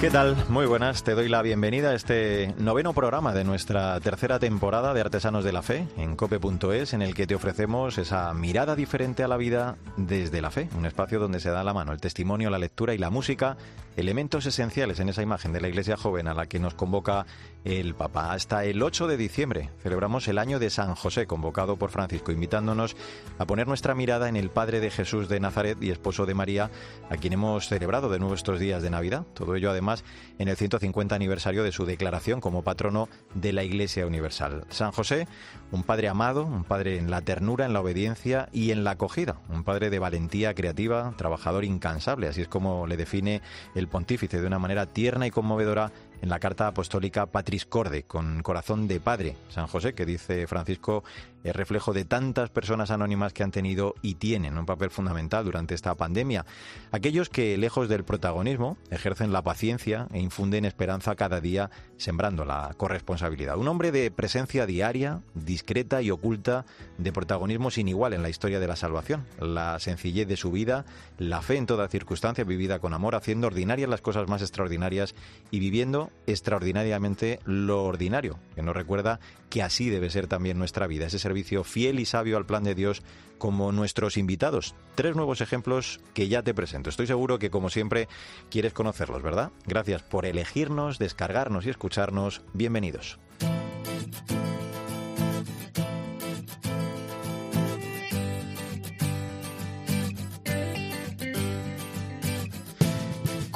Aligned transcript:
¿Qué 0.00 0.08
tal? 0.08 0.34
Muy 0.48 0.64
buenas, 0.64 1.04
te 1.04 1.14
doy 1.14 1.28
la 1.28 1.42
bienvenida 1.42 1.90
a 1.90 1.94
este 1.94 2.54
noveno 2.56 2.94
programa 2.94 3.34
de 3.34 3.44
nuestra 3.44 4.00
tercera 4.00 4.38
temporada 4.38 4.94
de 4.94 5.02
Artesanos 5.02 5.44
de 5.44 5.52
la 5.52 5.60
Fe 5.60 5.88
en 5.98 6.16
cope.es, 6.16 6.94
en 6.94 7.02
el 7.02 7.14
que 7.14 7.26
te 7.26 7.34
ofrecemos 7.34 7.98
esa 7.98 8.32
mirada 8.32 8.76
diferente 8.76 9.22
a 9.22 9.28
la 9.28 9.36
vida 9.36 9.76
desde 9.98 10.40
la 10.40 10.50
fe, 10.50 10.70
un 10.74 10.86
espacio 10.86 11.20
donde 11.20 11.38
se 11.38 11.50
da 11.50 11.62
la 11.64 11.74
mano 11.74 11.92
el 11.92 12.00
testimonio, 12.00 12.48
la 12.48 12.58
lectura 12.58 12.94
y 12.94 12.98
la 12.98 13.10
música, 13.10 13.58
elementos 13.94 14.46
esenciales 14.46 15.00
en 15.00 15.10
esa 15.10 15.20
imagen 15.20 15.52
de 15.52 15.60
la 15.60 15.68
Iglesia 15.68 15.98
joven 15.98 16.28
a 16.28 16.34
la 16.34 16.46
que 16.46 16.58
nos 16.58 16.72
convoca 16.72 17.26
el 17.64 17.94
Papa. 17.94 18.32
Hasta 18.32 18.64
el 18.64 18.82
8 18.82 19.06
de 19.06 19.18
diciembre 19.18 19.68
celebramos 19.82 20.26
el 20.28 20.38
año 20.38 20.58
de 20.58 20.70
San 20.70 20.94
José, 20.94 21.26
convocado 21.26 21.76
por 21.76 21.90
Francisco, 21.90 22.32
invitándonos 22.32 22.96
a 23.38 23.44
poner 23.44 23.68
nuestra 23.68 23.94
mirada 23.94 24.30
en 24.30 24.36
el 24.36 24.48
Padre 24.48 24.80
de 24.80 24.90
Jesús 24.90 25.28
de 25.28 25.40
Nazaret 25.40 25.76
y 25.82 25.90
esposo 25.90 26.24
de 26.24 26.32
María, 26.32 26.70
a 27.10 27.16
quien 27.18 27.34
hemos 27.34 27.68
celebrado 27.68 28.08
de 28.08 28.18
nuevo 28.18 28.34
estos 28.34 28.58
días 28.58 28.82
de 28.82 28.88
Navidad. 28.88 29.26
Todo 29.34 29.54
ello 29.56 29.70
además 29.70 29.89
en 30.38 30.48
el 30.48 30.56
150 30.56 31.14
aniversario 31.14 31.62
de 31.62 31.72
su 31.72 31.84
declaración 31.84 32.40
como 32.40 32.62
patrono 32.62 33.08
de 33.34 33.52
la 33.52 33.64
Iglesia 33.64 34.06
Universal. 34.06 34.64
San 34.70 34.92
José, 34.92 35.26
un 35.70 35.82
padre 35.82 36.08
amado, 36.08 36.44
un 36.44 36.64
padre 36.64 36.98
en 36.98 37.10
la 37.10 37.20
ternura, 37.22 37.66
en 37.66 37.72
la 37.72 37.80
obediencia 37.80 38.48
y 38.52 38.70
en 38.70 38.84
la 38.84 38.92
acogida, 38.92 39.36
un 39.48 39.64
padre 39.64 39.90
de 39.90 39.98
valentía 39.98 40.54
creativa, 40.54 41.14
trabajador 41.16 41.64
incansable, 41.64 42.28
así 42.28 42.42
es 42.42 42.48
como 42.48 42.86
le 42.86 42.96
define 42.96 43.42
el 43.74 43.88
pontífice 43.88 44.40
de 44.40 44.46
una 44.46 44.58
manera 44.58 44.86
tierna 44.86 45.26
y 45.26 45.30
conmovedora 45.30 45.92
en 46.22 46.28
la 46.28 46.38
carta 46.38 46.66
apostólica 46.66 47.26
Patris 47.26 47.64
Corde, 47.64 48.02
con 48.02 48.42
corazón 48.42 48.88
de 48.88 49.00
padre. 49.00 49.36
San 49.48 49.66
José, 49.66 49.94
que 49.94 50.06
dice 50.06 50.46
Francisco, 50.46 51.02
es 51.44 51.56
reflejo 51.56 51.92
de 51.92 52.04
tantas 52.04 52.50
personas 52.50 52.90
anónimas 52.90 53.32
que 53.32 53.42
han 53.42 53.50
tenido 53.50 53.94
y 54.02 54.14
tienen 54.14 54.58
un 54.58 54.66
papel 54.66 54.90
fundamental 54.90 55.44
durante 55.44 55.74
esta 55.74 55.94
pandemia. 55.94 56.44
Aquellos 56.92 57.28
que, 57.28 57.56
lejos 57.56 57.88
del 57.88 58.04
protagonismo, 58.04 58.76
ejercen 58.90 59.32
la 59.32 59.42
paciencia 59.42 60.08
e 60.12 60.20
infunden 60.20 60.64
esperanza 60.64 61.14
cada 61.16 61.40
día, 61.40 61.70
sembrando 61.96 62.44
la 62.44 62.74
corresponsabilidad. 62.76 63.56
Un 63.56 63.68
hombre 63.68 63.92
de 63.92 64.10
presencia 64.10 64.66
diaria, 64.66 65.20
discreta 65.34 66.02
y 66.02 66.10
oculta, 66.10 66.64
de 66.98 67.12
protagonismo 67.12 67.70
sin 67.70 67.88
igual 67.88 68.12
en 68.12 68.22
la 68.22 68.28
historia 68.28 68.60
de 68.60 68.66
la 68.66 68.76
salvación. 68.76 69.26
La 69.40 69.78
sencillez 69.78 70.28
de 70.28 70.36
su 70.36 70.50
vida, 70.50 70.84
la 71.18 71.42
fe 71.42 71.56
en 71.56 71.66
toda 71.66 71.88
circunstancia 71.88 72.44
vivida 72.44 72.78
con 72.78 72.94
amor, 72.94 73.14
haciendo 73.14 73.46
ordinarias 73.46 73.88
las 73.88 74.00
cosas 74.00 74.28
más 74.28 74.42
extraordinarias 74.42 75.14
y 75.50 75.60
viviendo 75.60 76.10
extraordinariamente 76.26 77.40
lo 77.44 77.84
ordinario, 77.84 78.38
que 78.54 78.62
nos 78.62 78.74
recuerda 78.74 79.20
que 79.48 79.62
así 79.62 79.90
debe 79.90 80.10
ser 80.10 80.26
también 80.26 80.58
nuestra 80.58 80.86
vida, 80.86 81.06
ese 81.06 81.18
fiel 81.64 82.00
y 82.00 82.04
sabio 82.04 82.36
al 82.36 82.46
plan 82.46 82.64
de 82.64 82.74
Dios 82.74 83.02
como 83.38 83.72
nuestros 83.72 84.16
invitados. 84.16 84.74
Tres 84.94 85.16
nuevos 85.16 85.40
ejemplos 85.40 86.00
que 86.14 86.28
ya 86.28 86.42
te 86.42 86.54
presento. 86.54 86.90
Estoy 86.90 87.06
seguro 87.06 87.38
que 87.38 87.50
como 87.50 87.70
siempre 87.70 88.08
quieres 88.50 88.72
conocerlos, 88.72 89.22
¿verdad? 89.22 89.50
Gracias 89.66 90.02
por 90.02 90.26
elegirnos, 90.26 90.98
descargarnos 90.98 91.66
y 91.66 91.70
escucharnos. 91.70 92.42
Bienvenidos. 92.52 93.18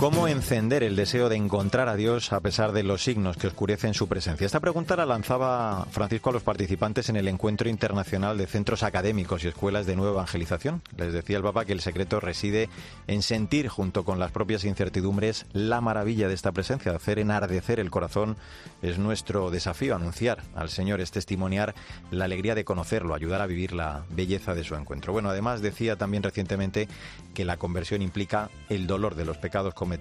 ¿Cómo 0.05 0.29
encender 0.29 0.83
el 0.83 0.97
deseo 0.97 1.31
de 1.31 1.37
encontrar 1.37 1.89
a 1.89 1.97
Dios 1.97 2.35
a 2.35 2.41
pesar 2.41 2.73
de 2.73 2.83
los 2.83 3.03
signos 3.03 3.39
que 3.39 3.47
oscurecen 3.47 3.95
su 3.95 4.07
presencia? 4.07 4.45
Esta 4.45 4.61
pregunta 4.61 4.97
la 4.97 5.07
lanzaba 5.07 5.87
Francisco 5.91 6.29
a 6.29 6.35
los 6.35 6.43
participantes 6.43 7.09
en 7.09 7.17
el 7.17 7.27
Encuentro 7.27 7.71
Internacional 7.71 8.37
de 8.37 8.47
Centros 8.47 8.83
Académicos 8.83 9.43
y 9.43 9.49
Escuelas 9.49 9.87
de 9.87 9.97
Nueva 9.97 10.13
Evangelización. 10.13 10.83
Les 10.99 11.15
decía 11.15 11.39
el 11.39 11.43
Papa 11.43 11.65
que 11.65 11.73
el 11.73 11.81
secreto 11.81 12.21
reside 12.21 12.69
en 13.07 13.23
sentir, 13.23 13.69
junto 13.69 14.05
con 14.05 14.19
las 14.19 14.31
propias 14.31 14.65
incertidumbres, 14.65 15.47
la 15.55 15.81
maravilla 15.81 16.29
de 16.29 16.35
esta 16.35 16.53
presencia, 16.53 16.95
hacer 16.95 17.19
enardecer 17.19 17.81
el 17.81 17.91
corazón. 17.91 18.37
Es 18.83 18.99
nuestro 18.99 19.51
desafío, 19.51 19.97
anunciar 19.97 20.43
al 20.55 20.69
Señor, 20.69 21.01
es 21.01 21.13
testimoniar 21.13 21.75
la 22.11 22.27
alegría 22.27 22.55
de 22.55 22.67
conocerlo, 22.67 23.15
ayudar 23.15 23.41
a 23.41 23.47
vivir 23.47 23.73
la 23.73 24.05
belleza 24.11 24.55
de 24.55 24.65
su 24.65 24.75
encuentro. 24.75 25.15
Bueno, 25.15 25.31
además 25.31 25.63
decía 25.63 25.97
también 25.97 26.23
recientemente 26.23 26.89
que 27.33 27.47
la 27.47 27.57
conversión 27.57 28.03
implica 28.03 28.51
el 28.69 28.87
dolor 28.87 29.15
de 29.15 29.25
los 29.25 29.39
pecados 29.39 29.73
cometidos, 29.73 29.94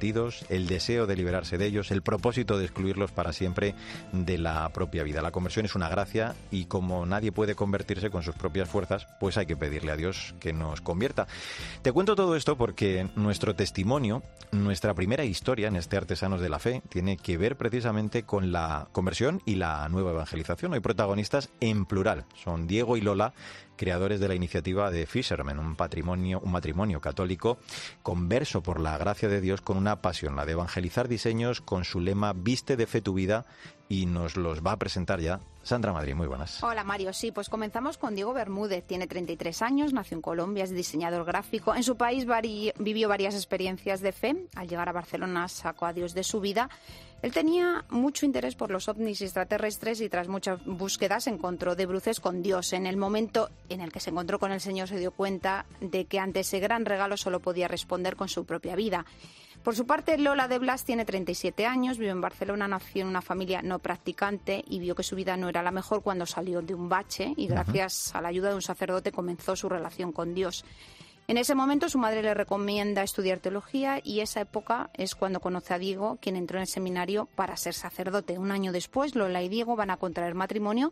el 0.50 0.68
deseo 0.68 1.08
de 1.08 1.16
liberarse 1.16 1.58
de 1.58 1.66
ellos, 1.66 1.92
el 1.92 2.02
propósito 2.02 2.58
de 2.58 2.66
excluirlos 2.66 3.12
para 3.12 3.34
siempre 3.34 3.76
de 4.12 4.38
la 4.38 4.70
propia 4.70 5.04
vida. 5.04 5.22
La 5.22 5.32
conversión 5.32 5.66
es 5.66 5.76
una 5.76 5.90
gracia 5.90 6.36
y 6.52 6.66
como 6.66 7.06
nadie 7.06 7.32
puede 7.32 7.56
convertirse 7.56 8.10
con 8.10 8.24
sus 8.24 8.36
propias 8.36 8.70
fuerzas, 8.70 9.08
pues 9.20 9.38
hay 9.38 9.46
que 9.46 9.58
pedirle 9.58 9.92
a 9.92 9.96
Dios 9.96 10.36
que 10.40 10.54
nos 10.54 10.82
convierta. 10.82 11.28
Te 11.82 11.92
cuento 11.92 12.16
todo 12.16 12.36
esto 12.36 12.58
porque 12.58 13.08
nuestro 13.16 13.56
testimonio, 13.56 14.24
nuestra 14.52 14.94
primera 14.94 15.24
historia 15.24 15.68
en 15.68 15.76
este 15.76 15.98
Artesanos 15.98 16.42
de 16.42 16.50
la 16.50 16.60
Fe, 16.60 16.82
tiene 16.90 17.18
que 17.18 17.38
ver 17.38 17.56
precisamente 17.56 18.24
con 18.24 18.52
la 18.52 18.88
conversión 18.92 19.42
y 19.46 19.56
la 19.56 19.88
nueva 19.90 20.12
evangelización. 20.12 20.74
Hay 20.74 20.80
protagonistas 20.80 21.50
en 21.60 21.86
plural, 21.86 22.26
son 22.44 22.68
Diego 22.68 22.98
y 22.98 23.02
Lola, 23.02 23.34
creadores 23.76 24.20
de 24.20 24.28
la 24.28 24.36
iniciativa 24.36 24.92
de 24.92 25.06
Fisherman, 25.06 25.60
un 25.60 25.76
patrimonio, 25.76 26.40
un 26.44 26.52
matrimonio 26.52 27.02
católico 27.02 27.58
converso 28.02 28.62
por 28.62 28.80
la 28.80 28.98
gracia 28.98 29.30
de 29.30 29.42
Dios 29.42 29.62
con 29.62 29.78
una 29.78 30.02
pasión, 30.02 30.36
la 30.36 30.46
de 30.46 30.54
evangelizar 30.54 31.08
diseños 31.08 31.62
con 31.62 31.86
su 31.86 32.00
lema 32.00 32.34
Viste 32.34 32.78
de 32.78 32.88
fe 32.88 33.02
tu 33.02 33.14
vida 33.14 33.46
y 33.90 34.06
nos 34.06 34.38
los 34.38 34.62
va 34.62 34.74
a 34.74 34.80
presentar 34.80 35.20
ya 35.20 35.40
Sandra 35.64 35.94
Madrid, 35.94 36.14
muy 36.14 36.28
buenas. 36.28 36.62
Hola 36.62 36.84
Mario, 36.84 37.14
sí, 37.14 37.32
pues 37.32 37.48
comenzamos 37.48 37.98
con 37.98 38.16
Diego 38.16 38.34
Bermúdez, 38.34 38.86
tiene 38.86 39.08
33 39.08 39.62
años, 39.62 39.94
nació 39.94 40.16
en 40.16 40.22
Colombia, 40.22 40.66
es 40.66 40.72
diseñador 40.72 41.24
gráfico. 41.24 41.74
En 41.74 41.84
su 41.84 41.96
país 41.96 42.28
vivió 42.78 43.08
varias 43.08 43.34
experiencias 43.34 44.02
de 44.02 44.12
fe. 44.12 44.36
Al 44.56 44.68
llegar 44.68 44.90
a 44.90 44.92
Barcelona 44.92 45.48
sacó 45.48 45.86
a 45.86 45.94
Dios 45.94 46.14
de 46.14 46.24
su 46.24 46.42
vida. 46.42 46.70
Él 47.22 47.32
tenía 47.32 47.86
mucho 47.90 48.26
interés 48.26 48.56
por 48.56 48.70
los 48.70 48.90
ovnis 48.90 49.22
extraterrestres 49.22 50.02
y 50.02 50.10
tras 50.10 50.28
muchas 50.28 50.60
búsquedas 50.66 51.28
encontró 51.28 51.74
de 51.78 51.86
bruces 51.86 52.20
con 52.20 52.44
Dios. 52.44 52.74
En 52.74 52.86
el 52.86 52.98
momento 52.98 53.50
en 53.70 53.80
el 53.80 53.94
que 53.94 54.02
se 54.02 54.10
encontró 54.10 54.40
con 54.40 54.52
el 54.52 54.60
Señor 54.60 54.90
se 54.90 55.00
dio 55.00 55.12
cuenta 55.12 55.66
de 55.80 56.04
que 56.04 56.20
ante 56.20 56.42
ese 56.42 56.60
gran 56.60 56.84
regalo 56.84 57.16
solo 57.16 57.40
podía 57.40 57.70
responder 57.70 58.18
con 58.18 58.28
su 58.28 58.44
propia 58.44 58.76
vida. 58.76 59.06
Por 59.64 59.78
su 59.78 59.86
parte, 59.86 60.18
Lola 60.18 60.50
de 60.50 60.60
Blas 60.60 60.84
tiene 60.84 61.06
37 61.06 61.66
años, 61.66 61.98
vive 61.98 62.12
en 62.12 62.20
Barcelona, 62.20 62.68
nació 62.68 63.04
en 63.04 63.08
una 63.08 63.22
familia 63.22 63.62
no 63.62 63.80
practicante 63.80 64.62
y 64.68 64.80
vio 64.80 64.94
que 64.94 65.04
su 65.04 65.16
vida 65.16 65.38
no 65.38 65.48
era 65.48 65.64
la 65.64 65.72
mejor 65.72 66.04
cuando 66.04 66.26
salió 66.26 66.62
de 66.62 66.74
un 66.74 66.90
bache 66.90 67.34
y 67.38 67.48
gracias 67.48 68.14
a 68.14 68.20
la 68.20 68.28
ayuda 68.28 68.50
de 68.50 68.56
un 68.56 68.62
sacerdote 68.62 69.14
comenzó 69.14 69.56
su 69.56 69.70
relación 69.70 70.12
con 70.12 70.34
Dios. 70.34 70.66
En 71.30 71.38
ese 71.38 71.56
momento 71.56 71.88
su 71.88 71.98
madre 71.98 72.22
le 72.22 72.34
recomienda 72.34 73.04
estudiar 73.04 73.40
teología 73.40 74.02
y 74.04 74.20
esa 74.20 74.42
época 74.42 74.90
es 74.96 75.16
cuando 75.16 75.40
conoce 75.40 75.74
a 75.74 75.80
Diego, 75.80 76.18
quien 76.20 76.36
entró 76.36 76.58
en 76.58 76.64
el 76.64 76.68
seminario 76.68 77.30
para 77.34 77.56
ser 77.56 77.74
sacerdote. 77.74 78.38
Un 78.38 78.52
año 78.52 78.74
después, 78.74 79.16
Lola 79.16 79.42
y 79.42 79.48
Diego 79.48 79.78
van 79.78 79.92
a 79.92 79.98
contraer 79.98 80.36
matrimonio 80.36 80.92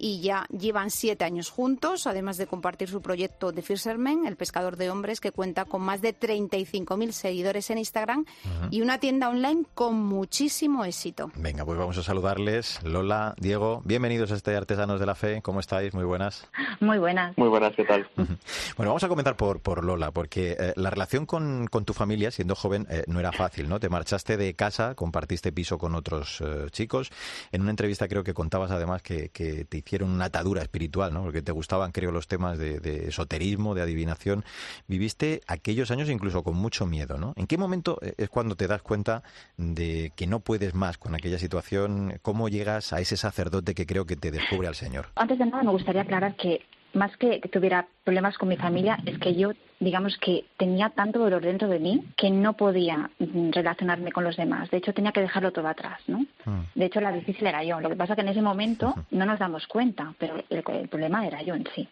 y 0.00 0.20
ya 0.20 0.46
llevan 0.46 0.90
siete 0.90 1.24
años 1.24 1.50
juntos, 1.50 2.06
además 2.06 2.38
de 2.38 2.46
compartir 2.46 2.88
su 2.88 3.02
proyecto 3.02 3.52
de 3.52 3.60
Fisherman, 3.62 4.26
el 4.26 4.36
pescador 4.36 4.76
de 4.76 4.90
hombres, 4.90 5.20
que 5.20 5.30
cuenta 5.30 5.66
con 5.66 5.82
más 5.82 6.00
de 6.00 6.18
35.000 6.18 7.12
seguidores 7.12 7.70
en 7.70 7.78
Instagram 7.78 8.24
y 8.70 8.80
una 8.80 8.98
tienda 8.98 9.28
online 9.28 9.64
con 9.74 9.94
muchísimo 10.02 10.84
éxito. 10.84 11.30
Venga, 11.36 11.64
pues 11.64 11.78
vamos 11.78 11.98
a 11.98 12.02
saludarles. 12.02 12.82
Lola, 12.82 13.34
Diego, 13.38 13.82
bienvenidos 13.84 14.32
a 14.32 14.36
este 14.36 14.56
Artesanos 14.56 14.98
de 15.00 15.06
la 15.06 15.14
Fe. 15.14 15.42
¿Cómo 15.42 15.60
estáis? 15.60 15.92
Muy 15.92 16.04
buenas. 16.04 16.48
Muy 16.80 16.98
buenas. 16.98 17.36
Muy 17.36 17.48
buenas, 17.48 17.74
¿qué 17.76 17.84
tal? 17.84 18.08
Bueno, 18.16 18.90
vamos 18.90 19.04
a 19.04 19.08
comentar 19.08 19.36
por, 19.36 19.60
por 19.60 19.84
Lola, 19.84 20.12
porque 20.12 20.56
eh, 20.58 20.72
la 20.76 20.88
relación 20.88 21.26
con, 21.26 21.66
con, 21.66 21.84
tu 21.84 21.92
familia, 21.92 22.30
siendo 22.30 22.54
joven, 22.54 22.86
eh, 22.90 23.04
no 23.06 23.20
era 23.20 23.32
fácil, 23.32 23.68
¿no? 23.68 23.80
Te 23.80 23.90
marchaste 23.90 24.36
de 24.38 24.54
casa, 24.54 24.94
compartiste 24.94 25.52
piso 25.52 25.76
con 25.76 25.94
otros 25.94 26.40
eh, 26.40 26.66
chicos. 26.70 27.10
En 27.52 27.60
una 27.62 27.70
entrevista 27.70 28.08
creo 28.08 28.24
que 28.24 28.32
contabas 28.32 28.70
además 28.70 29.02
que, 29.02 29.28
que 29.28 29.64
te 29.64 29.76
hicieron 29.90 30.10
una 30.10 30.26
atadura 30.26 30.62
espiritual, 30.62 31.12
¿no? 31.12 31.22
Porque 31.22 31.42
te 31.42 31.50
gustaban, 31.50 31.90
creo, 31.90 32.12
los 32.12 32.28
temas 32.28 32.58
de, 32.58 32.78
de, 32.78 33.08
esoterismo, 33.08 33.74
de 33.74 33.82
adivinación. 33.82 34.44
Viviste 34.86 35.40
aquellos 35.48 35.90
años 35.90 36.08
incluso 36.08 36.44
con 36.44 36.54
mucho 36.54 36.86
miedo, 36.86 37.18
¿no? 37.18 37.32
¿En 37.36 37.48
qué 37.48 37.58
momento 37.58 37.98
es 38.16 38.28
cuando 38.28 38.54
te 38.54 38.68
das 38.68 38.82
cuenta 38.82 39.24
de 39.56 40.12
que 40.14 40.28
no 40.28 40.38
puedes 40.38 40.74
más 40.74 40.96
con 40.96 41.16
aquella 41.16 41.38
situación? 41.38 42.20
¿Cómo 42.22 42.48
llegas 42.48 42.92
a 42.92 43.00
ese 43.00 43.16
sacerdote 43.16 43.74
que 43.74 43.84
creo 43.84 44.06
que 44.06 44.14
te 44.14 44.30
descubre 44.30 44.68
al 44.68 44.76
Señor? 44.76 45.08
Antes 45.16 45.40
de 45.40 45.46
nada, 45.46 45.64
me 45.64 45.72
gustaría 45.72 46.02
aclarar 46.02 46.36
que 46.36 46.60
más 46.92 47.16
que 47.16 47.40
tuviera 47.52 47.86
problemas 48.04 48.36
con 48.38 48.48
mi 48.48 48.56
familia, 48.56 48.98
es 49.06 49.18
que 49.18 49.34
yo, 49.34 49.52
digamos 49.78 50.16
que 50.18 50.44
tenía 50.56 50.90
tanto 50.90 51.18
dolor 51.18 51.42
dentro 51.42 51.68
de 51.68 51.78
mí 51.78 52.04
que 52.16 52.30
no 52.30 52.54
podía 52.54 53.10
relacionarme 53.18 54.12
con 54.12 54.24
los 54.24 54.36
demás. 54.36 54.70
De 54.70 54.78
hecho, 54.78 54.92
tenía 54.92 55.12
que 55.12 55.20
dejarlo 55.20 55.52
todo 55.52 55.68
atrás, 55.68 56.00
¿no? 56.06 56.20
Mm. 56.44 56.60
De 56.74 56.84
hecho, 56.86 57.00
la 57.00 57.12
difícil 57.12 57.46
era 57.46 57.62
yo. 57.64 57.80
Lo 57.80 57.88
que 57.88 57.96
pasa 57.96 58.14
que 58.14 58.22
en 58.22 58.28
ese 58.28 58.42
momento 58.42 58.94
no 59.10 59.26
nos 59.26 59.38
damos 59.38 59.66
cuenta, 59.66 60.12
pero 60.18 60.42
el, 60.50 60.64
el 60.66 60.88
problema 60.88 61.26
era 61.26 61.42
yo 61.42 61.54
en 61.54 61.66
sí. 61.74 61.88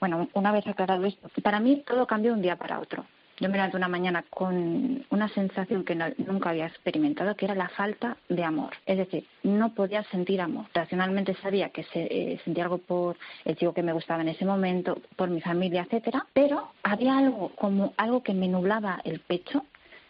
Bueno, 0.00 0.28
una 0.32 0.52
vez 0.52 0.66
aclarado 0.66 1.04
esto, 1.04 1.28
para 1.42 1.60
mí 1.60 1.82
todo 1.86 2.06
cambió 2.06 2.32
de 2.32 2.36
un 2.36 2.42
día 2.42 2.56
para 2.56 2.80
otro. 2.80 3.04
Yo 3.40 3.48
me 3.48 3.56
levanté 3.56 3.76
una 3.76 3.88
mañana 3.88 4.24
con 4.30 5.04
una 5.10 5.28
sensación 5.28 5.84
que 5.84 5.94
nunca 5.94 6.50
había 6.50 6.66
experimentado, 6.66 7.36
que 7.36 7.44
era 7.44 7.54
la 7.54 7.68
falta 7.68 8.16
de 8.28 8.44
amor. 8.44 8.70
Es 8.86 8.98
decir, 8.98 9.24
no 9.42 9.74
podía 9.74 10.02
sentir 10.04 10.40
amor. 10.40 10.66
Racionalmente 10.74 11.34
sabía 11.42 11.70
que 11.70 11.84
se, 11.84 12.02
eh, 12.10 12.40
sentía 12.44 12.64
algo 12.64 12.78
por 12.78 13.16
el 13.44 13.56
chico 13.56 13.72
que 13.72 13.82
me 13.82 13.92
gustaba 13.92 14.22
en 14.22 14.28
ese 14.28 14.44
momento, 14.44 15.00
por 15.16 15.30
mi 15.30 15.40
familia, 15.40 15.82
etcétera, 15.82 16.26
pero 16.32 16.68
había 16.82 17.16
algo 17.16 17.50
como 17.50 17.94
algo 17.96 18.22
que 18.22 18.34
me 18.34 18.48
nublaba 18.48 19.00
el 19.04 19.20
pecho 19.20 19.64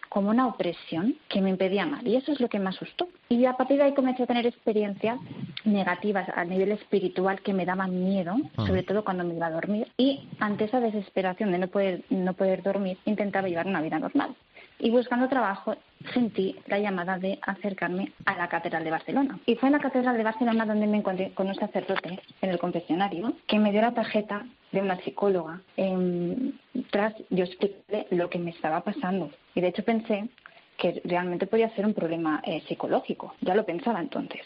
como 0.08 0.31
una 0.31 0.46
opresión 0.46 1.16
que 1.28 1.40
me 1.40 1.50
impedía 1.50 1.84
amar. 1.84 2.06
Y 2.06 2.16
eso 2.16 2.32
es 2.32 2.40
lo 2.40 2.49
que 2.49 2.58
me 2.58 2.70
asustó. 2.70 3.08
Y 3.28 3.44
a 3.44 3.55
partir 3.55 3.78
de 3.78 3.84
ahí 3.84 3.94
comencé 3.94 4.22
a 4.22 4.26
tener 4.26 4.46
experiencias 4.46 5.19
negativas 5.64 6.28
a 6.34 6.44
nivel 6.44 6.72
espiritual 6.72 7.40
que 7.40 7.52
me 7.52 7.66
daban 7.66 8.05
miedo, 8.05 8.37
ah. 8.56 8.66
sobre 8.66 8.82
todo 8.82 9.05
cuando 9.05 9.25
me 9.25 9.34
iba 9.34 9.46
a 9.46 9.50
dormir. 9.50 9.88
Y 9.96 10.28
ante 10.40 10.64
esa 10.64 10.81
desesperación 10.81 11.52
de 11.52 11.58
no 11.58 11.69
poder, 11.69 12.02
no 12.10 12.32
poder 12.34 12.62
dormir, 12.62 12.99
intentaba 13.05 13.49
llevar 13.49 13.66
una 13.66 13.82
vida 13.82 13.99
normal 13.99 14.34
y 14.78 14.90
buscando 14.90 15.28
trabajo 15.28 15.76
sentí 16.12 16.56
la 16.66 16.78
llamada 16.78 17.19
de 17.19 17.38
acercarme 17.42 18.12
a 18.25 18.36
la 18.36 18.48
Catedral 18.48 18.84
de 18.84 18.90
Barcelona. 18.90 19.38
Y 19.46 19.56
fue 19.56 19.69
en 19.69 19.75
la 19.75 19.80
Catedral 19.80 20.16
de 20.16 20.25
Barcelona 20.25 20.64
donde 20.64 20.86
me 20.86 20.98
encontré 20.98 21.32
con 21.32 21.48
un 21.48 21.54
sacerdote 21.54 22.20
en 22.40 22.50
el 22.50 22.58
confesionario 22.58 23.32
que 23.46 23.58
me 23.58 23.72
dio 23.72 23.80
la 23.80 23.94
tarjeta 23.94 24.46
de 24.72 24.80
una 24.80 24.96
psicóloga. 25.00 25.60
Eh, 25.76 26.52
tras 26.90 27.14
yo 27.30 27.44
expliqué 27.44 28.06
lo 28.10 28.30
que 28.30 28.38
me 28.38 28.50
estaba 28.50 28.82
pasando. 28.82 29.30
Y 29.54 29.60
de 29.60 29.69
hecho 29.69 29.84
pensé 29.84 30.28
que 30.76 31.02
realmente 31.04 31.48
podía 31.48 31.75
ser 31.75 31.84
un 31.84 31.94
problema 31.94 32.40
eh, 32.44 32.62
psicológico. 32.69 33.34
Ya 33.40 33.54
lo 33.54 33.66
pensaba 33.66 34.00
entonces. 34.00 34.42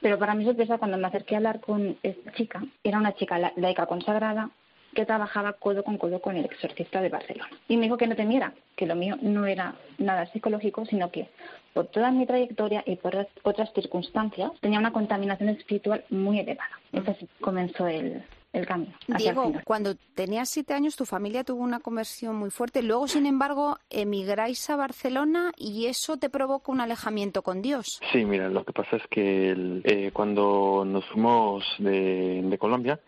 Pero 0.00 0.18
para 0.18 0.34
mi 0.34 0.44
sorpresa, 0.44 0.78
cuando 0.78 0.96
me 0.96 1.06
acerqué 1.06 1.34
a 1.34 1.38
hablar 1.38 1.60
con 1.60 1.96
esta 2.02 2.32
chica, 2.32 2.62
era 2.82 2.98
una 2.98 3.12
chica 3.12 3.52
laica 3.56 3.86
consagrada, 3.86 4.50
que 4.96 5.06
trabajaba 5.06 5.52
codo 5.52 5.84
con 5.84 5.98
codo 5.98 6.20
con 6.20 6.36
el 6.36 6.46
exorcista 6.46 7.00
de 7.00 7.10
Barcelona. 7.10 7.50
Y 7.68 7.76
me 7.76 7.84
dijo 7.84 7.98
que 7.98 8.08
no 8.08 8.16
temiera, 8.16 8.52
que 8.74 8.86
lo 8.86 8.96
mío 8.96 9.16
no 9.20 9.46
era 9.46 9.76
nada 9.98 10.26
psicológico, 10.32 10.84
sino 10.86 11.12
que 11.12 11.28
por 11.74 11.86
toda 11.88 12.10
mi 12.10 12.26
trayectoria 12.26 12.82
y 12.86 12.96
por 12.96 13.28
otras 13.42 13.72
circunstancias 13.74 14.50
tenía 14.60 14.78
una 14.78 14.92
contaminación 14.92 15.50
espiritual 15.50 16.04
muy 16.10 16.40
elevada. 16.40 16.70
Entonces 16.92 17.28
comenzó 17.40 17.86
el, 17.86 18.24
el 18.54 18.66
camino. 18.66 18.94
Diego, 19.18 19.52
cuando 19.64 19.94
tenías 20.14 20.48
siete 20.48 20.72
años 20.72 20.96
tu 20.96 21.04
familia 21.04 21.44
tuvo 21.44 21.62
una 21.62 21.80
conversión 21.80 22.36
muy 22.36 22.50
fuerte. 22.50 22.82
Luego, 22.82 23.06
sin 23.06 23.26
embargo, 23.26 23.78
emigráis 23.90 24.70
a 24.70 24.76
Barcelona 24.76 25.52
y 25.58 25.86
eso 25.86 26.16
te 26.16 26.30
provoca 26.30 26.72
un 26.72 26.80
alejamiento 26.80 27.42
con 27.42 27.60
Dios. 27.60 28.00
Sí, 28.10 28.24
mira, 28.24 28.48
lo 28.48 28.64
que 28.64 28.72
pasa 28.72 28.96
es 28.96 29.02
que 29.10 29.82
eh, 29.84 30.10
cuando 30.14 30.84
nos 30.86 31.04
fuimos 31.06 31.62
de, 31.78 32.40
de 32.42 32.58
Colombia, 32.58 32.98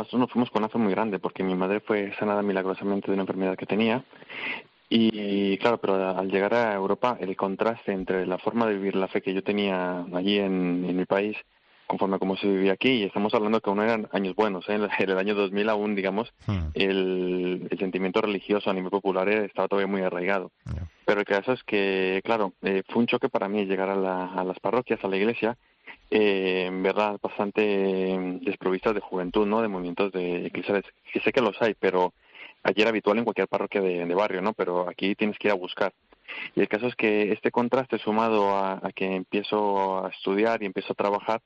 nosotros 0.00 0.20
nos 0.20 0.30
fuimos 0.30 0.50
con 0.50 0.62
una 0.62 0.68
fe 0.68 0.78
muy 0.78 0.92
grande 0.92 1.18
porque 1.18 1.42
mi 1.42 1.54
madre 1.54 1.80
fue 1.80 2.12
sanada 2.18 2.42
milagrosamente 2.42 3.08
de 3.08 3.14
una 3.14 3.22
enfermedad 3.22 3.56
que 3.56 3.66
tenía 3.66 4.04
y 4.88 5.58
claro, 5.58 5.78
pero 5.78 5.94
al 6.16 6.30
llegar 6.30 6.54
a 6.54 6.74
Europa 6.74 7.16
el 7.18 7.36
contraste 7.36 7.92
entre 7.92 8.26
la 8.26 8.38
forma 8.38 8.66
de 8.66 8.74
vivir 8.74 8.94
la 8.94 9.08
fe 9.08 9.22
que 9.22 9.34
yo 9.34 9.42
tenía 9.42 10.04
allí 10.14 10.38
en, 10.38 10.96
mi 10.96 11.04
país 11.04 11.36
conforme 11.86 12.16
a 12.16 12.18
cómo 12.18 12.36
se 12.36 12.46
vivía 12.46 12.72
aquí, 12.72 12.88
y 12.88 13.02
estamos 13.02 13.34
hablando 13.34 13.60
que 13.60 13.68
aún 13.68 13.80
eran 13.80 14.08
años 14.12 14.34
buenos, 14.34 14.66
¿eh? 14.68 14.74
en 14.74 15.10
el 15.10 15.18
año 15.18 15.34
2000 15.34 15.68
aún, 15.68 15.94
digamos, 15.94 16.32
hmm. 16.46 16.68
el, 16.72 17.68
sentimiento 17.78 18.22
religioso 18.22 18.70
a 18.70 18.72
nivel 18.72 18.90
popular 18.90 19.28
estaba 19.28 19.68
todavía 19.68 19.90
muy 19.90 20.00
arraigado. 20.00 20.50
Pero 21.04 21.20
el 21.20 21.26
caso 21.26 21.52
es 21.52 21.62
que, 21.64 22.22
claro, 22.24 22.54
eh, 22.62 22.82
fue 22.88 23.00
un 23.00 23.06
choque 23.06 23.28
para 23.28 23.48
mí 23.48 23.66
llegar 23.66 23.90
a, 23.90 24.32
a 24.32 24.44
las 24.44 24.58
parroquias, 24.60 25.04
a 25.04 25.08
la 25.08 25.16
iglesia, 25.18 25.58
eh, 26.10 26.66
en 26.66 26.82
verdad 26.82 27.18
bastante 27.22 28.16
mm, 28.16 28.40
desprovistas 28.40 28.94
de 28.94 29.00
juventud, 29.00 29.46
¿no? 29.46 29.62
De 29.62 29.68
movimientos 29.68 30.12
de 30.12 30.46
eclesiales, 30.46 30.84
que 31.12 31.20
sé 31.20 31.32
que 31.32 31.40
los 31.40 31.60
hay, 31.60 31.74
pero 31.74 32.12
allí 32.62 32.82
era 32.82 32.90
habitual 32.90 33.18
en 33.18 33.24
cualquier 33.24 33.48
parroquia 33.48 33.80
de, 33.80 34.14
barrio, 34.14 34.42
¿no? 34.42 34.52
Pero 34.54 34.88
aquí 34.88 35.14
tienes 35.14 35.38
que 35.38 35.48
ir 35.48 35.52
a 35.52 35.56
buscar. 35.56 35.92
Y 36.54 36.60
el 36.60 36.68
caso 36.68 36.86
es 36.86 36.96
que 36.96 37.32
este 37.32 37.50
contraste 37.50 37.98
sumado 37.98 38.56
a, 38.56 38.80
que 38.94 39.14
empiezo 39.14 40.04
a 40.04 40.10
estudiar 40.10 40.62
y 40.62 40.66
empiezo 40.66 40.92
a 40.92 40.96
trabajar, 40.96 41.42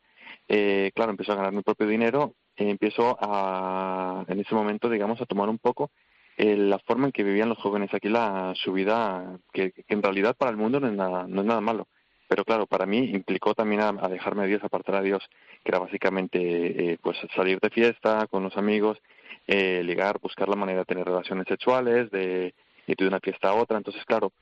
eh, 0.49 0.93
claro, 0.95 1.11
empiezo 1.11 1.33
a 1.33 1.37
ganar 1.37 1.53
mi 1.53 1.63
propio 1.63 1.87
dinero, 1.87 2.35
eh, 2.57 2.71
empiezo 2.71 3.17
a, 3.21 4.25
en 4.29 4.41
ese 4.41 4.55
momento, 4.55 4.89
digamos, 4.89 5.21
a 5.21 5.27
tomar 5.27 5.49
un 5.49 5.59
poco 5.59 5.91
eh, 6.37 6.57
la 6.57 6.79
forma 6.79 7.07
en 7.07 7.13
que 7.13 7.25
vivían 7.25 7.49
los 7.49 7.59
jóvenes 7.59 7.93
aquí, 7.93 8.09
la, 8.09 8.53
su 8.55 8.73
vida, 8.73 9.39
que, 9.53 9.73
que 9.73 9.85
en 9.89 10.03
realidad 10.03 10.37
para 10.37 10.51
el 10.51 10.57
mundo 10.57 10.79
no 10.79 10.87
es 10.89 10.95
nada, 10.95 11.27
no 11.27 11.41
es 11.41 11.47
nada 11.47 11.61
malo 11.61 11.89
pero 12.29 12.45
claro, 12.45 12.67
para 12.67 12.87
mí 12.87 12.99
implicó 13.13 13.55
también 13.55 13.81
a, 13.81 14.09
dejarme 14.09 14.45
a 14.45 14.47
Dios, 14.47 14.63
apartar 14.63 14.97
a 14.97 15.03
Dios, 15.03 15.23
que 15.65 15.71
era 15.71 15.79
básicamente 15.79 16.93
eh, 16.93 16.99
pues 17.03 17.17
salir 17.35 17.59
de 17.59 17.71
fiesta 17.71 18.27
con 18.27 18.43
los 18.43 18.57
amigos, 18.57 18.99
eh, 19.47 19.83
ligar, 19.83 20.21
buscar 20.21 20.49
la 20.49 20.57
manera 20.57 20.81
de 20.81 20.85
tener 20.85 21.07
relaciones 21.07 21.47
sexuales, 21.49 22.11
de 22.11 22.55
ir 22.87 22.97
de 22.97 23.09
una 23.09 23.21
fiesta 23.21 23.49
a 23.49 23.55
otra. 23.55 23.79
Entonces, 23.79 24.05
claro, 24.05 24.33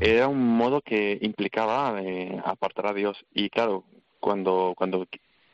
era 0.00 0.28
un 0.28 0.46
modo 0.56 0.82
que 0.82 1.18
implicaba 1.22 2.00
eh, 2.02 2.38
apartar 2.44 2.88
a 2.88 2.94
Dios. 2.94 3.16
Y 3.32 3.48
claro, 3.48 3.84
cuando, 4.20 4.74
cuando, 4.76 5.06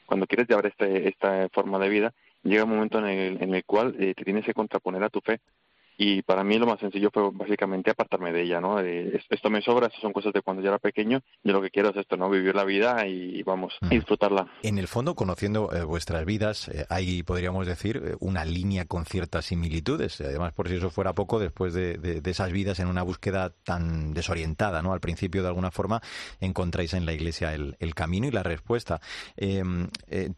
cuando 0.07 0.27
quieres 0.27 0.49
llevar 0.49 0.67
este, 0.67 1.09
esta 1.09 1.49
forma 1.51 1.79
de 1.79 1.89
vida, 1.89 2.15
llega 2.43 2.65
un 2.65 2.71
momento 2.71 2.99
en 2.99 3.07
el, 3.07 3.43
en 3.43 3.55
el 3.55 3.65
cual 3.65 3.95
te 3.97 4.15
tienes 4.15 4.45
que 4.45 4.55
contraponer 4.55 5.05
a 5.05 5.09
tu 5.09 5.21
fe 5.21 5.41
y 5.97 6.23
para 6.23 6.45
mí 6.45 6.59
lo 6.59 6.67
más 6.67 6.81
sencillo 6.81 7.11
fue 7.13 7.31
básicamente 7.33 7.91
apartarme 7.91 8.33
de 8.33 8.43
ella, 8.43 8.61
¿no? 8.61 8.79
esto 8.81 9.51
me 9.51 9.63
sobra, 9.63 9.87
estas 9.87 10.03
son 10.03 10.13
cosas 10.13 10.33
de 10.33 10.43
cuando 10.43 10.63
yo 10.63 10.69
era 10.69 10.79
pequeño, 10.79 11.23
yo 11.43 11.53
lo 11.53 11.63
que 11.63 11.71
quiero 11.71 11.91
es 11.91 11.97
esto, 11.97 12.17
¿no? 12.17 12.29
Vivir 12.29 12.55
la 12.55 12.65
vida 12.65 13.07
y 13.07 13.43
vamos, 13.43 13.75
a 13.81 13.89
disfrutarla. 13.89 14.47
En 14.63 14.79
el 14.79 14.89
fondo, 14.89 15.15
conociendo 15.15 15.73
eh, 15.73 15.85
vuestras 15.85 16.25
vidas, 16.25 16.69
eh, 16.69 16.87
hay, 16.89 17.23
podríamos 17.23 17.67
decir, 17.67 18.03
eh, 18.05 18.17
una 18.21 18.45
línea 18.45 18.85
con 18.85 19.07
ciertas 19.07 19.47
similitudes. 19.47 20.21
Además, 20.21 20.53
por 20.53 20.69
si 20.69 20.77
eso 20.77 20.91
fuera 20.91 21.15
poco, 21.15 21.39
después 21.39 21.73
de, 21.73 22.21
esas 22.25 22.53
vidas 22.53 22.81
en 22.81 22.89
una 22.89 23.03
búsqueda 23.03 23.51
tan 23.65 24.13
desorientada, 24.13 24.83
¿no? 24.83 24.93
Al 24.93 25.01
principio, 25.01 25.43
de 25.43 25.49
alguna 25.49 25.71
forma, 25.71 26.03
encontráis 26.41 26.95
en 26.95 27.07
la 27.07 27.13
iglesia 27.13 27.55
el, 27.55 27.77
camino 27.95 28.27
y 28.27 28.31
la 28.31 28.43
respuesta. 28.43 29.01
Em, 29.37 29.89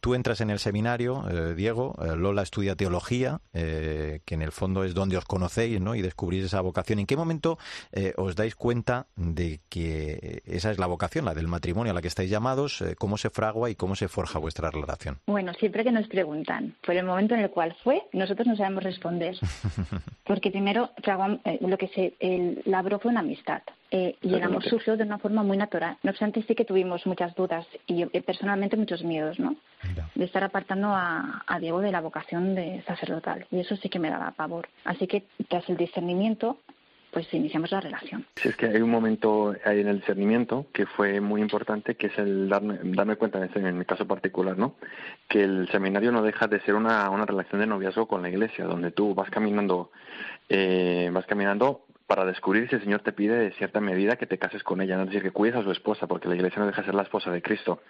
tú 0.00 0.14
entras 0.14 0.40
en 0.40 0.50
el 0.50 0.60
seminario, 0.60 1.24
Diego, 1.56 1.96
Lola 2.16 2.42
estudia 2.42 2.76
teología, 2.76 3.40
que 3.52 4.22
en 4.28 4.42
el 4.42 4.52
fondo 4.52 4.84
es 4.84 4.94
donde 4.94 5.16
os 5.16 5.24
conocéis 5.24 5.47
¿no? 5.80 5.94
y 5.94 6.02
descubrís 6.02 6.44
esa 6.44 6.60
vocación. 6.60 6.98
¿En 6.98 7.06
qué 7.06 7.16
momento 7.16 7.58
eh, 7.92 8.12
os 8.16 8.36
dais 8.36 8.54
cuenta 8.54 9.06
de 9.16 9.60
que 9.68 10.42
esa 10.46 10.70
es 10.70 10.78
la 10.78 10.86
vocación, 10.86 11.24
la 11.24 11.34
del 11.34 11.48
matrimonio 11.48 11.92
a 11.92 11.94
la 11.94 12.02
que 12.02 12.08
estáis 12.08 12.30
llamados? 12.30 12.80
Eh, 12.80 12.94
¿Cómo 12.96 13.16
se 13.16 13.30
fragua 13.30 13.70
y 13.70 13.74
cómo 13.74 13.94
se 13.96 14.08
forja 14.08 14.38
vuestra 14.38 14.70
relación? 14.70 15.18
Bueno, 15.26 15.52
siempre 15.54 15.84
que 15.84 15.92
nos 15.92 16.06
preguntan 16.08 16.74
por 16.84 16.94
el 16.94 17.04
momento 17.04 17.34
en 17.34 17.40
el 17.40 17.50
cual 17.50 17.76
fue, 17.82 18.02
nosotros 18.12 18.46
no 18.46 18.56
sabemos 18.56 18.82
responder. 18.82 19.36
Porque 20.24 20.50
primero 20.50 20.90
eh, 21.44 21.58
lo 21.60 21.78
que 21.78 21.88
se 21.88 22.14
el, 22.20 22.62
labró 22.64 22.98
fue 22.98 23.10
una 23.10 23.20
amistad. 23.20 23.62
Y 23.90 24.34
el 24.34 24.42
amor 24.42 24.62
surgió 24.64 24.96
de 24.96 25.04
una 25.04 25.18
forma 25.18 25.42
muy 25.42 25.56
natural. 25.56 25.96
No 26.02 26.10
obstante, 26.10 26.42
sí 26.42 26.54
que 26.54 26.64
tuvimos 26.64 27.06
muchas 27.06 27.34
dudas 27.34 27.66
y 27.86 28.04
personalmente 28.20 28.76
muchos 28.76 29.02
miedos, 29.02 29.38
¿no? 29.38 29.56
De 30.14 30.24
estar 30.24 30.44
apartando 30.44 30.88
a, 30.88 31.42
a, 31.46 31.58
Diego 31.58 31.80
de 31.80 31.92
la 31.92 32.00
vocación 32.00 32.54
de 32.54 32.82
sacerdotal. 32.86 33.46
Y 33.50 33.60
eso 33.60 33.76
sí 33.76 33.88
que 33.88 33.98
me 33.98 34.10
daba 34.10 34.32
pavor. 34.32 34.68
Así 34.84 35.06
que 35.06 35.24
tras 35.48 35.68
el 35.70 35.76
discernimiento, 35.76 36.58
pues 37.10 37.32
iniciamos 37.32 37.70
la 37.70 37.80
relación. 37.80 38.26
Sí, 38.36 38.48
es 38.48 38.56
que 38.56 38.66
hay 38.66 38.82
un 38.82 38.90
momento 38.90 39.54
ahí 39.64 39.80
en 39.80 39.88
el 39.88 39.98
discernimiento 39.98 40.66
que 40.72 40.86
fue 40.86 41.20
muy 41.20 41.40
importante, 41.40 41.94
que 41.94 42.08
es 42.08 42.18
el 42.18 42.48
darme, 42.48 42.78
darme 42.82 43.16
cuenta, 43.16 43.38
en, 43.38 43.44
este, 43.44 43.60
en 43.60 43.78
mi 43.78 43.84
caso 43.84 44.06
particular, 44.06 44.58
¿no? 44.58 44.74
Que 45.28 45.42
el 45.42 45.68
seminario 45.70 46.12
no 46.12 46.22
deja 46.22 46.46
de 46.46 46.60
ser 46.60 46.74
una, 46.74 47.08
una 47.10 47.24
relación 47.24 47.60
de 47.60 47.66
noviazgo 47.66 48.06
con 48.06 48.22
la 48.22 48.28
iglesia, 48.28 48.66
donde 48.66 48.90
tú 48.90 49.14
vas 49.14 49.30
caminando, 49.30 49.90
eh, 50.48 51.10
vas 51.12 51.26
caminando 51.26 51.86
para 52.08 52.24
descubrir 52.24 52.68
si 52.68 52.74
el 52.74 52.82
Señor 52.82 53.02
te 53.02 53.12
pide 53.12 53.38
de 53.38 53.52
cierta 53.52 53.80
medida 53.80 54.16
que 54.16 54.26
te 54.26 54.38
cases 54.38 54.62
con 54.62 54.80
ella, 54.80 54.96
no 54.96 55.02
es 55.02 55.10
decir, 55.10 55.22
que 55.22 55.30
cuides 55.30 55.56
a 55.56 55.62
su 55.62 55.70
esposa, 55.70 56.06
porque 56.06 56.26
la 56.26 56.36
iglesia 56.36 56.58
no 56.58 56.66
deja 56.66 56.80
de 56.80 56.86
ser 56.86 56.94
la 56.94 57.02
esposa 57.02 57.30
de 57.30 57.42
Cristo. 57.42 57.82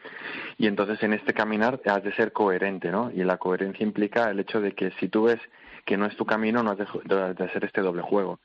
Y 0.59 0.67
entonces 0.67 1.01
en 1.05 1.13
este 1.13 1.33
caminar 1.33 1.81
has 1.87 2.03
de 2.03 2.13
ser 2.15 2.33
coherente, 2.33 2.91
¿no? 2.91 3.13
Y 3.15 3.23
la 3.23 3.37
coherencia 3.37 3.85
implica 3.85 4.29
el 4.29 4.41
hecho 4.41 4.61
de 4.61 4.73
que 4.73 4.91
si 4.99 5.09
tú 5.09 5.23
ves 5.25 5.39
que 5.85 5.97
no 5.97 6.05
es 6.05 6.17
tu 6.17 6.27
camino, 6.27 6.65
no 6.65 6.73
has 6.73 6.79
de, 6.79 7.45
hacer 7.45 7.65
este 7.65 7.81
doble 7.81 8.03
juego. 8.03 8.41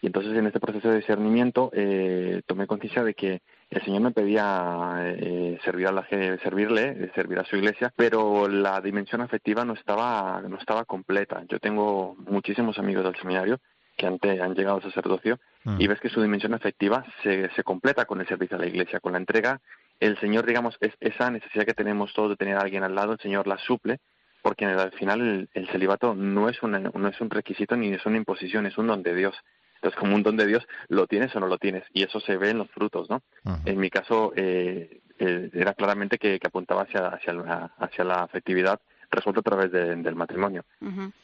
Y 0.00 0.06
entonces 0.06 0.32
en 0.36 0.46
este 0.46 0.60
proceso 0.60 0.90
de 0.90 0.98
discernimiento 0.98 1.70
eh, 1.74 2.42
tomé 2.46 2.68
conciencia 2.68 3.02
de 3.02 3.14
que 3.14 3.42
el 3.68 3.82
Señor 3.82 4.02
me 4.02 4.12
pedía 4.12 4.94
eh, 5.00 5.58
servir 5.64 5.88
a 5.88 5.92
la, 5.92 6.06
servirle, 6.08 7.10
servir 7.16 7.40
a 7.40 7.44
su 7.44 7.56
iglesia, 7.56 7.92
pero 7.96 8.46
la 8.46 8.80
dimensión 8.80 9.22
afectiva 9.22 9.64
no 9.64 9.74
estaba, 9.74 10.40
no 10.48 10.56
estaba 10.56 10.84
completa. 10.84 11.42
Yo 11.48 11.58
tengo 11.58 12.14
muchísimos 12.28 12.78
amigos 12.78 13.02
del 13.02 13.16
seminario 13.16 13.58
que 13.96 14.06
han, 14.06 14.18
han 14.22 14.54
llegado 14.54 14.76
al 14.76 14.82
sacerdocio 14.82 15.38
y 15.64 15.86
mm. 15.86 15.88
ves 15.88 16.00
que 16.00 16.08
su 16.08 16.22
dimensión 16.22 16.54
afectiva 16.54 17.04
se, 17.22 17.50
se 17.50 17.64
completa 17.64 18.04
con 18.04 18.20
el 18.20 18.28
servicio 18.28 18.56
a 18.56 18.60
la 18.60 18.66
iglesia, 18.66 19.00
con 19.00 19.12
la 19.12 19.18
entrega. 19.18 19.60
El 19.98 20.18
Señor, 20.20 20.46
digamos, 20.46 20.76
es 20.80 20.92
esa 21.00 21.30
necesidad 21.30 21.64
que 21.64 21.74
tenemos 21.74 22.12
todos 22.12 22.30
de 22.30 22.36
tener 22.36 22.56
a 22.56 22.60
alguien 22.60 22.84
al 22.84 22.94
lado, 22.94 23.12
el 23.12 23.20
Señor 23.20 23.46
la 23.46 23.58
suple, 23.58 23.98
porque 24.42 24.64
al 24.64 24.92
final 24.92 25.48
el, 25.52 25.68
celibato 25.68 26.14
no 26.14 26.48
es, 26.48 26.62
una, 26.62 26.78
no 26.78 27.08
es 27.08 27.20
un 27.20 27.30
requisito 27.30 27.76
ni 27.76 27.92
es 27.92 28.06
una 28.06 28.18
imposición, 28.18 28.66
es 28.66 28.78
un 28.78 28.86
don 28.86 29.02
de 29.02 29.14
Dios. 29.14 29.34
Entonces, 29.76 29.98
como 29.98 30.14
un 30.14 30.22
don 30.22 30.36
de 30.36 30.46
Dios, 30.46 30.66
lo 30.88 31.06
tienes 31.06 31.34
o 31.34 31.40
no 31.40 31.48
lo 31.48 31.58
tienes, 31.58 31.84
y 31.92 32.02
eso 32.02 32.20
se 32.20 32.36
ve 32.36 32.50
en 32.50 32.58
los 32.58 32.70
frutos, 32.70 33.10
¿no? 33.10 33.22
En 33.64 33.78
mi 33.78 33.90
caso, 33.90 34.32
eh, 34.36 35.00
eh, 35.18 35.50
era 35.52 35.74
claramente 35.74 36.18
que, 36.18 36.38
que 36.38 36.46
apuntaba 36.46 36.82
hacia, 36.82 37.08
hacia, 37.08 37.32
la, 37.32 37.72
hacia 37.78 38.04
la 38.04 38.22
afectividad 38.22 38.80
resuelto 39.10 39.40
a 39.40 39.42
través 39.42 39.72
del 39.72 40.14
matrimonio. 40.14 40.64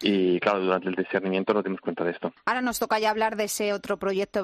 Y 0.01 0.41
claro, 0.41 0.61
durante 0.61 0.89
el 0.89 0.95
discernimiento 0.95 1.55
nos 1.55 1.65
dimos 1.65 1.81
cuenta 1.81 2.05
de 2.05 2.13
esto. 2.13 2.33
Ahora 2.45 2.61
nos 2.61 2.79
toca 2.79 2.99
ya 2.99 3.11
hablar 3.11 3.37
de 3.37 3.45
ese 3.45 3.73
otro 3.73 3.97
proyecto 3.99 4.43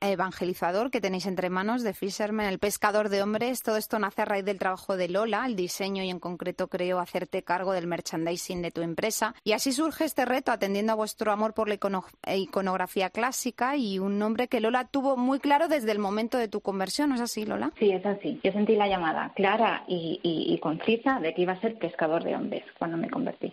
evangelizador 0.00 0.90
que 0.90 1.00
tenéis 1.00 1.26
entre 1.26 1.50
manos, 1.50 1.82
de 1.82 1.94
Fisherman, 1.94 2.46
el 2.46 2.58
pescador 2.58 3.08
de 3.08 3.22
hombres. 3.22 3.62
Todo 3.62 3.76
esto 3.76 3.98
nace 3.98 4.22
a 4.22 4.24
raíz 4.24 4.44
del 4.44 4.58
trabajo 4.58 4.96
de 4.96 5.08
Lola, 5.08 5.44
el 5.46 5.56
diseño 5.56 6.02
y 6.02 6.10
en 6.10 6.20
concreto 6.20 6.68
creo 6.68 6.98
hacerte 6.98 7.42
cargo 7.42 7.72
del 7.72 7.86
merchandising 7.86 8.62
de 8.62 8.70
tu 8.70 8.82
empresa. 8.82 9.34
Y 9.44 9.52
así 9.52 9.72
surge 9.72 10.04
este 10.04 10.24
reto 10.24 10.52
atendiendo 10.52 10.92
a 10.92 10.96
vuestro 10.96 11.32
amor 11.32 11.54
por 11.54 11.68
la 11.68 11.78
iconografía 12.34 13.10
clásica 13.10 13.76
y 13.76 13.98
un 13.98 14.18
nombre 14.18 14.48
que 14.48 14.60
Lola 14.60 14.86
tuvo 14.86 15.16
muy 15.16 15.40
claro 15.40 15.68
desde 15.68 15.92
el 15.92 15.98
momento 15.98 16.38
de 16.38 16.48
tu 16.48 16.60
conversión. 16.60 17.10
¿No 17.10 17.16
es 17.16 17.20
así, 17.20 17.44
Lola? 17.44 17.72
Sí, 17.78 17.90
es 17.90 18.04
así. 18.04 18.40
Yo 18.42 18.52
sentí 18.52 18.76
la 18.76 18.88
llamada 18.88 19.32
clara 19.34 19.84
y, 19.88 20.20
y 20.22 20.58
concisa 20.58 21.20
de 21.20 21.34
que 21.34 21.42
iba 21.42 21.52
a 21.52 21.60
ser 21.60 21.78
pescador 21.78 22.24
de 22.24 22.34
hombres 22.34 22.64
cuando 22.78 22.96
me 22.96 23.10
convertí. 23.10 23.52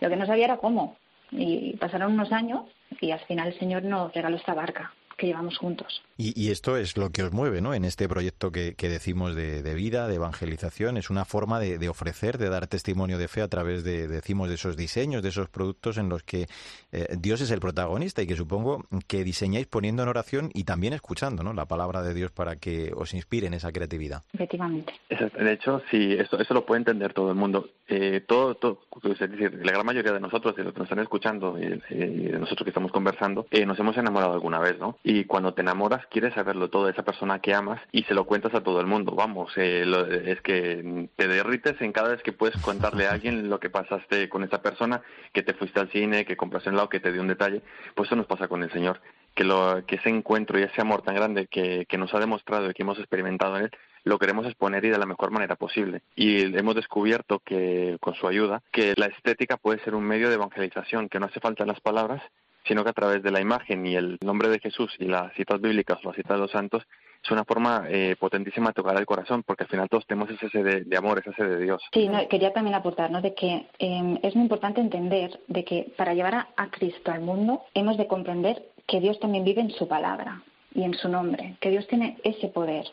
Lo 0.00 0.08
que 0.08 0.16
no 0.16 0.26
sabía 0.26 0.44
era 0.44 0.56
cómo. 0.58 0.96
Y 1.30 1.76
pasaron 1.76 2.12
unos 2.12 2.30
años 2.32 2.62
y 3.00 3.10
al 3.10 3.20
final 3.20 3.48
el 3.48 3.58
Señor 3.58 3.84
nos 3.84 4.12
regaló 4.12 4.36
esta 4.36 4.54
barca 4.54 4.92
que 5.16 5.26
llevamos 5.26 5.58
juntos. 5.58 6.02
Y, 6.18 6.50
esto 6.50 6.76
es 6.76 6.96
lo 6.96 7.10
que 7.10 7.24
os 7.24 7.32
mueve, 7.32 7.60
¿no? 7.60 7.74
En 7.74 7.84
este 7.84 8.08
proyecto 8.08 8.52
que, 8.52 8.74
decimos 8.78 9.34
de, 9.34 9.74
vida, 9.74 10.06
de 10.06 10.16
evangelización, 10.16 10.96
es 10.96 11.10
una 11.10 11.24
forma 11.24 11.58
de, 11.58 11.88
ofrecer, 11.88 12.38
de 12.38 12.48
dar 12.48 12.68
testimonio 12.68 13.18
de 13.18 13.26
fe 13.26 13.42
a 13.42 13.48
través 13.48 13.82
de, 13.82 14.06
decimos, 14.06 14.48
de 14.48 14.54
esos 14.54 14.76
diseños, 14.76 15.22
de 15.22 15.30
esos 15.30 15.48
productos 15.48 15.98
en 15.98 16.08
los 16.08 16.22
que 16.22 16.46
eh, 16.92 17.16
Dios 17.18 17.40
es 17.40 17.50
el 17.50 17.60
protagonista 17.60 18.22
y 18.22 18.26
que 18.26 18.36
supongo 18.36 18.84
que 19.08 19.24
diseñáis 19.24 19.66
poniendo 19.66 20.02
en 20.02 20.10
oración 20.10 20.50
y 20.54 20.64
también 20.64 20.92
escuchando, 20.92 21.42
¿no? 21.42 21.54
La 21.54 21.66
palabra 21.66 22.02
de 22.02 22.14
Dios 22.14 22.30
para 22.30 22.56
que 22.56 22.92
os 22.94 23.14
inspire 23.14 23.48
en 23.48 23.54
esa 23.54 23.72
creatividad. 23.72 24.22
Efectivamente. 24.32 24.92
De 25.08 25.52
hecho, 25.52 25.82
sí, 25.90 26.12
eso, 26.12 26.38
eso 26.38 26.54
lo 26.54 26.64
puede 26.64 26.80
entender 26.80 27.14
todo 27.14 27.30
el 27.30 27.36
mundo. 27.36 27.68
Eh, 27.88 28.22
todo, 28.26 28.54
todo, 28.54 28.78
es 29.02 29.18
decir, 29.18 29.60
la 29.64 29.72
gran 29.72 29.84
mayoría 29.84 30.12
de 30.12 30.20
nosotros, 30.20 30.56
de 30.56 30.64
los 30.64 30.72
que 30.72 30.78
nos 30.78 30.86
están 30.86 31.02
escuchando 31.02 31.58
y, 31.58 31.66
de 31.94 32.38
nosotros 32.38 32.64
que 32.64 32.70
estamos 32.70 32.92
conversando, 32.92 33.46
eh, 33.50 33.66
nos 33.66 33.78
hemos 33.78 33.96
enamorado 33.96 34.32
alguna 34.32 34.58
vez, 34.60 34.78
¿no? 34.78 34.98
Y 35.04 35.24
cuando 35.24 35.52
te 35.52 35.62
enamoras 35.62 36.06
quieres 36.06 36.34
saberlo 36.34 36.70
todo 36.70 36.86
de 36.86 36.92
esa 36.92 37.02
persona 37.02 37.40
que 37.40 37.54
amas 37.54 37.80
y 37.90 38.04
se 38.04 38.14
lo 38.14 38.24
cuentas 38.24 38.54
a 38.54 38.62
todo 38.62 38.80
el 38.80 38.86
mundo. 38.86 39.14
Vamos, 39.16 39.52
eh, 39.56 39.84
es 40.26 40.40
que 40.42 41.08
te 41.16 41.26
derrites 41.26 41.80
en 41.80 41.92
cada 41.92 42.10
vez 42.10 42.22
que 42.22 42.32
puedes 42.32 42.60
contarle 42.62 43.06
a 43.06 43.12
alguien 43.12 43.50
lo 43.50 43.58
que 43.58 43.70
pasaste 43.70 44.28
con 44.28 44.44
esa 44.44 44.62
persona, 44.62 45.02
que 45.32 45.42
te 45.42 45.54
fuiste 45.54 45.80
al 45.80 45.90
cine, 45.90 46.24
que 46.24 46.36
compraste 46.36 46.70
un 46.70 46.76
lado, 46.76 46.88
que 46.88 47.00
te 47.00 47.12
dio 47.12 47.20
un 47.20 47.28
detalle. 47.28 47.62
Pues 47.94 48.08
eso 48.08 48.16
nos 48.16 48.26
pasa 48.26 48.46
con 48.46 48.62
el 48.62 48.70
Señor. 48.70 49.00
Que, 49.34 49.44
lo, 49.44 49.84
que 49.86 49.96
ese 49.96 50.10
encuentro 50.10 50.58
y 50.58 50.62
ese 50.62 50.82
amor 50.82 51.02
tan 51.02 51.14
grande 51.14 51.46
que, 51.46 51.86
que 51.88 51.96
nos 51.96 52.12
ha 52.12 52.20
demostrado 52.20 52.70
y 52.70 52.74
que 52.74 52.82
hemos 52.82 52.98
experimentado 52.98 53.56
en 53.56 53.64
Él, 53.64 53.70
lo 54.04 54.18
queremos 54.18 54.46
exponer 54.46 54.84
y 54.84 54.90
de 54.90 54.98
la 54.98 55.06
mejor 55.06 55.30
manera 55.30 55.56
posible. 55.56 56.02
Y 56.14 56.56
hemos 56.56 56.74
descubierto 56.74 57.40
que, 57.40 57.96
con 58.00 58.14
su 58.14 58.28
ayuda, 58.28 58.62
que 58.70 58.94
la 58.96 59.06
estética 59.06 59.56
puede 59.56 59.82
ser 59.84 59.94
un 59.94 60.04
medio 60.04 60.28
de 60.28 60.34
evangelización, 60.34 61.08
que 61.08 61.18
no 61.18 61.26
hace 61.26 61.40
falta 61.40 61.64
las 61.64 61.80
palabras, 61.80 62.22
sino 62.64 62.84
que 62.84 62.90
a 62.90 62.94
través 62.94 63.22
de 63.22 63.30
la 63.30 63.40
imagen 63.40 63.86
y 63.86 63.96
el 63.96 64.18
nombre 64.22 64.48
de 64.48 64.60
Jesús 64.60 64.94
y 64.98 65.06
las 65.06 65.32
citas 65.34 65.60
bíblicas 65.60 65.98
o 66.02 66.08
las 66.08 66.16
citas 66.16 66.36
de 66.36 66.42
los 66.42 66.50
santos 66.50 66.82
es 67.22 67.30
una 67.30 67.44
forma 67.44 67.84
eh, 67.88 68.16
potentísima 68.18 68.70
de 68.70 68.74
tocar 68.74 68.96
el 68.96 69.06
corazón, 69.06 69.44
porque 69.44 69.62
al 69.62 69.68
final 69.68 69.88
todos 69.88 70.06
tenemos 70.06 70.28
ese 70.30 70.48
sed 70.48 70.84
de, 70.84 70.96
amor, 70.96 71.20
ese 71.20 71.32
sed 71.34 71.48
de 71.48 71.62
Dios. 71.62 71.80
Sí, 71.92 72.10
quería 72.28 72.52
también 72.52 72.74
aportar 72.74 73.10
¿no? 73.10 73.20
de 73.20 73.32
que 73.34 73.68
em, 73.78 74.18
es 74.22 74.34
muy 74.34 74.42
importante 74.42 74.80
entender 74.80 75.38
de 75.46 75.64
que 75.64 75.92
para 75.96 76.14
llevar 76.14 76.48
a 76.56 76.70
Cristo 76.70 77.12
al 77.12 77.20
mundo 77.20 77.62
hemos 77.74 77.96
de 77.96 78.08
comprender 78.08 78.70
que 78.86 79.00
Dios 79.00 79.20
también 79.20 79.44
vive 79.44 79.60
en 79.60 79.70
su 79.70 79.86
palabra 79.86 80.42
y 80.74 80.82
en 80.82 80.94
su 80.94 81.08
nombre, 81.08 81.56
que 81.60 81.70
Dios 81.70 81.86
tiene 81.86 82.18
ese 82.24 82.48
poder 82.48 82.86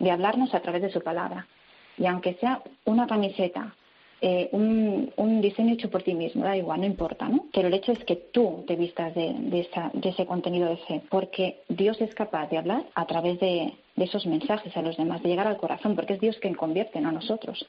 de 0.00 0.10
hablarnos 0.10 0.52
a 0.54 0.60
través 0.60 0.82
de 0.82 0.90
su 0.90 1.00
palabra. 1.00 1.46
Y 1.96 2.06
aunque 2.06 2.34
sea 2.34 2.62
una 2.84 3.06
camiseta 3.06 3.74
eh, 4.20 4.48
un, 4.52 5.12
un, 5.16 5.40
diseño 5.40 5.74
hecho 5.74 5.90
por 5.90 6.02
ti 6.02 6.14
mismo, 6.14 6.44
da 6.44 6.56
igual, 6.56 6.80
no 6.80 6.86
importa, 6.86 7.28
¿no? 7.28 7.46
Pero 7.52 7.68
el 7.68 7.74
hecho 7.74 7.92
es 7.92 7.98
que 8.04 8.16
tú 8.16 8.64
te 8.66 8.76
vistas 8.76 9.14
de, 9.14 9.34
de, 9.34 9.68
de 9.92 10.08
ese 10.08 10.26
contenido 10.26 10.68
de 10.68 10.78
fe, 10.78 11.02
porque 11.10 11.62
Dios 11.68 12.00
es 12.00 12.14
capaz 12.14 12.48
de 12.48 12.58
hablar 12.58 12.86
a 12.94 13.06
través 13.06 13.38
de, 13.40 13.74
de, 13.94 14.04
esos 14.04 14.26
mensajes 14.26 14.74
a 14.76 14.82
los 14.82 14.96
demás, 14.96 15.22
de 15.22 15.28
llegar 15.28 15.46
al 15.46 15.58
corazón, 15.58 15.94
porque 15.94 16.14
es 16.14 16.20
Dios 16.20 16.36
quien 16.40 16.54
convierte, 16.54 17.00
no 17.00 17.12
nosotros. 17.12 17.66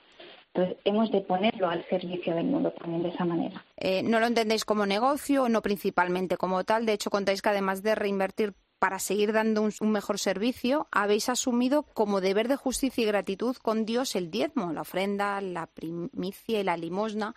Entonces, 0.54 0.78
hemos 0.86 1.12
de 1.12 1.22
ponerlo 1.22 1.70
al 1.70 1.86
servicio 1.90 2.34
del 2.34 2.46
mundo 2.46 2.72
también 2.72 3.04
de 3.04 3.10
esa 3.10 3.26
manera. 3.26 3.64
Eh, 3.76 4.02
no 4.04 4.20
lo 4.20 4.26
entendéis 4.26 4.66
como 4.66 4.86
negocio, 4.86 5.50
no 5.50 5.62
principalmente 5.62 6.38
como 6.38 6.64
tal. 6.64 6.86
De 6.86 6.94
hecho, 6.94 7.10
contáis 7.10 7.42
que 7.42 7.50
además 7.50 7.84
de 7.84 7.94
reinvertir 7.94 8.54
para 8.80 9.00
seguir 9.00 9.34
dando 9.34 9.62
un, 9.64 9.92
mejor 9.92 10.20
servicio, 10.20 10.88
habéis 10.92 11.30
asumido 11.30 11.84
como 11.84 12.22
deber 12.22 12.48
de 12.48 12.56
justicia 12.56 13.04
y 13.04 13.08
gratitud 13.08 13.56
con 13.58 13.86
Dios 13.86 14.16
el 14.16 14.30
diezmo, 14.30 14.72
la 14.72 14.82
ofrenda, 14.82 15.42
la 15.42 15.68
primicia 15.68 16.60
y 16.60 16.64
la 16.64 16.78
limosna, 16.78 17.36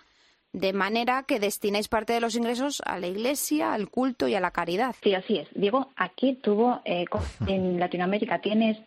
de 0.52 0.72
manera 0.72 1.22
que 1.22 1.38
destináis 1.38 1.88
parte 1.88 2.12
de 2.12 2.20
los 2.20 2.34
ingresos 2.34 2.82
a 2.84 2.98
la 2.98 3.06
iglesia, 3.06 3.72
al 3.72 3.88
culto 3.88 4.26
y 4.26 4.34
a 4.34 4.40
la 4.40 4.50
caridad. 4.50 4.96
Sí, 5.02 5.14
así 5.14 5.38
es. 5.38 5.48
Diego, 5.54 5.92
aquí 5.96 6.34
tuvo, 6.42 6.82
eh, 6.84 7.04
en 7.46 7.78
Latinoamérica 7.78 8.40
tiene 8.40 8.84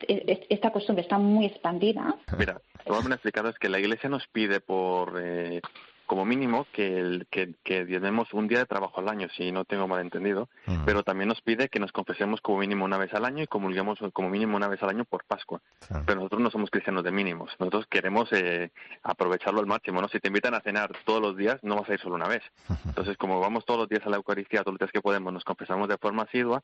esta 0.49 0.71
costumbre, 0.71 1.03
está 1.03 1.17
muy 1.17 1.45
expandida. 1.45 2.15
Mira, 2.37 2.61
lo 2.85 3.01
que 3.01 3.07
me 3.07 3.15
explicado 3.15 3.49
es 3.49 3.57
que 3.57 3.69
la 3.69 3.79
iglesia 3.79 4.09
nos 4.09 4.27
pide 4.27 4.59
por... 4.59 5.19
Eh, 5.21 5.61
como 6.05 6.25
mínimo 6.25 6.67
que, 6.71 6.99
el, 6.99 7.27
que, 7.29 7.53
que 7.63 7.85
diezmemos 7.85 8.33
un 8.33 8.47
día 8.47 8.59
de 8.59 8.65
trabajo 8.65 8.99
al 8.99 9.09
año, 9.09 9.27
si 9.35 9.51
no 9.51 9.65
tengo 9.65 9.87
mal 9.87 10.01
entendido, 10.01 10.49
pero 10.85 11.03
también 11.03 11.29
nos 11.29 11.41
pide 11.41 11.69
que 11.69 11.79
nos 11.79 11.91
confesemos 11.91 12.41
como 12.41 12.59
mínimo 12.59 12.85
una 12.85 12.97
vez 12.97 13.13
al 13.13 13.25
año 13.25 13.43
y 13.43 13.47
comulguemos 13.47 13.99
como 14.13 14.29
mínimo 14.29 14.57
una 14.57 14.67
vez 14.67 14.81
al 14.83 14.89
año 14.89 15.05
por 15.05 15.23
Pascua. 15.25 15.61
Pero 16.05 16.15
nosotros 16.15 16.41
no 16.41 16.51
somos 16.51 16.69
cristianos 16.69 17.03
de 17.03 17.11
mínimos, 17.11 17.51
nosotros 17.59 17.85
queremos 17.87 18.31
eh, 18.31 18.71
aprovecharlo 19.03 19.59
al 19.59 19.67
máximo, 19.67 20.01
¿no? 20.01 20.07
Si 20.07 20.19
te 20.19 20.27
invitan 20.27 20.53
a 20.53 20.61
cenar 20.61 20.91
todos 21.05 21.21
los 21.21 21.37
días, 21.37 21.59
no 21.63 21.75
vas 21.75 21.89
a 21.89 21.93
ir 21.93 21.99
solo 21.99 22.15
una 22.15 22.27
vez. 22.27 22.43
Entonces, 22.85 23.17
como 23.17 23.39
vamos 23.39 23.65
todos 23.65 23.81
los 23.81 23.89
días 23.89 24.05
a 24.05 24.09
la 24.09 24.17
Eucaristía, 24.17 24.61
todos 24.61 24.73
los 24.73 24.79
días 24.79 24.91
que 24.91 25.01
podemos, 25.01 25.33
nos 25.33 25.43
confesamos 25.43 25.87
de 25.87 25.97
forma 25.97 26.23
asidua, 26.23 26.63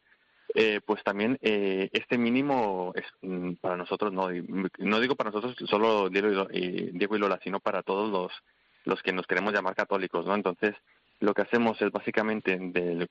eh, 0.55 0.81
pues 0.84 1.03
también 1.03 1.38
eh, 1.41 1.89
este 1.93 2.17
mínimo 2.17 2.91
es 2.96 3.05
mm, 3.22 3.53
para 3.62 3.77
nosotros, 3.77 4.12
no, 4.12 4.29
no 4.79 5.00
digo 5.00 5.15
para 5.15 5.29
nosotros 5.29 5.55
solo 5.69 6.10
Diego 6.10 6.48
y 6.51 7.19
Lola, 7.19 7.39
sino 7.43 7.60
para 7.60 7.84
todos 7.84 8.10
los 8.12 8.31
los 8.86 9.01
que 9.01 9.13
nos 9.13 9.27
queremos 9.27 9.53
llamar 9.53 9.75
católicos, 9.75 10.25
¿no? 10.25 10.36
Entonces, 10.36 10.75
lo 11.19 11.33
que 11.33 11.41
hacemos 11.41 11.81
es 11.81 11.91
básicamente 11.91 12.57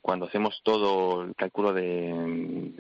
cuando 0.01 0.27
hacemos 0.27 0.61
todo 0.65 1.23
el 1.25 1.35
cálculo 1.35 1.75
de, 1.75 2.73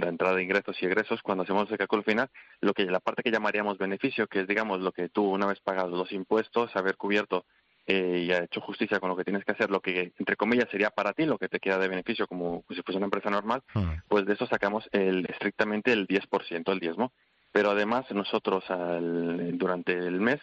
la 0.00 0.08
entrada 0.08 0.36
de 0.36 0.42
ingresos 0.42 0.76
y 0.80 0.86
egresos, 0.86 1.20
cuando 1.22 1.44
hacemos 1.44 1.70
el 1.70 1.78
cálculo 1.78 2.02
final, 2.02 2.30
lo 2.60 2.72
que 2.72 2.84
la 2.86 3.00
parte 3.00 3.22
que 3.22 3.30
llamaríamos 3.30 3.76
beneficio, 3.76 4.26
que 4.26 4.40
es 4.40 4.48
digamos 4.48 4.80
lo 4.80 4.92
que 4.92 5.10
tú 5.10 5.24
una 5.24 5.46
vez 5.46 5.60
pagado 5.60 5.94
los 5.96 6.12
impuestos, 6.12 6.74
haber 6.76 6.96
cubierto 6.96 7.44
eh, 7.86 8.24
y 8.26 8.32
ha 8.32 8.44
hecho 8.44 8.62
justicia 8.62 9.00
con 9.00 9.10
lo 9.10 9.16
que 9.16 9.24
tienes 9.24 9.44
que 9.44 9.52
hacer, 9.52 9.70
lo 9.70 9.80
que 9.80 10.12
entre 10.18 10.36
comillas 10.36 10.70
sería 10.70 10.88
para 10.88 11.12
ti, 11.12 11.26
lo 11.26 11.36
que 11.36 11.48
te 11.48 11.60
queda 11.60 11.78
de 11.78 11.88
beneficio 11.88 12.26
como 12.26 12.64
si 12.70 12.80
fuese 12.82 12.96
una 12.96 13.06
empresa 13.06 13.28
normal, 13.28 13.62
pues 14.08 14.24
de 14.24 14.32
eso 14.32 14.46
sacamos 14.46 14.88
el, 14.92 15.26
estrictamente 15.26 15.92
el 15.92 16.08
10%, 16.08 16.72
el 16.72 16.80
diezmo. 16.80 17.12
Pero 17.52 17.70
además 17.70 18.10
nosotros 18.10 18.68
al, 18.68 19.56
durante 19.58 19.92
el 19.92 20.20
mes 20.20 20.40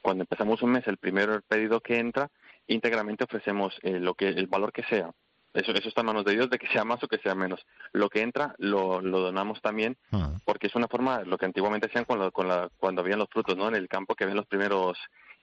cuando 0.00 0.22
empezamos 0.22 0.62
un 0.62 0.72
mes, 0.72 0.86
el 0.86 0.96
primer 0.96 1.42
pedido 1.42 1.80
que 1.80 1.98
entra, 1.98 2.30
íntegramente 2.66 3.24
ofrecemos 3.24 3.74
eh, 3.82 3.98
lo 3.98 4.14
que 4.14 4.28
el 4.28 4.46
valor 4.46 4.72
que 4.72 4.84
sea. 4.84 5.10
Eso, 5.52 5.72
eso 5.72 5.88
está 5.88 6.02
en 6.02 6.06
manos 6.06 6.24
de 6.24 6.34
Dios, 6.34 6.48
de 6.48 6.58
que 6.58 6.68
sea 6.68 6.84
más 6.84 7.02
o 7.02 7.08
que 7.08 7.18
sea 7.18 7.34
menos. 7.34 7.66
Lo 7.92 8.08
que 8.08 8.22
entra 8.22 8.54
lo, 8.58 9.00
lo 9.00 9.20
donamos 9.20 9.60
también, 9.60 9.96
ah. 10.12 10.32
porque 10.44 10.68
es 10.68 10.74
una 10.76 10.86
forma, 10.86 11.22
lo 11.22 11.38
que 11.38 11.46
antiguamente 11.46 11.88
hacían 11.88 12.04
con, 12.04 12.30
con 12.30 12.46
la, 12.46 12.70
cuando 12.76 13.02
habían 13.02 13.18
los 13.18 13.28
frutos, 13.28 13.56
¿no? 13.56 13.66
En 13.66 13.74
el 13.74 13.88
campo 13.88 14.14
que 14.14 14.26
ven 14.26 14.36
los 14.36 14.46
primeros 14.46 14.96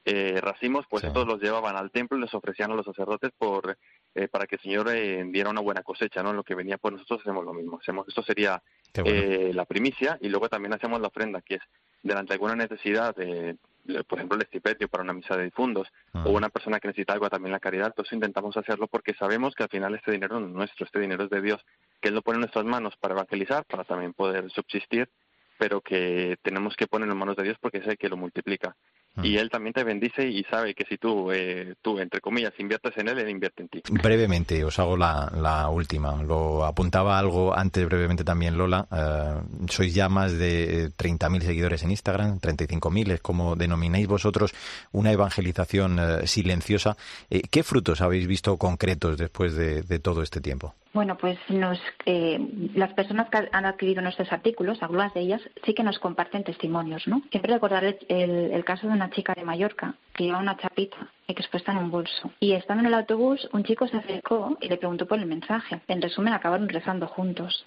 eh, 0.06 0.40
racimos, 0.40 0.86
pues 0.90 1.04
estos 1.04 1.28
los 1.28 1.42
llevaban 1.42 1.76
al 1.76 1.92
templo 1.92 2.18
y 2.18 2.22
les 2.22 2.34
ofrecían 2.34 2.72
a 2.72 2.76
los 2.76 2.86
sacerdotes 2.86 3.32
por 3.38 3.78
eh, 4.16 4.30
para 4.30 4.48
que 4.48 4.56
el 4.56 4.62
Señor 4.62 4.88
eh, 4.90 5.22
diera 5.30 5.50
una 5.50 5.60
buena 5.60 5.84
cosecha, 5.84 6.24
¿no? 6.24 6.32
Lo 6.32 6.44
que 6.44 6.56
venía 6.56 6.78
por 6.78 6.94
nosotros 6.94 7.20
hacemos 7.20 7.44
lo 7.44 7.54
mismo. 7.54 7.78
Hacemos, 7.82 8.08
esto 8.08 8.24
sería 8.24 8.64
eh, 8.94 9.52
la 9.54 9.66
primicia 9.66 10.18
y 10.22 10.30
luego 10.30 10.48
también 10.48 10.74
hacemos 10.74 11.02
la 11.02 11.10
ofrenda, 11.10 11.42
que 11.42 11.56
es 11.56 11.62
delante 12.02 12.30
de 12.30 12.36
alguna 12.36 12.56
necesidad 12.56 13.14
por 14.08 14.20
ejemplo, 14.20 14.36
el 14.36 14.44
estipendio 14.44 14.88
para 14.88 15.04
una 15.04 15.14
misa 15.14 15.38
de 15.38 15.46
difuntos 15.46 15.88
o 16.14 16.20
ah. 16.20 16.30
una 16.30 16.50
persona 16.50 16.80
que 16.80 16.88
necesita 16.88 17.14
algo 17.14 17.30
también 17.30 17.52
la 17.52 17.60
caridad, 17.60 17.88
entonces 17.88 18.14
intentamos 18.14 18.56
hacerlo 18.58 18.88
porque 18.88 19.14
sabemos 19.14 19.56
que 19.56 19.64
al 19.64 19.70
final 19.70 19.96
este 19.96 20.12
dinero 20.12 20.40
no 20.40 20.48
es 20.48 20.54
nuestro, 20.54 20.86
este 20.86 21.00
dinero 21.00 21.24
es 21.24 21.30
de 21.30 21.42
Dios, 21.42 21.66
que 22.02 22.10
Él 22.10 22.16
lo 22.16 22.22
pone 22.22 22.36
en 22.38 22.42
nuestras 22.42 22.66
manos 22.66 22.96
para 22.98 23.14
evangelizar, 23.14 23.66
para 23.66 23.84
también 23.84 24.14
poder 24.14 24.50
subsistir, 24.52 25.10
pero 25.58 25.82
que 25.82 26.38
tenemos 26.42 26.76
que 26.76 26.88
ponerlo 26.88 27.14
en 27.14 27.20
manos 27.20 27.36
de 27.36 27.44
Dios 27.44 27.58
porque 27.60 27.80
es 27.80 27.88
el 27.88 27.98
que 27.98 28.10
lo 28.10 28.18
multiplica. 28.18 28.76
Y 29.24 29.38
él 29.38 29.50
también 29.50 29.74
te 29.74 29.84
bendice 29.84 30.28
y 30.28 30.44
sabe 30.44 30.74
que 30.74 30.86
si 30.86 30.98
tú, 30.98 31.32
eh, 31.32 31.76
tú 31.82 32.00
entre 32.00 32.22
comillas, 32.22 32.54
inviertes 32.60 32.98
en 32.98 33.08
él, 33.10 33.20
él 33.20 33.30
invierte 33.30 33.64
en 33.64 33.70
ti. 33.70 33.82
Brevemente, 33.90 34.64
os 34.64 34.78
hago 34.80 34.96
la, 34.96 35.32
la 35.36 35.70
última. 35.70 36.22
Lo 36.24 36.66
apuntaba 36.66 37.18
algo 37.18 37.58
antes 37.58 37.86
brevemente 37.86 38.24
también 38.24 38.58
Lola. 38.58 38.88
Eh, 38.92 39.68
sois 39.70 39.94
ya 39.94 40.10
más 40.10 40.38
de 40.38 40.92
30.000 40.92 41.42
seguidores 41.42 41.84
en 41.84 41.92
Instagram, 41.92 42.40
35.000, 42.40 43.12
es 43.12 43.22
como 43.22 43.56
denomináis 43.56 44.08
vosotros 44.08 44.54
una 44.92 45.12
evangelización 45.12 46.00
eh, 46.00 46.28
silenciosa. 46.28 46.96
¿Qué 47.30 47.64
frutos 47.64 48.02
habéis 48.02 48.28
visto 48.28 48.58
concretos 48.58 49.18
después 49.18 49.56
de, 49.56 49.82
de 49.82 50.00
todo 50.00 50.22
este 50.22 50.42
tiempo? 50.42 50.76
Bueno, 50.98 51.16
pues 51.16 51.38
nos, 51.50 51.80
eh, 52.08 52.40
las 52.74 52.92
personas 52.94 53.30
que 53.30 53.48
han 53.52 53.66
adquirido 53.68 54.02
nuestros 54.02 54.34
artículos, 54.34 54.82
algunas 54.82 55.14
de 55.14 55.20
ellas, 55.20 55.42
sí 55.64 55.76
que 55.76 55.84
nos 55.84 56.00
comparten 56.00 56.44
testimonios, 56.44 57.08
¿no? 57.08 57.22
Siempre 57.30 57.54
recordaré 57.54 58.00
el, 58.10 58.52
el 58.52 58.66
caso 58.66 58.88
de 58.88 58.94
una 58.94 59.12
chica 59.12 59.36
de 59.36 59.44
Mallorca 59.44 59.94
que 60.16 60.24
lleva 60.24 60.40
una 60.40 60.58
chapita 60.58 60.98
expuesta 61.28 61.72
en 61.72 61.78
un 61.78 61.92
bolso. 61.92 62.32
Y 62.40 62.54
estando 62.54 62.82
en 62.82 62.88
el 62.88 62.96
autobús, 62.96 63.48
un 63.54 63.64
chico 63.64 63.88
se 63.88 63.98
acercó 63.98 64.58
y 64.60 64.70
le 64.70 64.78
preguntó 64.78 65.06
por 65.06 65.20
el 65.20 65.28
mensaje. 65.28 65.82
En 65.88 66.02
resumen, 66.02 66.34
acabaron 66.34 66.68
rezando 66.68 67.06
juntos. 67.06 67.64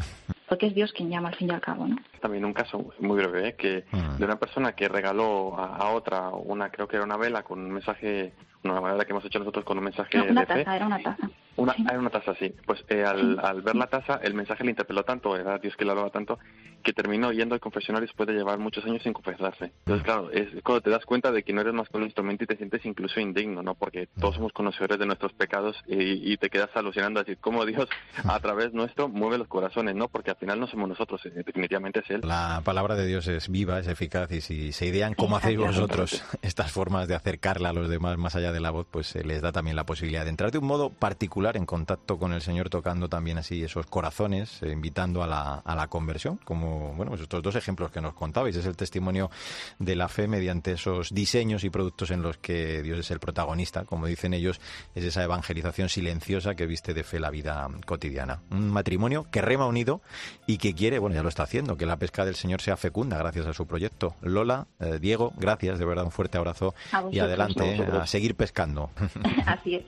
Porque 0.51 0.67
es 0.67 0.75
Dios 0.75 0.93
quien 0.93 1.09
llama 1.11 1.29
al 1.29 1.37
fin 1.37 1.49
y 1.49 1.53
al 1.55 1.61
cabo, 1.61 1.87
¿no? 1.87 1.97
También 2.21 2.45
un 2.45 2.53
caso 2.53 2.93
muy 2.99 3.17
breve, 3.17 3.49
¿eh? 3.51 3.55
que 3.55 3.85
Mm. 3.93 4.17
de 4.19 4.25
una 4.25 4.37
persona 4.37 4.73
que 4.73 4.89
regaló 4.89 5.57
a, 5.57 5.77
a 5.77 5.91
otra 5.93 6.31
una, 6.31 6.71
creo 6.71 6.89
que 6.89 6.97
era 6.97 7.05
una 7.05 7.17
vela 7.17 7.45
con 7.45 7.61
un 7.61 7.71
mensaje, 7.71 8.33
una 8.65 8.81
vela 8.81 9.05
que 9.05 9.13
hemos 9.13 9.25
hecho 9.25 9.39
nosotros 9.39 9.65
con 9.65 9.79
un 9.79 9.85
mensaje 9.85 10.19
No, 10.19 10.25
una 10.25 10.41
de 10.41 10.47
fe. 10.49 10.65
taza, 10.65 10.75
era 10.77 10.87
una 10.87 10.99
taza. 11.01 11.31
Una, 11.55 11.73
Sí. 11.75 11.85
era 11.89 11.99
una 12.01 12.11
taza, 12.11 12.35
sí. 12.35 12.53
Pues 12.67 12.85
eh, 12.89 13.05
al, 13.05 13.39
al 13.39 13.63
ver 13.63 13.77
la 13.77 13.87
taza, 13.87 14.19
el 14.25 14.35
mensaje 14.35 14.65
le 14.65 14.71
interpeló 14.71 15.05
tanto, 15.05 15.37
era 15.37 15.57
Dios 15.59 15.77
que 15.77 15.85
le 15.85 15.93
hablaba 15.93 16.11
tanto, 16.11 16.41
que 16.81 16.93
terminó 16.93 17.33
yendo 17.33 17.55
al 17.55 17.61
confesionario 17.61 18.07
después 18.07 18.27
de 18.27 18.35
llevar 18.35 18.59
muchos 18.59 18.85
años 18.85 19.03
sin 19.03 19.13
confesarse. 19.13 19.73
Entonces, 19.81 20.05
claro, 20.05 20.31
es 20.31 20.49
cuando 20.63 20.83
te 20.83 20.91
das 20.91 21.05
cuenta 21.05 21.33
de 21.33 21.43
que 21.43 21.53
no 21.53 21.61
eres 21.61 21.75
más 21.75 21.89
que 21.89 21.97
un 21.97 22.05
instrumento 22.05 22.45
y 22.45 22.47
te 22.47 22.57
sientes 22.57 22.85
incluso 22.85 23.21
indigno, 23.21 23.63
¿no? 23.63 23.75
Porque 23.75 24.09
todos 24.19 24.37
somos 24.37 24.53
conocedores 24.53 24.99
de 24.99 25.07
nuestros 25.07 25.33
pecados 25.33 25.77
y, 25.87 26.33
y 26.33 26.37
te 26.37 26.51
quedas 26.51 26.71
alucinando 26.75 27.21
a 27.21 27.25
decir 27.25 27.39
cómo 27.41 27.65
Dios 27.65 27.89
a 28.25 28.39
través 28.41 28.73
nuestro 28.73 29.09
mueve 29.09 29.39
los 29.39 29.49
corazones, 29.49 29.95
¿no? 29.95 30.09
Porque 30.09 30.31
al 30.31 30.37
final 30.37 30.61
no 30.61 30.67
somos 30.67 30.89
nosotros, 30.89 31.21
definitivamente 31.35 32.01
es 32.01 32.11
Él. 32.11 32.21
La 32.25 32.63
palabra 32.65 32.95
de 32.95 33.07
Dios 33.07 33.27
es 33.29 33.49
viva, 33.49 33.79
es 33.79 33.87
eficaz 33.87 34.31
y 34.33 34.41
si 34.41 34.73
se 34.73 34.87
idean 34.87 35.15
cómo 35.15 35.37
hacéis 35.37 35.59
vosotros 35.71 36.23
estas 36.43 36.73
formas 36.73 37.09
de 37.09 37.15
acercarla 37.15 37.71
a 37.71 37.73
los 37.73 37.89
demás 37.89 38.17
más 38.19 38.37
allá 38.37 38.53
de 38.53 38.61
la 38.61 38.71
voz, 38.71 38.87
pues 38.91 39.07
se 39.07 39.25
les 39.25 39.43
da 39.43 39.53
también 39.53 39.77
la 39.77 39.85
posibilidad 39.85 40.25
de 40.25 40.31
entrar 40.31 40.51
de 40.51 40.59
un 40.59 40.67
modo 40.67 40.91
particular 40.91 41.57
en 41.57 41.67
contacto 41.67 42.19
con 42.19 42.33
el 42.33 42.43
Señor, 42.43 42.71
tocando 42.71 43.09
también 43.09 43.39
así 43.39 43.63
esos 43.63 43.87
corazones, 43.87 44.63
eh, 44.63 44.73
invitando 44.73 45.23
a 45.23 45.27
la, 45.27 45.55
a 45.55 45.75
la 45.75 45.89
conversión, 45.89 46.39
como 46.45 46.70
bueno, 46.71 47.11
pues 47.11 47.23
estos 47.23 47.43
dos 47.43 47.57
ejemplos 47.57 47.91
que 47.91 48.01
nos 48.01 48.15
contabais. 48.15 48.57
Es 48.57 48.67
el 48.67 48.77
testimonio 48.77 49.31
de 49.79 49.97
la 49.97 50.09
fe 50.09 50.29
mediante 50.29 50.73
esos 50.73 51.13
diseños 51.13 51.65
y 51.65 51.71
productos 51.71 52.11
en 52.11 52.23
los 52.23 52.39
que 52.39 52.83
Dios 52.83 52.99
es 52.99 53.11
el 53.11 53.21
protagonista, 53.21 53.85
como 53.85 54.07
dicen 54.07 54.35
ellos, 54.35 54.61
es 54.95 55.05
esa 55.05 55.23
evangelización 55.25 55.89
silenciosa 55.89 56.55
que 56.55 56.67
viste 56.67 56.95
de 56.95 57.05
fe 57.05 57.21
la 57.21 57.31
vida 57.31 57.69
cotidiana. 57.87 58.43
Un 58.51 58.71
matrimonio 58.71 59.27
que 59.31 59.41
rema 59.41 59.67
unido 59.67 60.01
y 60.47 60.59
que 60.59 60.75
quiere, 60.75 60.99
bueno, 60.99 61.17
ya 61.17 61.23
lo 61.23 61.29
está 61.29 61.45
haciendo, 61.45 61.77
que 61.77 61.87
la 61.87 61.97
pesca 61.97 62.25
del 62.25 62.35
Señor 62.35 62.61
sea 62.61 62.77
fecunda 62.77 63.19
gracias 63.19 63.47
a 63.47 63.53
su 63.53 63.67
proyecto. 63.67 64.17
Lola, 64.23 64.67
eh, 64.79 64.99
Diego, 65.01 65.33
gracias, 65.37 65.79
de 65.79 65.85
verdad, 65.85 66.05
un 66.05 66.11
fuerte 66.11 66.39
abrazo 66.39 66.75
y 67.11 67.19
adelante, 67.19 67.63
A 67.93 68.05
eh, 68.05 68.07
seguir 68.07 68.35
pescando. 68.35 68.91
Así 69.47 69.77
es. 69.77 69.85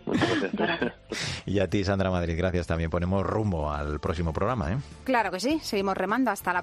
Y 1.46 1.58
a 1.58 1.68
ti, 1.68 1.84
Sandra 1.84 2.10
Madrid, 2.10 2.34
gracias 2.36 2.66
también. 2.66 2.90
Ponemos 2.90 3.24
rumbo 3.24 3.70
al 3.70 4.00
próximo 4.00 4.32
programa, 4.32 4.72
¿eh? 4.72 4.76
Claro 5.04 5.30
que 5.30 5.40
sí, 5.40 5.60
seguimos 5.62 5.96
remando. 5.96 6.30
Hasta 6.30 6.52
la 6.52 6.62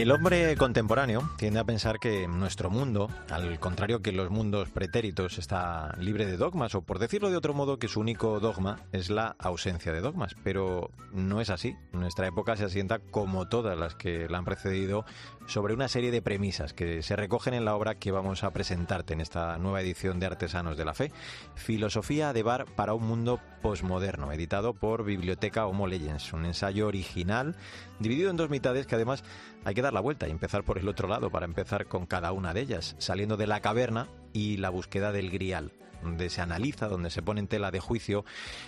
El 0.00 0.12
hombre 0.12 0.56
contemporáneo 0.56 1.28
tiende 1.36 1.60
a 1.60 1.64
pensar 1.64 1.98
que 1.98 2.26
nuestro 2.26 2.70
mundo, 2.70 3.10
al 3.28 3.60
contrario 3.60 4.00
que 4.00 4.12
los 4.12 4.30
mundos 4.30 4.70
pretéritos, 4.70 5.36
está 5.36 5.94
libre 5.98 6.24
de 6.24 6.38
dogmas, 6.38 6.74
o 6.74 6.80
por 6.80 6.98
decirlo 6.98 7.28
de 7.28 7.36
otro 7.36 7.52
modo, 7.52 7.78
que 7.78 7.86
su 7.86 8.00
único 8.00 8.40
dogma 8.40 8.78
es 8.92 9.10
la 9.10 9.36
ausencia 9.38 9.92
de 9.92 10.00
dogmas. 10.00 10.34
Pero 10.42 10.90
no 11.12 11.42
es 11.42 11.50
así. 11.50 11.76
Nuestra 11.92 12.26
época 12.26 12.56
se 12.56 12.64
asienta, 12.64 12.98
como 12.98 13.46
todas 13.48 13.78
las 13.78 13.94
que 13.94 14.26
la 14.30 14.38
han 14.38 14.46
precedido, 14.46 15.04
sobre 15.50 15.74
una 15.74 15.88
serie 15.88 16.12
de 16.12 16.22
premisas 16.22 16.72
que 16.72 17.02
se 17.02 17.16
recogen 17.16 17.54
en 17.54 17.64
la 17.64 17.74
obra 17.74 17.96
que 17.96 18.12
vamos 18.12 18.44
a 18.44 18.52
presentarte 18.52 19.14
en 19.14 19.20
esta 19.20 19.58
nueva 19.58 19.80
edición 19.80 20.20
de 20.20 20.26
Artesanos 20.26 20.76
de 20.76 20.84
la 20.84 20.94
Fe. 20.94 21.10
Filosofía 21.56 22.32
de 22.32 22.44
Bar 22.44 22.66
para 22.76 22.94
un 22.94 23.04
mundo 23.04 23.40
posmoderno, 23.60 24.30
editado 24.30 24.74
por 24.74 25.04
Biblioteca 25.04 25.66
Homo 25.66 25.88
Legends, 25.88 26.32
un 26.32 26.44
ensayo 26.44 26.86
original 26.86 27.56
dividido 27.98 28.30
en 28.30 28.36
dos 28.36 28.48
mitades 28.48 28.86
que 28.86 28.94
además 28.94 29.24
hay 29.64 29.74
que 29.74 29.82
dar 29.82 29.92
la 29.92 30.00
vuelta 30.00 30.28
y 30.28 30.30
empezar 30.30 30.62
por 30.62 30.78
el 30.78 30.86
otro 30.86 31.08
lado 31.08 31.30
para 31.30 31.46
empezar 31.46 31.86
con 31.86 32.06
cada 32.06 32.30
una 32.30 32.54
de 32.54 32.60
ellas, 32.60 32.94
saliendo 32.98 33.36
de 33.36 33.48
la 33.48 33.60
caverna 33.60 34.06
y 34.32 34.58
la 34.58 34.70
búsqueda 34.70 35.10
del 35.10 35.30
grial 35.30 35.72
donde 36.02 36.30
se 36.30 36.40
analiza, 36.40 36.88
donde 36.88 37.10
se 37.10 37.22
pone 37.22 37.40
en 37.40 37.48
tela 37.48 37.70
de 37.70 37.80
juicio 37.80 38.24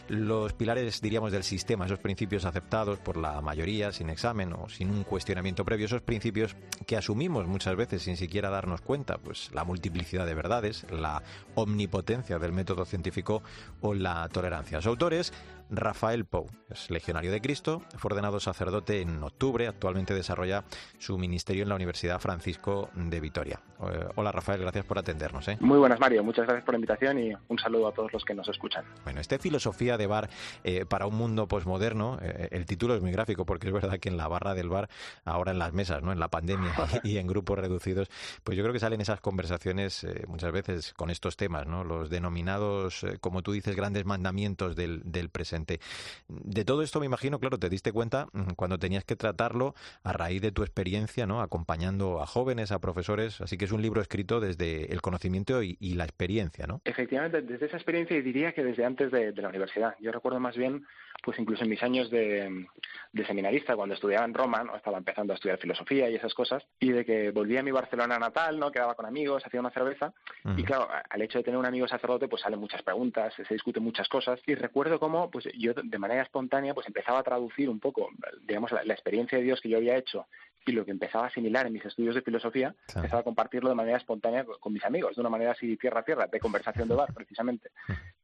los 0.09 0.53
pilares, 0.53 1.01
diríamos, 1.01 1.33
del 1.33 1.45
sistema, 1.45 1.87
esos 1.87 1.99
principios 1.99 2.45
aceptados 2.45 2.99
por 2.99 3.17
la 3.17 3.41
mayoría, 3.41 3.93
sin 3.93 4.11
examen 4.11 4.53
o 4.53 4.69
sin 4.69 4.91
un 4.91 5.05
cuestionamiento 5.05 5.65
previo, 5.65 5.87
esos 5.87 6.03
principios 6.03 6.57
que 6.87 6.97
asumimos 6.97 7.47
muchas 7.47 7.77
veces 7.77 8.03
sin 8.03 8.17
siquiera 8.17 8.51
darnos 8.51 8.81
cuenta, 8.81 9.19
pues 9.19 9.51
la 9.53 9.65
multiplicidad 9.65 10.27
de 10.27 10.35
verdades, 10.35 10.87
la 10.91 11.23
omnipotencia 11.55 12.39
del 12.39 12.53
método 12.53 12.85
científico 12.85 13.43
o 13.81 13.95
la 13.95 14.29
tolerancia. 14.29 14.81
Su 14.81 14.91
autor 14.91 15.15
es 15.15 15.33
Rafael 15.71 16.27
Pou, 16.27 16.51
es 16.69 16.91
legionario 16.91 17.33
de 17.33 17.41
Cristo, 17.41 17.83
fue 17.97 18.11
ordenado 18.11 18.41
sacerdote 18.41 19.01
en 19.01 19.23
octubre, 19.23 19.67
actualmente 19.69 20.15
desarrolla 20.15 20.65
su 20.99 21.17
ministerio 21.17 21.63
en 21.63 21.71
la 21.71 21.77
Universidad 21.77 22.21
Francisco 22.21 22.91
de 22.95 23.21
Vitoria. 23.21 23.61
Eh, 23.91 24.09
hola 24.17 24.33
Rafael, 24.33 24.61
gracias 24.61 24.85
por 24.85 24.99
atendernos. 24.99 25.47
¿eh? 25.49 25.59
Muy 25.61 25.79
buenas, 25.79 25.99
Mario. 25.99 26.23
Muchas 26.23 26.45
gracias 26.45 26.65
por 26.65 26.75
la 26.75 26.79
invitación 26.79 27.19
y 27.19 27.33
un 27.49 27.59
saludo 27.59 27.89
a 27.89 27.93
todos 27.93 28.13
los 28.13 28.25
que 28.25 28.35
nos 28.35 28.49
escuchan. 28.49 28.85
Bueno, 29.05 29.21
esta 29.21 29.39
filosofía 29.39 29.97
de 29.97 30.07
bar 30.07 30.31
eh, 30.65 30.85
para 30.87 31.07
un 31.07 31.17
mundo 31.17 31.49
posmoderno, 31.49 32.19
eh, 32.23 32.49
el 32.53 32.67
título 32.67 32.95
es 32.95 33.03
muy 33.03 33.13
gráfico 33.13 33.45
porque 33.45 33.69
es 33.69 33.73
verdad 33.73 33.99
que 33.99 34.09
en 34.09 34.17
la 34.17 34.29
barra 34.29 34.55
del 34.55 34.69
bar, 34.69 34.89
ahora 35.25 35.53
en 35.53 35.59
las 35.59 35.73
mesas, 35.73 36.03
¿no? 36.03 36.13
en 36.13 36.21
la 36.21 36.29
pandemia 36.29 36.73
y 37.03 37.19
en 37.19 37.27
grupos 37.27 37.59
reducidos, 37.59 38.09
pues 38.45 38.57
yo 38.57 38.63
creo 38.63 38.73
que 38.73 38.81
salen 38.81 39.01
esas 39.01 39.21
conversaciones 39.21 40.07
muchas 40.29 40.53
veces 40.53 40.95
con 40.95 41.11
estos 41.11 41.37
temas, 41.37 41.67
¿no? 41.67 41.85
los 41.85 42.11
denominados, 42.11 43.05
como 43.21 43.43
tú 43.43 43.53
dices, 43.53 43.77
grandes 43.77 44.05
mandamientos 44.05 44.77
del, 44.77 45.03
del 45.05 45.29
presente. 45.29 45.81
De 46.29 46.65
todo 46.65 46.83
esto 46.83 47.01
me 47.01 47.07
imagino, 47.07 47.39
claro, 47.39 47.59
te 47.59 47.69
diste 47.69 47.93
cuenta 47.93 48.29
mm, 48.33 48.53
cuando 48.57 48.79
tenías 48.79 49.05
que 49.05 49.17
tratarlo 49.17 49.75
a 50.05 50.13
raíz 50.13 50.41
de 50.43 50.53
tu 50.53 50.63
experiencia, 50.63 51.27
¿no? 51.27 51.41
acompañando 51.41 52.23
a 52.23 52.27
jóvenes, 52.27 52.73
a 52.73 52.79
profesores, 52.79 53.41
así 53.41 53.57
que 53.57 53.65
es 53.65 53.72
un 53.75 53.83
libro 53.83 54.01
escrito 54.01 54.41
desde 54.41 54.93
el 54.93 55.01
conocimiento 55.01 55.63
y, 55.63 55.77
y 55.81 55.95
la 55.95 56.05
experiencia, 56.05 56.67
¿no? 56.67 56.81
Efectivamente, 56.85 57.43
desde 57.43 57.67
esa 57.67 57.77
experiencia 57.77 58.17
y 58.17 58.23
diría 58.23 58.53
que 58.53 58.63
desde 58.65 58.85
antes 58.85 59.11
de, 59.11 59.33
de 59.33 59.43
la 59.43 59.49
universidad. 59.49 59.95
Yo 60.01 60.13
recuerdo 60.13 60.41
más 60.41 60.57
bien, 60.57 60.87
pues 61.23 61.39
incluso 61.39 61.65
en 61.65 61.71
mis 61.71 61.83
años 61.83 62.11
de, 62.11 62.67
de 63.13 63.27
seminarista, 63.27 63.77
cuando 63.77 63.95
estudiaba 63.95 64.25
en 64.25 64.35
Roma, 64.35 64.65
¿no? 64.65 64.77
estaba 64.77 64.99
empezando 64.99 65.33
a 65.33 65.37
estudiar 65.37 65.59
filosofía 65.59 66.11
y 66.11 66.17
esas 66.17 66.35
cosas, 66.35 66.65
y 66.81 66.91
de 66.91 67.05
que 67.05 67.31
volvía 67.31 67.61
a 67.61 67.63
mi 67.63 67.71
Barcelona 67.71 68.19
natal, 68.19 68.59
¿no? 68.59 68.71
quedaba 68.71 68.95
con 68.95 69.07
amigos, 69.07 69.45
hacía 69.47 69.61
una 69.61 69.71
cerveza, 69.71 70.13
Ujú. 70.45 70.59
y 70.61 70.65
claro, 70.65 70.89
al 71.09 71.23
hecho 71.23 71.39
de 71.39 71.45
tener 71.45 71.59
un 71.59 71.67
amigo 71.67 71.87
sacerdote, 71.87 72.29
pues 72.29 72.43
salen 72.43 72.59
muchas 72.61 72.83
preguntas, 72.83 73.33
se 73.35 73.55
discuten 73.55 73.83
muchas 73.83 74.09
cosas, 74.09 74.41
y 74.47 74.55
recuerdo 74.55 74.99
cómo, 74.99 75.31
pues 75.31 75.49
yo 75.59 75.73
de 75.75 75.99
manera 75.99 76.23
espontánea, 76.23 76.75
pues 76.75 76.87
empezaba 76.87 77.21
a 77.21 77.23
traducir 77.23 77.69
un 77.69 77.81
poco, 77.81 78.09
digamos, 78.47 78.73
la, 78.73 78.85
la 78.85 78.95
experiencia 78.95 79.39
de 79.39 79.45
Dios 79.45 79.61
que 79.61 79.69
yo 79.69 79.77
había 79.77 79.97
hecho 79.97 80.27
y 80.65 80.73
lo 80.73 80.85
que 80.85 80.91
empezaba 80.93 81.25
a 81.25 81.29
asimilar 81.29 81.67
en 81.67 81.73
mis 81.73 81.85
estudios 81.85 82.15
de 82.15 82.23
filosofía, 82.23 82.75
Claro. 82.87 83.01
empezaba 83.01 83.21
a 83.21 83.25
compartirlo 83.25 83.69
de 83.69 83.75
manera 83.75 83.97
espontánea 83.99 84.45
con, 84.45 84.59
con 84.59 84.73
mis 84.73 84.85
amigos, 84.85 85.15
de 85.17 85.21
una 85.21 85.31
manera 85.31 85.53
así 85.53 85.77
tierra 85.77 86.01
a 86.01 86.05
tierra, 86.05 86.27
de 86.27 86.41
conversación 86.41 86.89
de 86.89 86.95
bar, 86.95 87.09
precisamente. 87.15 87.71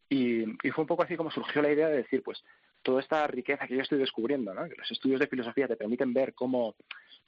Y, 0.08 0.42
y 0.66 0.70
fue 0.70 0.82
un 0.82 0.88
poco 0.88 1.02
así 1.02 1.16
como 1.16 1.30
surgió 1.30 1.60
la 1.62 1.70
idea 1.72 1.88
de 1.88 1.98
decir, 1.98 2.22
pues, 2.22 2.42
toda 2.82 3.00
esta 3.00 3.26
riqueza 3.26 3.66
que 3.66 3.76
yo 3.76 3.82
estoy 3.82 3.98
descubriendo, 3.98 4.54
¿no? 4.54 4.66
que 4.68 4.76
los 4.76 4.90
estudios 4.90 5.20
de 5.20 5.26
filosofía 5.26 5.66
te 5.68 5.76
permiten 5.76 6.14
ver 6.14 6.32
cómo, 6.32 6.76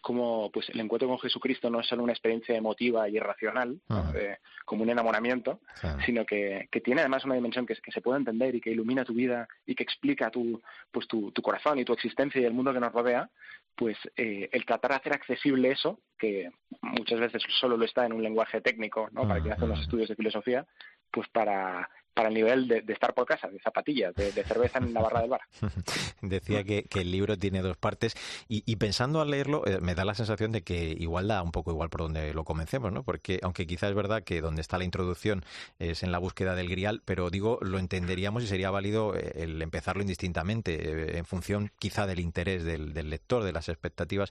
cómo 0.00 0.50
pues, 0.52 0.68
el 0.70 0.80
encuentro 0.80 1.08
con 1.08 1.18
Jesucristo 1.18 1.68
no 1.68 1.80
es 1.80 1.86
solo 1.88 2.02
una 2.04 2.12
experiencia 2.12 2.56
emotiva 2.56 3.08
y 3.08 3.16
irracional, 3.16 3.80
de- 4.12 4.38
como 4.64 4.84
un 4.84 4.90
enamoramiento, 4.90 5.60
sino 6.06 6.24
que, 6.24 6.68
que 6.70 6.80
tiene 6.80 7.00
además 7.00 7.24
una 7.24 7.34
dimensión 7.34 7.66
que, 7.66 7.74
que 7.74 7.90
se 7.92 8.00
puede 8.00 8.18
entender 8.20 8.54
y 8.54 8.60
que 8.60 8.70
ilumina 8.70 9.04
tu 9.04 9.12
vida 9.12 9.46
y 9.66 9.74
que 9.74 9.82
explica 9.82 10.30
tu, 10.30 10.62
pues 10.90 11.06
tu, 11.08 11.32
tu 11.32 11.42
corazón 11.42 11.78
y 11.78 11.84
tu 11.84 11.92
existencia 11.92 12.40
y 12.40 12.44
el 12.44 12.54
mundo 12.54 12.72
que 12.72 12.80
nos 12.80 12.92
rodea, 12.92 13.28
pues 13.74 13.96
eh, 14.16 14.48
el 14.52 14.64
tratar 14.64 14.92
de 14.92 14.96
hacer 14.98 15.12
accesible 15.12 15.70
eso, 15.72 16.00
que 16.18 16.50
muchas 16.82 17.18
veces 17.20 17.42
solo 17.60 17.76
lo 17.76 17.84
está 17.84 18.06
en 18.06 18.12
un 18.12 18.22
lenguaje 18.22 18.60
técnico, 18.60 19.08
¿no? 19.12 19.26
Para 19.28 19.40
quien 19.40 19.52
hace 19.54 19.66
los 19.66 19.80
estudios 19.80 20.08
de 20.08 20.16
filosofía, 20.16 20.66
pues 21.10 21.28
para, 21.28 21.90
para 22.20 22.28
el 22.28 22.34
nivel 22.34 22.68
de, 22.68 22.84
estar 22.86 23.14
por 23.14 23.24
casa, 23.24 23.48
de 23.48 23.58
zapatillas, 23.60 24.14
de, 24.14 24.30
cerveza 24.44 24.78
en 24.78 24.92
la 24.92 25.00
barra 25.00 25.22
del 25.22 25.30
bar. 25.30 25.40
Decía 26.20 26.64
que, 26.64 26.84
el 27.00 27.10
libro 27.10 27.38
tiene 27.38 27.62
dos 27.62 27.78
partes 27.78 28.14
y, 28.46 28.76
pensando 28.76 29.22
al 29.22 29.30
leerlo 29.30 29.66
eh, 29.66 29.78
me 29.80 29.94
da 29.94 30.04
la 30.04 30.12
sensación 30.12 30.52
de 30.52 30.60
que 30.60 30.94
igual 30.98 31.28
da 31.28 31.42
un 31.42 31.50
poco 31.50 31.70
igual 31.70 31.88
por 31.88 32.02
donde 32.02 32.34
lo 32.34 32.44
comencemos, 32.44 32.92
¿no? 32.92 33.04
Porque 33.04 33.40
aunque 33.42 33.66
quizás 33.66 33.88
es 33.88 33.96
verdad 33.96 34.22
que 34.22 34.42
donde 34.42 34.60
está 34.60 34.76
la 34.76 34.84
introducción 34.84 35.46
es 35.78 36.02
en 36.02 36.12
la 36.12 36.18
búsqueda 36.18 36.54
del 36.54 36.68
grial, 36.68 37.00
pero 37.06 37.30
digo, 37.30 37.58
lo 37.62 37.78
entenderíamos 37.78 38.42
y 38.42 38.48
sería 38.48 38.70
válido 38.70 39.16
eh, 39.16 39.32
el 39.36 39.62
empezarlo 39.62 40.02
indistintamente 40.02 40.74
eh, 40.74 41.16
en 41.16 41.24
función 41.24 41.72
quizá 41.78 42.06
del 42.06 42.20
interés 42.20 42.64
del, 42.64 42.92
lector, 43.08 43.44
de 43.44 43.52
las 43.54 43.70
expectativas, 43.70 44.28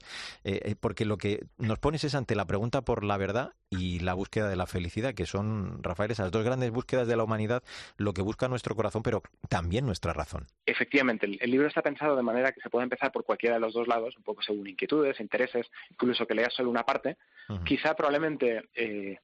porque 0.78 1.04
lo 1.04 1.18
que 1.18 1.44
nos 1.58 1.80
pones 1.80 2.04
es 2.04 2.14
ante 2.14 2.36
la 2.36 2.44
pregunta 2.44 2.82
por 2.82 3.02
la 3.02 3.16
verdad 3.16 3.54
y 3.68 4.00
la 4.00 4.14
búsqueda 4.14 4.48
de 4.48 4.56
la 4.56 4.66
felicidad, 4.66 5.14
que 5.14 5.26
son, 5.26 5.82
Rafael, 5.82 6.10
esas 6.10 6.30
dos 6.30 6.44
grandes 6.44 6.70
búsquedas 6.70 7.06
de 7.06 7.16
la 7.16 7.22
humanidad, 7.24 7.62
lo 7.96 8.12
que 8.12 8.22
busca 8.22 8.48
nuestro 8.48 8.74
corazón, 8.74 9.02
pero 9.02 9.22
también 9.48 9.86
nuestra 9.86 10.12
razón. 10.12 10.46
Efectivamente, 10.66 11.26
el, 11.26 11.50
libro 11.50 11.68
está 11.68 11.82
pensado 11.82 12.16
de 12.16 12.22
manera 12.22 12.52
que 12.52 12.60
se 12.60 12.70
puede 12.70 12.84
empezar 12.84 13.12
por 13.12 13.24
cualquiera 13.24 13.56
de 13.56 13.60
los 13.60 13.74
dos 13.74 13.88
lados, 13.88 14.16
un 14.16 14.22
poco 14.22 14.42
según 14.42 14.66
inquietudes, 14.66 15.20
intereses, 15.20 15.66
incluso 15.90 16.26
que 16.26 16.34
leas 16.34 16.54
solo 16.54 16.70
una 16.70 16.84
parte. 16.84 17.16
Quizá 17.64 17.94
probablemente 17.94 18.68
eh, 18.74 19.18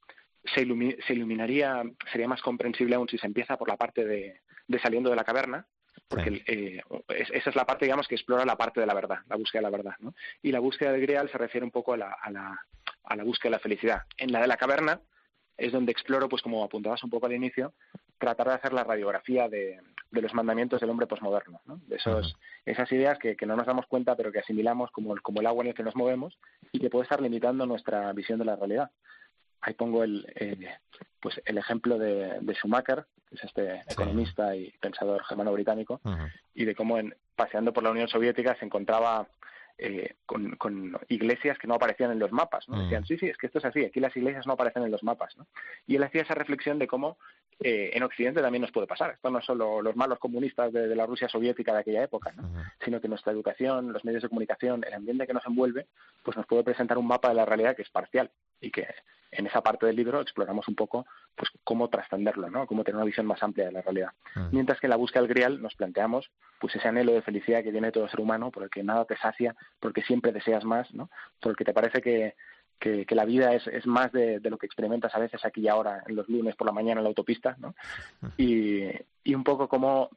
se, 0.53 0.61
iluminaría, 0.61 1.83
sería 2.11 2.27
más 2.27 2.41
comprensible 2.41 2.95
aún 2.95 3.07
si 3.07 3.17
se 3.17 3.27
empieza 3.27 3.57
por 3.57 3.69
la 3.69 3.77
parte 3.77 4.05
de, 4.05 4.41
saliendo 4.81 5.09
de 5.09 5.15
la 5.15 5.23
caverna, 5.23 5.65
porque 6.07 6.43
eh, 6.45 6.81
esa 7.09 7.49
es 7.49 7.55
la 7.55 7.65
parte, 7.65 7.85
digamos, 7.85 8.07
que 8.07 8.15
explora 8.15 8.45
la 8.45 8.57
parte 8.57 8.79
de 8.79 8.85
la 8.85 8.93
verdad, 8.93 9.19
la 9.27 9.35
búsqueda 9.35 9.59
de 9.59 9.63
la 9.63 9.77
verdad, 9.77 9.95
¿no? 9.99 10.13
Y 10.41 10.51
la 10.51 10.59
búsqueda 10.59 10.91
del 10.91 11.01
Grial 11.01 11.29
se 11.29 11.37
refiere 11.37 11.65
un 11.65 11.71
poco 11.71 11.93
a 11.93 11.97
la, 11.97 12.17
a 12.21 12.31
la, 12.31 12.59
a 13.03 13.15
la 13.15 13.23
búsqueda 13.23 13.49
de 13.49 13.57
la 13.57 13.59
felicidad. 13.59 14.01
En 14.17 14.31
la 14.31 14.41
de 14.41 14.47
la 14.47 14.57
caverna 14.57 15.01
es 15.57 15.71
donde 15.71 15.91
exploro, 15.91 16.29
pues 16.29 16.41
como 16.41 16.63
apuntabas 16.63 17.03
un 17.03 17.09
poco 17.09 17.25
al 17.25 17.33
inicio, 17.33 17.73
tratar 18.17 18.47
de 18.47 18.53
hacer 18.53 18.73
la 18.73 18.83
radiografía 18.83 19.47
de, 19.47 19.79
los 20.11 20.33
mandamientos 20.33 20.79
del 20.81 20.89
hombre 20.89 21.07
posmoderno, 21.07 21.61
¿no? 21.65 21.79
de 21.87 21.97
esos, 21.97 22.35
esas 22.65 22.91
ideas 22.91 23.19
que, 23.19 23.37
no 23.45 23.55
nos 23.55 23.67
damos 23.67 23.85
cuenta 23.85 24.15
pero 24.15 24.31
que 24.31 24.39
asimilamos 24.39 24.91
como 24.91 25.13
el, 25.13 25.21
como 25.21 25.41
el 25.41 25.47
agua 25.47 25.63
en 25.63 25.69
el 25.69 25.75
que 25.75 25.83
nos 25.83 25.95
movemos 25.95 26.37
y 26.71 26.79
que 26.79 26.89
puede 26.89 27.03
estar 27.03 27.21
limitando 27.21 27.65
nuestra 27.65 28.11
visión 28.13 28.39
de 28.39 28.45
la 28.45 28.55
realidad. 28.55 28.91
Ahí 29.61 29.73
pongo 29.73 30.03
el, 30.03 30.25
pues 31.19 31.41
el 31.45 31.57
ejemplo 31.57 31.97
de, 31.97 32.39
Schumacher, 32.55 33.05
que 33.27 33.35
es 33.35 33.43
este 33.43 33.81
economista 33.89 34.55
y 34.55 34.71
pensador 34.79 35.23
germano-británico, 35.23 35.99
y 36.53 36.65
de 36.65 36.75
cómo 36.75 36.97
en, 36.97 37.15
paseando 37.35 37.73
por 37.73 37.83
la 37.83 37.91
Unión 37.91 38.07
Soviética 38.07 38.55
se 38.55 38.65
encontraba 38.65 39.27
eh, 39.79 40.15
con, 40.25 40.97
iglesias 41.07 41.57
que 41.59 41.67
no 41.67 41.75
aparecían 41.75 42.11
en 42.11 42.19
los 42.19 42.31
mapas. 42.31 42.67
¿no? 42.67 42.81
Decían, 42.81 43.05
sí, 43.05 43.17
sí, 43.17 43.27
es 43.27 43.37
que 43.37 43.47
esto 43.47 43.59
es 43.59 43.65
así, 43.65 43.85
aquí 43.85 43.99
las 43.99 44.15
iglesias 44.17 44.47
no 44.47 44.53
aparecen 44.53 44.83
en 44.83 44.91
los 44.91 45.03
mapas. 45.03 45.37
¿no? 45.37 45.45
Y 45.85 45.95
él 45.95 46.03
hacía 46.03 46.23
esa 46.23 46.33
reflexión 46.33 46.79
de 46.79 46.87
cómo 46.87 47.17
eh, 47.59 47.91
en 47.93 48.03
Occidente 48.03 48.41
también 48.41 48.61
nos 48.61 48.71
puede 48.71 48.87
pasar. 48.87 49.11
Esto 49.11 49.29
no 49.29 49.39
son 49.41 49.57
solo 49.57 49.81
los 49.81 49.95
malos 49.95 50.19
comunistas 50.19 50.73
de, 50.73 50.95
la 50.95 51.05
Rusia 51.05 51.29
soviética 51.29 51.73
de 51.73 51.79
aquella 51.79 52.03
época, 52.03 52.31
¿no? 52.31 52.49
sino 52.83 52.99
que 52.99 53.07
nuestra 53.07 53.31
educación, 53.31 53.93
los 53.93 54.03
medios 54.03 54.23
de 54.23 54.29
comunicación, 54.29 54.83
el 54.83 54.93
ambiente 54.93 55.27
que 55.27 55.33
nos 55.33 55.45
envuelve, 55.45 55.87
pues 56.23 56.35
nos 56.35 56.45
puede 56.45 56.63
presentar 56.63 56.97
un 56.97 57.07
mapa 57.07 57.29
de 57.29 57.35
la 57.35 57.45
realidad 57.45 57.75
que 57.75 57.83
es 57.83 57.89
parcial 57.89 58.31
y 58.59 58.71
que 58.71 58.87
en 59.37 59.47
esa 59.47 59.61
parte 59.61 59.85
del 59.85 59.95
libro 59.95 60.21
exploramos 60.21 60.67
un 60.67 60.75
poco 60.75 61.05
pues 61.35 61.49
cómo 61.63 61.89
trascenderlo, 61.89 62.49
¿no? 62.49 62.65
Cómo 62.65 62.83
tener 62.83 62.95
una 62.95 63.05
visión 63.05 63.25
más 63.25 63.41
amplia 63.43 63.67
de 63.67 63.71
la 63.71 63.81
realidad. 63.81 64.09
Mientras 64.51 64.79
que 64.79 64.87
en 64.87 64.91
la 64.91 64.97
búsqueda 64.97 65.21
del 65.21 65.33
grial 65.33 65.61
nos 65.61 65.75
planteamos 65.75 66.29
pues 66.59 66.75
ese 66.75 66.87
anhelo 66.87 67.13
de 67.13 67.21
felicidad 67.21 67.63
que 67.63 67.71
tiene 67.71 67.91
todo 67.91 68.09
ser 68.09 68.19
humano, 68.19 68.51
por 68.51 68.63
el 68.63 68.69
que 68.69 68.83
nada 68.83 69.05
te 69.05 69.15
sacia, 69.17 69.55
porque 69.79 70.01
siempre 70.01 70.31
deseas 70.31 70.63
más, 70.65 70.91
¿no? 70.93 71.09
Porque 71.39 71.63
te 71.63 71.73
parece 71.73 72.01
que, 72.01 72.35
que, 72.79 73.05
la 73.11 73.25
vida 73.25 73.53
es, 73.53 73.67
es 73.67 73.85
más 73.85 74.11
de, 74.11 74.39
de, 74.39 74.49
lo 74.49 74.57
que 74.57 74.65
experimentas 74.65 75.13
a 75.13 75.19
veces 75.19 75.45
aquí 75.45 75.61
y 75.61 75.67
ahora, 75.67 76.03
en 76.07 76.15
los 76.15 76.27
lunes 76.27 76.55
por 76.55 76.65
la 76.65 76.73
mañana 76.73 76.99
en 76.99 77.03
la 77.03 77.09
autopista, 77.09 77.55
¿no? 77.59 77.75
Y, 78.37 78.89
y 79.23 79.35
un 79.35 79.43
poco 79.43 79.67
como 79.67 80.09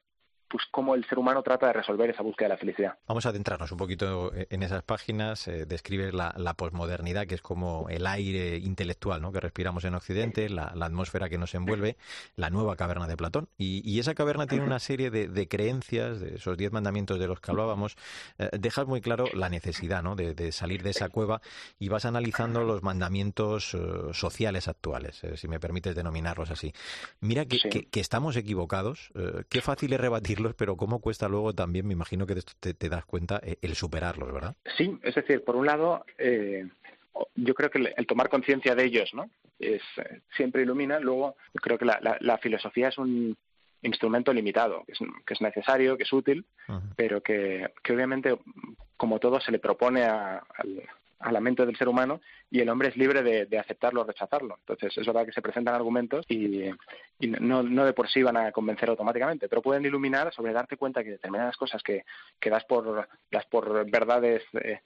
pues 0.51 0.65
cómo 0.71 0.97
el 0.97 1.07
ser 1.09 1.19
humano 1.19 1.43
trata 1.43 1.69
de 1.69 1.75
resolver 1.75 2.11
esa 2.11 2.23
búsqueda 2.23 2.49
de 2.49 2.55
la 2.55 2.59
felicidad. 2.59 2.99
Vamos 3.07 3.25
a 3.25 3.29
adentrarnos 3.29 3.71
un 3.71 3.79
poquito 3.79 4.33
en 4.35 4.63
esas 4.65 4.83
páginas. 4.83 5.47
Eh, 5.47 5.65
describe 5.65 6.13
la, 6.13 6.55
posmodernidad, 6.55 7.27
que 7.27 7.37
es 7.37 7.41
como 7.41 7.89
el 7.89 8.07
aire 8.07 8.57
intelectual 8.59 9.23
¿no? 9.23 9.31
que 9.31 9.39
respiramos 9.39 9.85
en 9.85 9.95
Occidente, 9.95 10.49
la, 10.49 10.75
atmósfera 10.81 11.29
que 11.29 11.39
nos 11.39 11.55
envuelve, 11.55 11.97
la 12.35 12.51
nueva 12.51 12.75
caverna 12.75 13.07
de 13.07 13.17
Platón. 13.17 13.49
Y, 13.57 14.01
esa 14.01 14.15
caverna 14.15 14.47
tiene 14.47 14.65
una 14.65 14.79
serie 14.79 15.11
de, 15.11 15.49
creencias, 15.49 16.21
de 16.21 16.37
esos 16.37 16.57
diez 16.57 16.73
mandamientos 16.73 17.19
de 17.19 17.27
los 17.27 17.39
que 17.39 17.51
hablábamos. 17.51 17.97
Eh, 18.39 18.49
dejas 18.59 18.87
muy 18.87 19.03
claro 19.03 19.27
la 19.35 19.51
necesidad 19.51 20.03
¿no? 20.03 20.17
de, 20.17 20.53
salir 20.53 20.83
de 20.83 20.91
esa 20.91 21.11
cueva 21.11 21.43
y 21.79 21.89
vas 21.91 22.07
analizando 22.07 22.65
los 22.65 22.83
mandamientos 22.83 23.75
eh, 23.75 23.79
sociales 24.13 24.69
actuales, 24.69 25.21
si 25.35 25.49
me 25.49 25.61
permites 25.61 25.95
denominarlos 25.95 26.51
así. 26.51 26.73
Mira 27.21 27.45
que, 27.45 27.59
que 27.89 28.01
estamos 28.01 28.37
equivocados. 28.37 29.13
qué 29.49 29.61
fácil 29.61 29.93
es 29.93 30.01
rebatir 30.01 30.40
pero 30.57 30.77
cómo 30.77 31.01
cuesta 31.01 31.29
luego 31.29 31.53
también, 31.53 31.87
me 31.87 31.93
imagino 31.93 32.27
que 32.27 32.35
de 32.35 32.41
esto 32.41 32.53
te, 32.61 32.89
das 32.89 33.05
cuenta, 33.05 33.41
eh, 33.43 33.57
el 33.63 33.75
superarlos, 33.75 34.33
¿verdad? 34.33 34.57
Sí, 34.77 34.99
es 35.03 35.15
decir, 35.15 35.45
por 35.45 35.57
un 35.57 35.67
lado, 35.67 36.05
eh, 36.19 36.69
yo 37.35 37.55
creo 37.55 37.71
que 37.71 37.93
el, 37.97 38.07
tomar 38.07 38.29
conciencia 38.29 38.75
de 38.75 38.85
ellos, 38.85 39.11
¿no? 39.15 39.31
Es, 39.59 39.83
eh, 39.97 40.21
siempre 40.37 40.63
ilumina. 40.63 41.01
Luego, 41.01 41.37
creo 41.55 41.79
que 41.79 41.85
la, 41.85 42.39
filosofía 42.39 42.89
es 42.89 42.99
un 42.99 43.37
instrumento 43.83 44.33
limitado, 44.33 44.85
que 44.85 45.35
es, 45.35 45.41
necesario, 45.41 45.97
que 45.97 46.05
es 46.05 46.13
útil, 46.13 46.45
pero 46.97 47.23
que, 47.23 47.73
obviamente, 47.89 48.39
como 48.97 49.19
todo, 49.19 49.41
se 49.41 49.53
le 49.53 49.59
propone 49.59 50.05
al, 50.05 50.83
a 51.21 51.31
la 51.31 51.41
mente 51.41 51.67
del 51.67 51.77
ser 51.77 51.89
humano 51.89 52.21
y 52.51 52.61
el 52.61 52.69
hombre 52.69 52.89
es 52.89 52.97
libre 52.97 53.23
de, 53.23 53.59
aceptarlo 53.59 54.01
o 54.01 54.05
rechazarlo. 54.05 54.57
Entonces, 54.61 54.97
es 54.97 55.07
verdad 55.07 55.27
que 55.27 55.33
se 55.33 55.43
presentan 55.43 55.75
argumentos 55.75 56.25
y, 56.29 56.71
no, 57.21 57.63
no, 57.63 57.85
de 57.85 57.93
por 57.93 58.09
sí 58.09 58.23
van 58.23 58.39
a 58.39 58.53
convencer 58.53 58.89
automáticamente, 58.89 59.49
pero 59.49 59.63
pueden 59.63 59.85
iluminar 59.85 60.33
sobre 60.33 60.53
darte 60.53 60.77
cuenta 60.77 61.05
que 61.05 61.11
determinadas 61.11 61.57
cosas 61.57 61.83
que, 61.83 62.05
que 62.41 62.51
das, 62.51 62.65
por, 62.65 63.09
das 63.31 63.47
por 63.47 63.91
verdades 63.91 64.43
eh, 64.55 64.81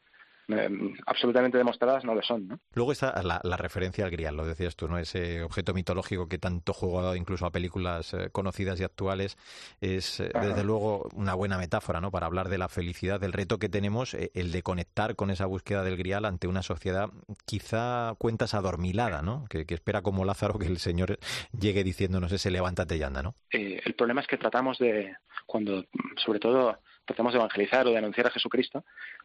Em, 0.48 0.94
absolutamente 1.06 1.56
demostradas 1.56 2.04
no 2.04 2.14
lo 2.14 2.22
son. 2.22 2.46
¿no? 2.46 2.60
Luego 2.74 2.92
está 2.92 3.22
la, 3.22 3.56
referencia 3.56 4.04
al 4.04 4.10
grial, 4.10 4.36
lo 4.36 4.44
decías 4.44 4.76
tú, 4.76 4.88
¿no? 4.88 4.98
ese 4.98 5.42
objeto 5.42 5.72
mitológico 5.72 6.28
que 6.28 6.38
tanto 6.38 6.74
juego 6.74 7.00
ha 7.00 7.02
dado 7.02 7.16
incluso 7.16 7.46
a 7.46 7.50
películas 7.50 8.12
eh, 8.12 8.28
conocidas 8.30 8.78
y 8.80 8.84
actuales, 8.84 9.38
es 9.80 10.20
eh, 10.20 10.30
desde 10.34 10.64
luego 10.64 11.08
una 11.14 11.34
buena 11.34 11.56
metáfora 11.56 12.00
¿no? 12.00 12.10
para 12.10 12.26
hablar 12.26 12.48
de 12.50 12.58
la 12.58 12.68
felicidad, 12.68 13.20
del 13.20 13.32
reto 13.32 13.58
que 13.58 13.70
tenemos, 13.70 14.12
eh, 14.12 14.30
el 14.34 14.52
de 14.52 14.62
conectar 14.62 15.16
con 15.16 15.30
esa 15.30 15.46
búsqueda 15.46 15.82
del 15.82 15.96
grial 15.96 16.26
ante 16.26 16.46
una 16.46 16.62
sociedad 16.62 17.08
quizá 17.46 18.14
cuentas 18.18 18.52
adormilada, 18.52 19.22
¿no? 19.22 19.46
que, 19.48 19.64
espera 19.68 20.02
como 20.02 20.24
Lázaro 20.24 20.58
que 20.58 20.66
el 20.66 20.78
Señor 20.78 21.18
llegue 21.58 21.84
diciéndonos 21.84 22.32
ese 22.32 22.50
levántate 22.50 22.96
y 22.96 23.02
anda. 23.02 23.22
¿no? 23.22 23.34
el 23.50 23.94
problema 23.94 24.20
es 24.20 24.26
que 24.26 24.36
tratamos 24.36 24.78
de, 24.78 25.14
cuando 25.46 25.84
sobre 26.16 26.38
todo 26.38 26.78
tratamos 27.04 27.32
de 27.32 27.38
evangelizar 27.38 27.86
o 27.86 27.90
de 27.90 27.98
anunciar 27.98 28.26
a 28.26 28.30
Jesucristo, 28.30 28.84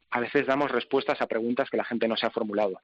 a 0.09 0.19
veces 0.19 0.45
damos 0.45 0.71
respuestas 0.71 1.21
a 1.21 1.27
preguntas 1.27 1.69
que 1.69 1.77
la 1.77 1.85
gente 1.85 2.07
no 2.07 2.17
se 2.17 2.25
ha 2.25 2.31
formulado. 2.31 2.79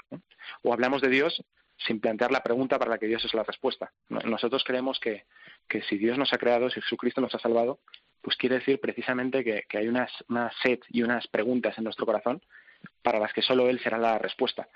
O 0.64 0.74
hablamos 0.74 1.02
de 1.02 1.10
Dios 1.10 1.44
sin 1.78 2.00
plantear 2.00 2.32
la 2.32 2.42
pregunta 2.44 2.80
para 2.80 2.92
la 2.92 2.98
que 2.98 3.08
Dios 3.08 3.24
es 3.26 3.34
la 3.34 3.44
respuesta. 3.44 3.92
Nosotros 4.10 4.64
creemos 4.64 5.00
que, 5.00 5.26
que 5.68 5.82
si 5.84 5.98
Dios 5.98 6.18
nos 6.18 6.32
ha 6.34 6.38
creado, 6.38 6.70
si 6.70 6.82
Jesucristo 6.82 7.22
nos 7.22 7.36
ha 7.36 7.40
salvado, 7.40 7.80
pues 8.22 8.38
quiere 8.38 8.56
decir 8.56 8.80
precisamente 8.80 9.44
que, 9.44 9.64
que 9.68 9.78
hay 9.78 9.88
unas, 9.88 10.12
una 10.30 10.52
sed 10.64 10.80
y 10.90 11.04
unas 11.04 11.28
preguntas 11.28 11.78
en 11.78 11.84
nuestro 11.84 12.06
corazón 12.06 12.42
para 13.02 13.20
las 13.20 13.34
que 13.34 13.42
solo 13.42 13.70
Él 13.70 13.80
será 13.80 13.98
la 13.98 14.18
respuesta. 14.18 14.68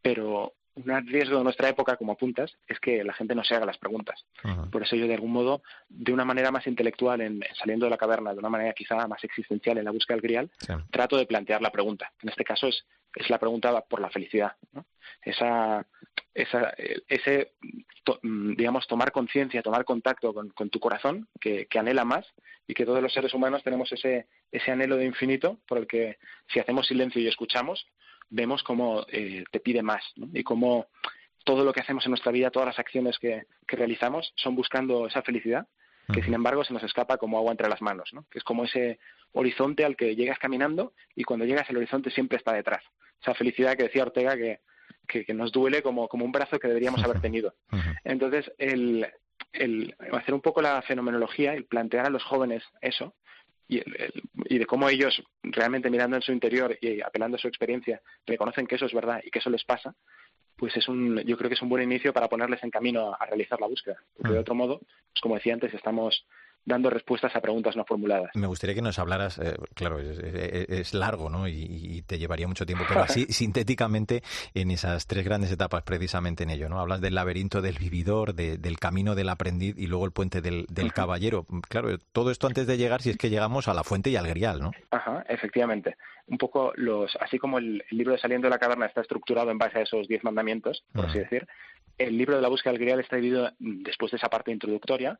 Pero 0.00 0.54
un 0.76 1.06
riesgo 1.06 1.38
de 1.38 1.44
nuestra 1.44 1.68
época, 1.68 1.96
como 1.96 2.12
apuntas, 2.12 2.56
es 2.68 2.78
que 2.80 3.02
la 3.02 3.14
gente 3.14 3.34
no 3.34 3.42
se 3.42 3.54
haga 3.54 3.66
las 3.66 3.78
preguntas. 3.78 4.24
Por 4.70 4.82
eso 4.82 4.94
yo, 4.94 5.06
de 5.06 5.14
algún 5.14 5.32
modo, 5.32 5.62
de 5.88 6.12
una 6.12 6.24
manera 6.24 6.50
más 6.50 6.66
intelectual, 6.66 7.20
en, 7.22 7.42
saliendo 7.58 7.86
de 7.86 7.90
la 7.90 7.96
caverna, 7.96 8.32
de 8.32 8.38
una 8.38 8.50
manera 8.50 8.74
quizá 8.74 9.06
más 9.08 9.24
existencial 9.24 9.78
en 9.78 9.86
la 9.86 9.90
búsqueda 9.90 10.16
del 10.16 10.22
grial, 10.22 10.50
trato 10.90 11.16
de 11.16 11.26
plantear 11.26 11.62
la 11.62 11.70
pregunta. 11.70 12.12
En 12.22 12.28
este 12.28 12.44
caso 12.44 12.68
es, 12.68 12.84
es 13.14 13.30
la 13.30 13.38
pregunta 13.38 13.80
por 13.82 14.00
la 14.00 14.10
felicidad. 14.10 14.52
Esa, 15.22 15.86
esa, 16.34 16.74
ese, 17.08 17.52
digamos, 18.22 18.86
tomar 18.86 19.12
conciencia, 19.12 19.62
tomar 19.62 19.84
contacto 19.86 20.34
con, 20.34 20.70
tu 20.70 20.78
corazón, 20.78 21.26
que, 21.40 21.66
que, 21.66 21.78
anhela 21.78 22.04
más, 22.04 22.26
y 22.68 22.74
que 22.74 22.84
todos 22.84 23.02
los 23.02 23.12
seres 23.12 23.32
humanos 23.32 23.62
tenemos 23.62 23.90
ese, 23.92 24.26
ese 24.52 24.70
anhelo 24.70 24.96
de 24.96 25.06
infinito 25.06 25.58
por 25.66 25.78
el 25.78 25.86
que, 25.86 26.18
si 26.52 26.60
hacemos 26.60 26.86
silencio 26.86 27.22
y 27.22 27.28
escuchamos, 27.28 27.86
vemos 28.30 28.62
cómo 28.62 29.04
eh, 29.10 29.44
te 29.50 29.60
pide 29.60 29.82
más 29.82 30.02
y 30.32 30.42
cómo 30.42 30.86
todo 31.44 31.64
lo 31.64 31.72
que 31.72 31.80
hacemos 31.80 32.04
en 32.06 32.10
nuestra 32.10 32.32
vida, 32.32 32.50
todas 32.50 32.66
las 32.66 32.78
acciones 32.78 33.18
que, 33.18 33.44
realizamos 33.68 34.32
son 34.36 34.54
buscando 34.54 35.06
esa 35.06 35.22
felicidad 35.22 35.66
que 36.12 36.22
sin 36.22 36.34
embargo 36.34 36.62
se 36.62 36.72
nos 36.72 36.84
escapa 36.84 37.16
como 37.16 37.36
agua 37.36 37.50
entre 37.50 37.68
las 37.68 37.82
manos, 37.82 38.10
¿no? 38.12 38.26
que 38.30 38.38
es 38.38 38.44
como 38.44 38.64
ese 38.64 39.00
horizonte 39.32 39.84
al 39.84 39.96
que 39.96 40.14
llegas 40.14 40.38
caminando 40.38 40.92
y 41.16 41.24
cuando 41.24 41.44
llegas 41.44 41.68
el 41.68 41.78
horizonte 41.78 42.10
siempre 42.10 42.38
está 42.38 42.52
detrás. 42.52 42.84
Esa 43.20 43.34
felicidad 43.34 43.76
que 43.76 43.84
decía 43.84 44.04
Ortega 44.04 44.36
que, 44.36 44.60
que, 45.24 45.34
nos 45.34 45.50
duele 45.50 45.82
como, 45.82 46.06
como 46.06 46.24
un 46.24 46.30
brazo 46.30 46.60
que 46.60 46.68
deberíamos 46.68 47.02
haber 47.02 47.20
tenido. 47.20 47.54
Entonces, 48.04 48.52
el, 48.58 49.08
el 49.52 49.96
hacer 50.12 50.34
un 50.34 50.40
poco 50.40 50.62
la 50.62 50.80
fenomenología, 50.82 51.54
el 51.54 51.64
plantear 51.64 52.06
a 52.06 52.10
los 52.10 52.22
jóvenes 52.22 52.62
eso, 52.80 53.14
y, 53.68 53.80
y, 54.44 54.58
de 54.58 54.66
cómo 54.66 54.88
ellos 54.88 55.22
realmente 55.42 55.90
mirando 55.90 56.16
en 56.16 56.22
su 56.22 56.32
interior 56.32 56.78
y 56.80 57.00
apelando 57.00 57.36
a 57.36 57.40
su 57.40 57.48
experiencia 57.48 58.00
reconocen 58.26 58.66
que 58.66 58.76
eso 58.76 58.86
es 58.86 58.92
verdad 58.92 59.20
y 59.24 59.30
que 59.30 59.40
eso 59.40 59.50
les 59.50 59.64
pasa, 59.64 59.94
pues 60.56 60.76
es 60.76 60.88
un, 60.88 61.18
yo 61.24 61.36
creo 61.36 61.48
que 61.48 61.54
es 61.54 61.62
un 61.62 61.68
buen 61.68 61.82
inicio 61.82 62.12
para 62.12 62.28
ponerles 62.28 62.62
en 62.62 62.70
camino 62.70 63.14
a, 63.14 63.26
realizar 63.26 63.60
la 63.60 63.66
búsqueda. 63.66 63.96
Porque 64.16 64.32
de 64.32 64.38
mm. 64.38 64.42
otro 64.42 64.54
modo, 64.54 64.78
pues 64.78 65.20
como 65.20 65.34
decía 65.34 65.54
antes, 65.54 65.72
estamos 65.74 66.26
dando 66.66 66.90
respuestas 66.90 67.34
a 67.34 67.40
preguntas 67.40 67.76
no 67.76 67.84
formuladas. 67.84 68.32
Me 68.34 68.48
gustaría 68.48 68.74
que 68.74 68.82
nos 68.82 68.98
hablaras, 68.98 69.38
eh, 69.38 69.56
claro, 69.74 70.00
es, 70.00 70.92
largo 70.92 71.30
¿no? 71.30 71.48
Y, 71.48 72.02
te 72.06 72.18
llevaría 72.18 72.46
mucho 72.46 72.66
tiempo, 72.66 72.84
pero 72.86 73.02
así 73.02 73.26
sintéticamente 73.30 74.22
en 74.54 74.70
esas 74.70 75.06
tres 75.06 75.24
grandes 75.24 75.50
etapas 75.50 75.82
precisamente 75.84 76.42
en 76.42 76.50
ello. 76.50 76.68
¿no? 76.68 76.80
Hablas 76.80 77.00
del 77.00 77.14
laberinto 77.14 77.62
del 77.62 77.78
vividor, 77.78 78.34
del 78.34 78.78
camino 78.78 79.14
del 79.14 79.28
aprendiz 79.28 79.76
y 79.78 79.86
luego 79.86 80.04
el 80.04 80.12
puente 80.12 80.42
del, 80.42 80.66
caballero. 80.92 81.46
Claro, 81.68 81.98
todo 82.12 82.30
esto 82.30 82.46
antes 82.46 82.66
de 82.66 82.76
llegar, 82.76 83.00
si 83.00 83.10
es 83.10 83.16
que 83.16 83.30
llegamos 83.30 83.68
a 83.68 83.74
la 83.74 83.84
fuente 83.84 84.10
y 84.10 84.16
al 84.16 84.26
grial, 84.26 84.60
¿no? 84.60 84.72
Ajá, 84.90 85.24
efectivamente. 85.28 85.96
Un 86.26 86.38
poco 86.38 86.72
los, 86.74 87.16
así 87.20 87.38
como 87.38 87.58
el, 87.58 87.84
libro 87.90 88.12
de 88.12 88.18
Saliendo 88.18 88.46
de 88.46 88.50
la 88.50 88.58
Caverna 88.58 88.86
está 88.86 89.00
estructurado 89.00 89.50
en 89.50 89.58
base 89.58 89.78
a 89.78 89.82
esos 89.82 90.08
diez 90.08 90.24
mandamientos, 90.24 90.84
por 90.92 91.06
así 91.06 91.20
decir, 91.20 91.46
el 91.98 92.18
libro 92.18 92.36
de 92.36 92.42
la 92.42 92.48
búsqueda 92.48 92.72
del 92.72 92.80
grial 92.80 93.00
está 93.00 93.16
dividido, 93.16 93.50
mm, 93.58 93.82
después 93.82 94.10
de 94.12 94.18
esa 94.18 94.28
parte 94.28 94.50
introductoria, 94.50 95.18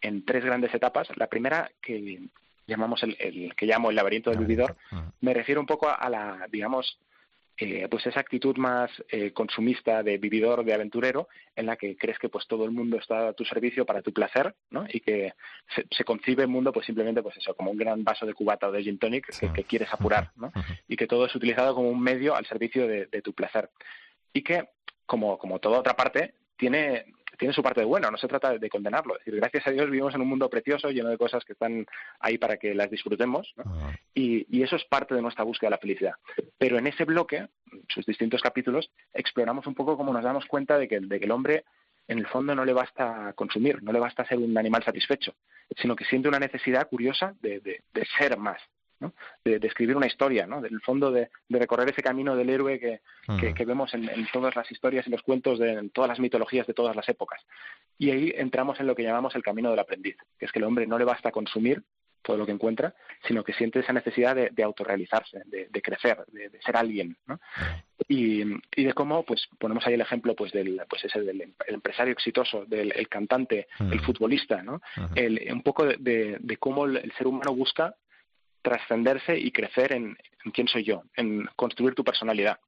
en 0.00 0.24
tres 0.24 0.44
grandes 0.44 0.74
etapas. 0.74 1.08
La 1.16 1.26
primera, 1.26 1.70
que 1.80 2.20
llamamos 2.66 3.02
el, 3.02 3.54
que 3.56 3.66
llamo 3.66 3.90
el 3.90 3.96
laberinto 3.96 4.30
del 4.30 4.40
vividor, 4.40 4.76
me 5.20 5.34
refiero 5.34 5.60
un 5.60 5.66
poco 5.66 5.88
a 5.88 6.08
la, 6.08 6.46
digamos, 6.50 6.98
eh, 7.60 7.88
pues 7.90 8.06
esa 8.06 8.20
actitud 8.20 8.56
más 8.56 8.88
eh, 9.08 9.32
consumista 9.32 10.04
de 10.04 10.16
vividor, 10.16 10.64
de 10.64 10.74
aventurero, 10.74 11.28
en 11.56 11.66
la 11.66 11.74
que 11.74 11.96
crees 11.96 12.16
que 12.16 12.28
pues 12.28 12.46
todo 12.46 12.64
el 12.64 12.70
mundo 12.70 12.98
está 12.98 13.28
a 13.28 13.32
tu 13.32 13.44
servicio 13.44 13.84
para 13.84 14.00
tu 14.00 14.12
placer, 14.12 14.54
¿no? 14.70 14.86
Y 14.88 15.00
que 15.00 15.32
se, 15.90 16.04
concibe 16.04 16.44
el 16.44 16.48
mundo 16.48 16.72
pues 16.72 16.86
simplemente 16.86 17.20
pues 17.20 17.36
eso, 17.36 17.54
como 17.54 17.72
un 17.72 17.76
gran 17.76 18.04
vaso 18.04 18.26
de 18.26 18.34
cubata 18.34 18.68
o 18.68 18.72
de 18.72 18.84
gin 18.84 18.98
tonic 18.98 19.26
que, 19.52 19.64
quieres 19.64 19.92
apurar, 19.92 20.30
¿no? 20.36 20.52
Y 20.86 20.96
que 20.96 21.08
todo 21.08 21.26
es 21.26 21.34
utilizado 21.34 21.74
como 21.74 21.90
un 21.90 22.00
medio 22.00 22.36
al 22.36 22.46
servicio 22.46 22.86
de, 22.86 23.06
de 23.06 23.22
tu 23.22 23.32
placer. 23.32 23.70
Y 24.32 24.42
que, 24.42 24.68
como, 25.08 25.38
como 25.38 25.58
toda 25.58 25.80
otra 25.80 25.94
parte, 25.94 26.34
tiene 26.56 27.06
tiene 27.38 27.54
su 27.54 27.62
parte 27.62 27.80
de 27.80 27.86
bueno, 27.86 28.10
no 28.10 28.18
se 28.18 28.26
trata 28.26 28.58
de 28.58 28.68
condenarlo. 28.68 29.14
Es 29.14 29.24
decir, 29.24 29.36
gracias 29.36 29.66
a 29.66 29.70
Dios 29.70 29.86
vivimos 29.86 30.14
en 30.14 30.20
un 30.20 30.28
mundo 30.28 30.50
precioso, 30.50 30.90
lleno 30.90 31.08
de 31.08 31.16
cosas 31.16 31.44
que 31.44 31.52
están 31.52 31.86
ahí 32.18 32.36
para 32.36 32.56
que 32.56 32.74
las 32.74 32.90
disfrutemos, 32.90 33.54
ah. 33.64 33.92
y, 34.12 34.62
eso 34.62 34.74
es 34.74 34.84
parte 34.84 35.14
de 35.14 35.22
nuestra 35.22 35.44
búsqueda 35.44 35.68
de 35.68 35.76
la 35.76 35.78
felicidad. 35.78 36.14
Pero 36.58 36.78
en 36.78 36.88
ese 36.88 37.04
bloque, 37.04 37.46
sus 37.88 38.04
distintos 38.04 38.42
capítulos, 38.42 38.90
exploramos 39.14 39.66
un 39.68 39.74
poco 39.74 39.96
cómo 39.96 40.12
nos 40.12 40.24
damos 40.24 40.46
cuenta 40.46 40.78
de 40.78 40.88
que, 40.88 40.98
de 40.98 41.18
que 41.20 41.24
el 41.26 41.30
hombre 41.30 41.64
en 42.08 42.18
el 42.18 42.26
fondo 42.26 42.54
no 42.56 42.64
le 42.64 42.72
basta 42.72 43.32
consumir, 43.34 43.82
no 43.84 43.92
le 43.92 44.00
basta 44.00 44.26
ser 44.26 44.38
un 44.38 44.58
animal 44.58 44.82
satisfecho, 44.82 45.34
sino 45.76 45.94
que 45.94 46.06
siente 46.06 46.28
una 46.28 46.40
necesidad 46.40 46.88
curiosa 46.88 47.34
de, 47.40 47.60
de 47.60 48.06
ser 48.18 48.36
más, 48.36 48.60
de, 49.44 49.60
escribir 49.62 49.96
una 49.96 50.06
historia, 50.06 50.46
¿no? 50.46 50.60
del 50.60 50.80
fondo 50.80 51.10
de, 51.10 51.30
recorrer 51.48 51.90
ese 51.90 52.02
camino 52.02 52.36
del 52.36 52.50
héroe 52.50 52.78
que, 52.78 53.00
que, 53.54 53.64
vemos 53.64 53.92
en, 53.94 54.08
todas 54.32 54.54
las 54.56 54.70
historias 54.70 55.06
y 55.06 55.10
los 55.10 55.22
cuentos 55.22 55.58
de 55.58 55.72
en 55.72 55.90
todas 55.90 56.08
las 56.08 56.20
mitologías 56.20 56.66
de 56.66 56.74
todas 56.74 56.96
las 56.96 57.08
épocas. 57.08 57.40
Y 57.98 58.10
ahí 58.10 58.32
entramos 58.36 58.80
en 58.80 58.86
lo 58.86 58.94
que 58.94 59.02
llamamos 59.02 59.34
el 59.34 59.42
camino 59.42 59.70
del 59.70 59.78
aprendiz, 59.78 60.16
que 60.38 60.46
es 60.46 60.52
que 60.52 60.58
el 60.58 60.64
hombre 60.64 60.86
no 60.86 60.98
le 60.98 61.04
basta 61.04 61.30
consumir 61.30 61.82
todo 62.22 62.36
lo 62.36 62.46
que 62.46 62.52
encuentra, 62.52 62.94
sino 63.26 63.42
que 63.42 63.54
siente 63.54 63.80
esa 63.80 63.92
necesidad 63.92 64.36
de, 64.36 64.50
de 64.50 64.62
autorrealizarse, 64.62 65.42
de, 65.46 65.82
crecer, 65.82 66.18
de, 66.26 66.50
ser 66.60 66.76
alguien, 66.76 67.16
¿no? 67.26 67.40
Y, 68.06 68.42
y, 68.76 68.84
de 68.84 68.92
cómo, 68.92 69.22
pues, 69.22 69.48
ponemos 69.58 69.86
ahí 69.86 69.94
el 69.94 70.00
ejemplo, 70.00 70.34
pues, 70.34 70.52
del, 70.52 70.82
pues 70.88 71.04
ese 71.04 71.20
del 71.22 71.54
empresario 71.66 72.12
exitoso, 72.12 72.64
del 72.66 72.92
el 72.94 73.08
cantante, 73.08 73.68
el 73.78 74.00
futbolista, 74.00 74.62
¿no? 74.62 74.80
el, 75.14 75.48
un 75.50 75.62
poco 75.62 75.86
de, 75.86 76.56
cómo 76.58 76.84
el, 76.84 77.12
ser 77.16 77.26
humano 77.26 77.54
busca 77.54 77.94
trascenderse 78.62 79.38
y 79.38 79.50
crecer 79.50 79.92
en, 79.92 80.16
quién 80.52 80.68
soy 80.68 80.84
yo, 80.84 81.02
en 81.16 81.48
construir 81.56 81.94
tu 81.94 82.04
personalidad. 82.04 82.58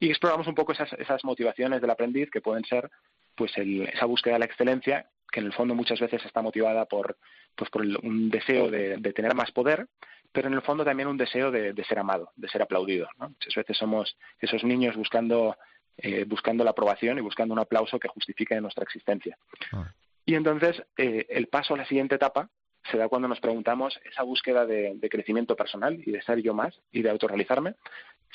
Y 0.00 0.10
exploramos 0.10 0.46
un 0.46 0.54
poco 0.54 0.72
esas, 0.72 0.92
esas 0.94 1.24
motivaciones 1.24 1.80
del 1.80 1.90
aprendiz 1.90 2.30
que 2.30 2.40
pueden 2.40 2.64
ser 2.64 2.90
pues 3.36 3.52
esa 3.56 4.06
búsqueda 4.06 4.34
de 4.34 4.40
la 4.40 4.44
excelencia, 4.44 5.06
que 5.30 5.40
en 5.40 5.46
el 5.46 5.52
fondo 5.52 5.74
muchas 5.74 5.98
veces 5.98 6.24
está 6.24 6.42
motivada 6.42 6.84
por, 6.86 7.16
pues 7.56 7.70
por 7.70 7.82
un 7.82 8.30
deseo 8.30 8.70
de, 8.70 8.98
tener 9.12 9.34
más 9.34 9.50
poder, 9.50 9.88
pero 10.32 10.48
en 10.48 10.54
el 10.54 10.62
fondo 10.62 10.84
también 10.84 11.08
un 11.08 11.16
deseo 11.16 11.50
de, 11.50 11.74
ser 11.88 11.98
amado, 11.98 12.30
de 12.36 12.48
ser 12.48 12.62
aplaudido. 12.62 13.08
Muchas 13.18 13.54
veces 13.54 13.76
somos 13.76 14.16
esos 14.40 14.62
niños 14.64 14.96
buscando, 14.96 15.56
eh, 15.96 16.24
buscando 16.24 16.64
la 16.64 16.70
aprobación 16.70 17.18
y 17.18 17.22
buscando 17.22 17.52
un 17.52 17.60
aplauso 17.60 17.98
que 17.98 18.08
justifique 18.08 18.60
nuestra 18.60 18.84
existencia. 18.84 19.36
Ah. 19.72 19.92
Y 20.26 20.34
entonces 20.34 20.82
eh, 20.96 21.26
el 21.28 21.48
paso 21.48 21.74
a 21.74 21.78
la 21.78 21.86
siguiente 21.86 22.14
etapa 22.14 22.48
se 22.90 22.98
da 22.98 23.08
cuando 23.08 23.28
nos 23.28 23.40
preguntamos 23.40 23.98
esa 24.04 24.22
búsqueda 24.22 24.66
de, 24.66 24.98
crecimiento 25.10 25.56
personal 25.56 26.00
y 26.04 26.10
de 26.10 26.22
ser 26.22 26.42
yo 26.42 26.54
más 26.54 26.78
y 26.92 27.02
de 27.02 27.10
autorrealizarme, 27.10 27.74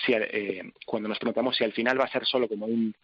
si, 0.06 0.14
eh, 0.14 0.72
cuando 0.86 1.10
nos 1.10 1.20
preguntamos 1.20 1.56
si 1.56 1.64
al 1.64 1.74
final 1.74 2.00
va 2.00 2.06
a 2.06 2.12
ser 2.12 2.26
solo 2.26 2.48
como 2.48 2.66
un, 2.66 2.96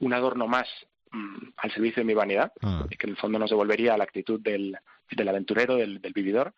un 0.00 0.12
adorno 0.12 0.46
más 0.46 0.68
mm, 1.10 1.48
al 1.56 1.72
servicio 1.72 2.02
de 2.02 2.06
mi 2.06 2.14
vanidad, 2.14 2.52
ah. 2.62 2.86
que 2.88 3.06
en 3.06 3.10
el 3.10 3.16
fondo 3.16 3.38
nos 3.38 3.50
devolvería 3.50 3.94
a 3.94 3.98
la 3.98 4.04
actitud 4.04 4.40
del, 4.40 4.76
del 5.10 5.28
aventurero, 5.28 5.76
del, 5.76 6.00
vividor, 6.14 6.52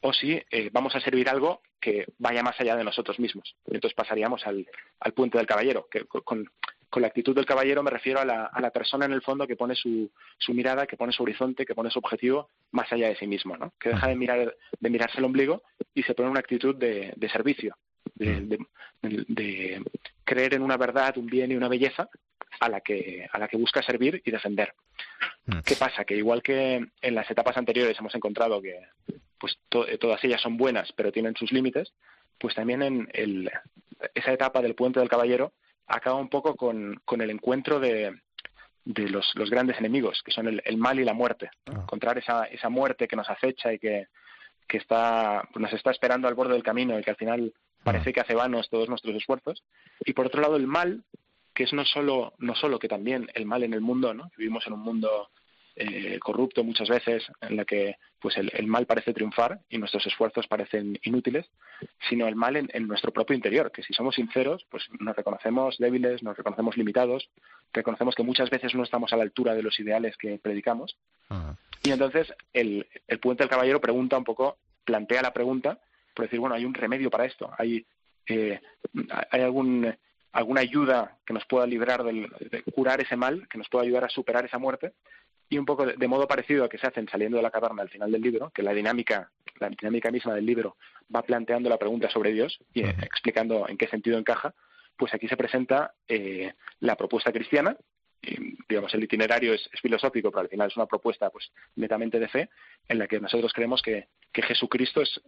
o 0.00 0.12
si 0.12 0.40
eh, 0.50 0.70
vamos 0.72 0.94
a 0.96 1.00
servir 1.00 1.28
algo 1.28 1.62
que 1.80 2.06
vaya 2.18 2.42
más 2.42 2.58
allá 2.60 2.76
de 2.76 2.84
nosotros 2.84 3.18
mismos. 3.18 3.56
entonces 3.66 3.94
pasaríamos 3.94 4.46
al, 4.46 4.66
al 5.00 5.12
puente 5.12 5.38
del 5.38 5.46
caballero, 5.46 5.86
que 5.90 6.04
con, 6.04 6.48
con 6.92 7.00
la 7.00 7.08
actitud 7.08 7.34
del 7.34 7.46
caballero 7.46 7.82
me 7.82 7.90
refiero 7.90 8.20
a 8.20 8.24
la, 8.26 8.44
a 8.44 8.60
la 8.60 8.70
persona 8.70 9.06
en 9.06 9.12
el 9.12 9.22
fondo 9.22 9.46
que 9.46 9.56
pone 9.56 9.74
su, 9.74 10.10
su, 10.36 10.52
mirada, 10.52 10.86
que 10.86 10.98
pone 10.98 11.10
su 11.10 11.22
horizonte, 11.22 11.64
que 11.64 11.74
pone 11.74 11.90
su 11.90 11.98
objetivo 11.98 12.50
más 12.70 12.92
allá 12.92 13.08
de 13.08 13.16
sí 13.16 13.26
mismo, 13.26 13.56
¿no? 13.56 13.72
que 13.80 13.88
deja 13.88 14.08
de, 14.08 14.14
mirar, 14.14 14.54
de 14.78 14.90
mirarse 14.90 15.16
el 15.16 15.24
ombligo 15.24 15.62
y 15.94 16.02
se 16.02 16.12
pone 16.12 16.28
una 16.28 16.40
actitud 16.40 16.76
de, 16.76 17.14
de 17.16 17.28
servicio, 17.30 17.78
de, 18.14 18.58
de, 19.00 19.82
creer 20.22 20.52
en 20.52 20.60
una 20.60 20.76
verdad, 20.76 21.16
un 21.16 21.28
bien 21.28 21.50
y 21.50 21.56
una 21.56 21.68
belleza 21.68 22.10
a 22.60 22.68
la 22.68 22.82
que, 22.82 23.26
a 23.32 23.38
la 23.38 23.48
que 23.48 23.56
busca 23.56 23.82
servir 23.82 24.20
y 24.26 24.30
defender. 24.30 24.74
¿Qué 25.64 25.76
pasa? 25.76 26.04
Que 26.04 26.14
igual 26.14 26.42
que 26.42 26.88
en 27.00 27.14
las 27.14 27.30
etapas 27.30 27.56
anteriores 27.56 27.98
hemos 27.98 28.14
encontrado 28.14 28.60
que 28.60 28.78
pues 29.38 29.58
todas 29.70 30.22
ellas 30.24 30.42
son 30.42 30.58
buenas 30.58 30.92
pero 30.92 31.10
tienen 31.10 31.36
sus 31.36 31.52
límites, 31.52 31.94
pues 32.38 32.54
también 32.54 32.82
en 32.82 33.08
el, 33.14 33.50
esa 34.14 34.34
etapa 34.34 34.60
del 34.60 34.74
puente 34.74 35.00
del 35.00 35.08
caballero 35.08 35.54
acaba 35.86 36.16
un 36.16 36.28
poco 36.28 36.56
con, 36.56 37.00
con 37.04 37.20
el 37.20 37.30
encuentro 37.30 37.80
de, 37.80 38.20
de 38.84 39.08
los, 39.08 39.30
los, 39.34 39.50
grandes 39.50 39.78
enemigos, 39.78 40.22
que 40.24 40.32
son 40.32 40.48
el, 40.48 40.62
el 40.64 40.76
mal 40.76 40.98
y 40.98 41.04
la 41.04 41.14
muerte. 41.14 41.50
Ah. 41.66 41.80
Encontrar 41.82 42.18
esa, 42.18 42.44
esa 42.44 42.68
muerte 42.68 43.08
que 43.08 43.16
nos 43.16 43.28
acecha 43.28 43.72
y 43.72 43.78
que, 43.78 44.06
que 44.68 44.78
está, 44.78 45.48
pues 45.52 45.62
nos 45.62 45.72
está 45.72 45.90
esperando 45.90 46.28
al 46.28 46.34
borde 46.34 46.54
del 46.54 46.62
camino 46.62 46.98
y 46.98 47.02
que 47.02 47.10
al 47.10 47.16
final 47.16 47.52
parece 47.82 48.10
ah. 48.10 48.12
que 48.12 48.20
hace 48.20 48.34
vanos 48.34 48.68
todos 48.70 48.88
nuestros 48.88 49.14
esfuerzos. 49.14 49.62
Y 50.04 50.12
por 50.12 50.26
otro 50.26 50.40
lado, 50.40 50.56
el 50.56 50.66
mal, 50.66 51.04
que 51.54 51.64
es 51.64 51.72
no 51.72 51.84
solo, 51.84 52.34
no 52.38 52.54
solo 52.54 52.78
que 52.78 52.88
también 52.88 53.28
el 53.34 53.46
mal 53.46 53.62
en 53.62 53.74
el 53.74 53.80
mundo, 53.80 54.14
¿no? 54.14 54.30
Vivimos 54.36 54.66
en 54.66 54.72
un 54.74 54.80
mundo 54.80 55.30
eh, 55.76 56.18
corrupto 56.18 56.64
muchas 56.64 56.88
veces, 56.88 57.24
en 57.40 57.56
la 57.56 57.64
que 57.64 57.96
pues 58.20 58.36
el, 58.36 58.66
mal 58.66 58.86
parece 58.86 59.12
triunfar 59.12 59.60
y 59.68 59.78
nuestros 59.78 60.06
esfuerzos 60.06 60.46
parecen 60.46 60.98
inútiles, 61.02 61.46
sino 62.08 62.28
el 62.28 62.36
mal 62.36 62.56
en, 62.56 62.86
nuestro 62.86 63.12
propio 63.12 63.34
interior, 63.34 63.72
que 63.72 63.82
si 63.82 63.92
somos 63.92 64.14
sinceros, 64.14 64.64
pues 64.70 64.84
nos 65.00 65.16
reconocemos 65.16 65.78
débiles, 65.78 66.22
nos 66.22 66.36
reconocemos 66.36 66.76
limitados, 66.76 67.28
reconocemos 67.72 68.14
que 68.14 68.22
muchas 68.22 68.50
veces 68.50 68.74
no 68.74 68.84
estamos 68.84 69.12
a 69.12 69.16
la 69.16 69.22
altura 69.22 69.54
de 69.54 69.62
los 69.62 69.78
ideales 69.80 70.16
que 70.16 70.38
predicamos. 70.38 70.96
Y 71.82 71.90
entonces 71.90 72.32
el, 72.52 72.86
el 73.08 73.18
puente 73.18 73.42
del 73.42 73.50
caballero 73.50 73.80
pregunta 73.80 74.18
un 74.18 74.24
poco, 74.24 74.58
plantea 74.84 75.22
la 75.22 75.32
pregunta, 75.32 75.80
por 76.14 76.26
decir, 76.26 76.38
bueno, 76.38 76.54
hay 76.54 76.64
un 76.64 76.74
remedio 76.74 77.10
para 77.10 77.24
esto, 77.24 77.50
hay, 77.58 77.84
eh, 78.26 78.60
hay 79.30 79.40
algún 79.40 79.92
alguna 80.32 80.62
ayuda 80.62 81.18
que 81.26 81.34
nos 81.34 81.44
pueda 81.44 81.66
librar 81.66 82.02
del, 82.02 82.30
de 82.50 82.62
curar 82.72 83.00
ese 83.00 83.16
mal, 83.16 83.46
que 83.48 83.58
nos 83.58 83.68
pueda 83.68 83.84
ayudar 83.84 84.04
a 84.04 84.08
superar 84.08 84.44
esa 84.44 84.58
muerte, 84.58 84.92
y 85.52 85.58
un 85.58 85.66
poco 85.66 85.84
de, 85.84 86.08
modo 86.08 86.26
parecido 86.26 86.64
a 86.64 86.68
que 86.70 86.78
se 86.78 86.86
hacen 86.86 87.06
saliendo 87.10 87.36
de 87.36 87.42
la 87.42 87.50
caverna 87.50 87.82
al 87.82 87.90
final 87.90 88.10
del 88.10 88.22
libro, 88.22 88.50
que 88.54 88.62
la 88.62 88.72
dinámica, 88.72 89.30
la 89.60 89.68
dinámica 89.68 90.10
misma 90.10 90.34
del 90.34 90.46
libro 90.46 90.78
va 91.14 91.20
planteando 91.20 91.68
la 91.68 91.76
pregunta 91.76 92.08
sobre 92.08 92.32
Dios 92.32 92.58
y 92.72 92.84
eh, 92.84 92.96
explicando 93.02 93.68
en 93.68 93.76
qué 93.76 93.86
sentido 93.86 94.16
encaja, 94.16 94.54
pues 94.96 95.12
aquí 95.12 95.28
se 95.28 95.36
presenta 95.36 95.92
eh, 96.08 96.54
la 96.80 96.96
propuesta 96.96 97.30
cristiana, 97.32 97.76
digamos, 98.66 98.94
el 98.94 99.04
itinerario 99.04 99.52
es, 99.52 99.68
filosófico, 99.82 100.30
pero 100.30 100.40
al 100.40 100.48
final 100.48 100.68
es 100.68 100.76
una 100.76 100.86
propuesta 100.86 101.28
pues 101.28 101.52
netamente 101.76 102.18
de 102.18 102.28
fe, 102.28 102.48
en 102.88 102.98
la 102.98 103.06
que 103.06 103.20
nosotros 103.20 103.52
creemos 103.52 103.82
que, 103.82 104.08
que, 104.32 104.42
Jesucristo 104.42 105.02
es, 105.02 105.20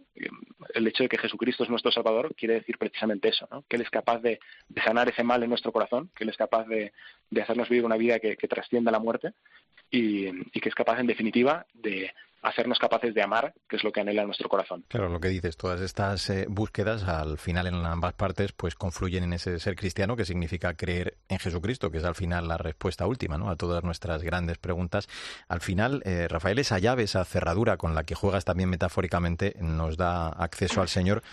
el 0.73 0.87
hecho 0.87 1.03
de 1.03 1.09
que 1.09 1.17
Jesucristo 1.17 1.63
es 1.63 1.69
nuestro 1.69 1.91
Salvador 1.91 2.33
quiere 2.35 2.55
decir 2.55 2.77
precisamente 2.77 3.29
eso, 3.29 3.47
¿no? 3.51 3.63
que 3.67 3.75
Él 3.75 3.83
es 3.83 3.89
capaz 3.89 4.19
de, 4.19 4.39
sanar 4.83 5.09
ese 5.09 5.23
mal 5.23 5.43
en 5.43 5.49
nuestro 5.49 5.71
corazón, 5.71 6.09
que 6.15 6.23
Él 6.23 6.29
es 6.29 6.37
capaz 6.37 6.65
de, 6.65 6.91
de 7.29 7.41
hacernos 7.41 7.69
vivir 7.69 7.85
una 7.85 7.97
vida 7.97 8.19
que, 8.19 8.35
que 8.35 8.47
trascienda 8.47 8.91
la 8.91 8.99
muerte 8.99 9.33
y, 9.91 10.27
y 10.27 10.59
que 10.59 10.69
es 10.69 10.75
capaz, 10.75 10.99
en 10.99 11.07
definitiva, 11.07 11.65
de 11.73 12.11
hacernos 12.45 12.77
capaces 12.77 13.13
de 13.13 13.23
amar, 13.23 13.53
que 13.67 13.75
es 13.75 13.83
lo 13.83 13.91
que 13.91 14.01
anhela 14.01 14.23
nuestro 14.23 14.47
corazón. 14.47 14.85
Claro, 14.87 15.09
lo 15.09 15.19
que 15.19 15.29
dices, 15.29 15.57
todas 15.57 15.81
estas 15.81 16.29
eh, 16.29 16.45
búsquedas 16.47 17.03
al 17.03 17.37
final 17.37 17.67
en 17.67 17.75
ambas 17.85 18.13
partes 18.13 18.53
pues 18.53 18.75
confluyen 18.75 19.23
en 19.23 19.33
ese 19.33 19.59
ser 19.59 19.75
cristiano 19.75 20.15
que 20.15 20.25
significa 20.25 20.75
creer 20.75 21.17
en 21.27 21.39
Jesucristo, 21.39 21.89
que 21.89 21.97
es 21.97 22.03
al 22.03 22.15
final 22.15 22.47
la 22.47 22.57
respuesta 22.57 23.07
última 23.07 23.37
¿no? 23.37 23.49
a 23.49 23.55
todas 23.55 23.83
nuestras 23.83 24.21
grandes 24.21 24.59
preguntas. 24.59 25.09
Al 25.47 25.61
final, 25.61 26.03
eh, 26.05 26.27
Rafael, 26.29 26.59
esa 26.59 26.77
llave, 26.77 27.03
esa 27.03 27.25
cerradura 27.25 27.77
con 27.77 27.95
la 27.95 28.03
que 28.03 28.15
juegas 28.15 28.45
también 28.45 28.69
metafóricamente 28.69 29.55
nos 29.59 29.97
da 29.97 30.29
acceso 30.29 30.81
al 30.81 30.87
Señor 30.87 31.23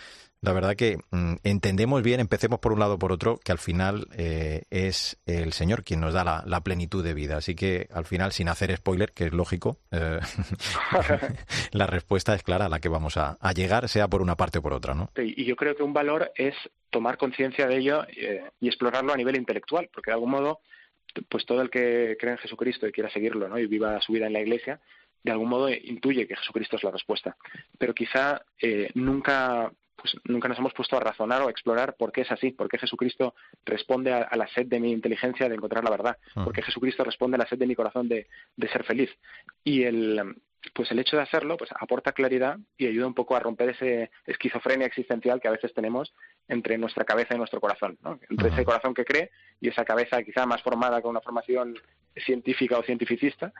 la 0.43 0.51
verdad 0.51 0.75
que 0.75 0.97
mm, 1.11 1.35
entendemos 1.45 2.03
bien, 2.03 2.19
empecemos 2.19 2.59
por 2.59 2.73
un 2.73 2.79
lado 2.79 2.95
o 2.95 2.99
por 2.99 3.13
otro, 3.13 3.39
que 3.43 3.53
al 3.53 3.59
final 3.59 4.07
eh, 4.17 4.63
es 4.69 5.17
el 5.25 5.53
Señor 5.53 5.85
quien 5.85 6.01
nos 6.01 6.13
da 6.13 6.43
la, 6.45 6.61
plenitud 6.61 7.01
de 7.01 7.13
vida. 7.13 7.37
Así 7.37 7.55
que 7.55 7.87
al 7.91 8.05
final, 8.05 8.33
sin 8.33 8.49
hacer 8.49 8.75
spoiler, 8.75 9.11
que 9.11 9.25
es 9.25 9.33
lógico, 9.33 9.77
eh, 9.91 10.19
la 11.71 11.87
respuesta 11.87 12.35
es 12.35 12.43
clara 12.43 12.65
a 12.65 12.69
la 12.69 12.79
que 12.79 12.89
vamos 12.89 13.15
a, 13.15 13.37
llegar, 13.53 13.87
sea 13.87 14.09
por 14.09 14.21
una 14.21 14.35
parte 14.35 14.59
o 14.59 14.61
por 14.61 14.73
otra. 14.73 14.93
¿no? 14.93 15.09
y 15.15 15.45
yo 15.45 15.55
creo 15.55 15.75
que 15.75 15.83
un 15.83 15.93
valor 15.93 16.31
es 16.35 16.55
tomar 16.89 17.17
conciencia 17.17 17.65
de 17.65 17.77
ello 17.77 18.05
eh, 18.09 18.43
y 18.59 18.67
explorarlo 18.67 19.13
a 19.13 19.17
nivel 19.17 19.37
intelectual, 19.37 19.89
porque 19.93 20.11
de 20.11 20.15
algún 20.15 20.31
modo, 20.31 20.59
pues 21.29 21.45
todo 21.45 21.61
el 21.61 21.69
que 21.69 22.17
cree 22.19 22.33
en 22.33 22.39
Jesucristo 22.39 22.85
y 22.85 22.91
quiera 22.91 23.09
seguirlo 23.11 23.47
¿no? 23.47 23.57
y 23.57 23.67
viva 23.67 24.01
su 24.01 24.11
vida 24.11 24.27
en 24.27 24.33
la 24.33 24.41
Iglesia, 24.41 24.81
de 25.23 25.31
algún 25.31 25.47
modo 25.47 25.69
intuye 25.69 26.27
que 26.27 26.35
Jesucristo 26.35 26.75
es 26.75 26.83
la 26.83 26.91
respuesta. 26.91 27.37
Pero 27.77 27.93
quizá 27.93 28.41
nunca 28.93 29.71
pues 29.95 30.15
nunca 30.25 30.47
nos 30.47 30.57
hemos 30.57 30.73
puesto 30.73 30.97
a 30.97 30.99
razonar 30.99 31.41
o 31.41 31.47
a 31.47 31.51
explorar 31.51 31.95
por 31.95 32.11
qué 32.11 32.21
es 32.21 32.31
así, 32.31 32.51
por 32.51 32.67
qué 32.69 32.77
Jesucristo 32.77 33.35
responde 33.65 34.11
a, 34.13 34.35
la 34.35 34.47
sed 34.47 34.67
de 34.67 34.79
mi 34.79 34.91
inteligencia 34.91 35.47
de 35.47 35.55
encontrar 35.55 35.83
la 35.83 35.91
verdad, 35.91 36.17
mm. 36.35 36.43
por 36.43 36.53
qué 36.53 36.61
Jesucristo 36.61 37.03
responde 37.03 37.35
a 37.35 37.39
la 37.39 37.47
sed 37.47 37.57
de 37.57 37.67
mi 37.67 37.75
corazón 37.75 38.07
de, 38.07 38.27
de 38.55 38.67
ser 38.69 38.83
feliz. 38.83 39.09
Y 39.63 39.83
el, 39.83 40.35
pues 40.73 40.91
el 40.91 40.99
hecho 40.99 41.17
de 41.17 41.23
hacerlo 41.23 41.57
pues 41.57 41.69
aporta 41.77 42.13
claridad 42.13 42.57
y 42.77 42.87
ayuda 42.87 43.07
un 43.07 43.13
poco 43.13 43.35
a 43.35 43.39
romper 43.39 43.69
ese 43.69 44.11
esquizofrenia 44.25 44.87
existencial 44.87 45.41
que 45.41 45.47
a 45.47 45.51
veces 45.51 45.73
tenemos 45.73 46.13
entre 46.47 46.77
nuestra 46.77 47.03
cabeza 47.03 47.35
y 47.35 47.37
nuestro 47.37 47.59
corazón, 47.59 47.97
¿no? 48.01 48.19
entre 48.29 48.49
ese 48.49 48.63
corazón 48.63 48.93
que 48.93 49.05
cree 49.05 49.31
y 49.59 49.69
esa 49.69 49.85
cabeza 49.85 50.23
quizá 50.23 50.45
más 50.45 50.61
formada 50.61 51.01
con 51.01 51.11
una 51.11 51.21
formación 51.21 51.75
científica 52.15 52.77
o 52.77 52.83
cientificista 52.83 53.53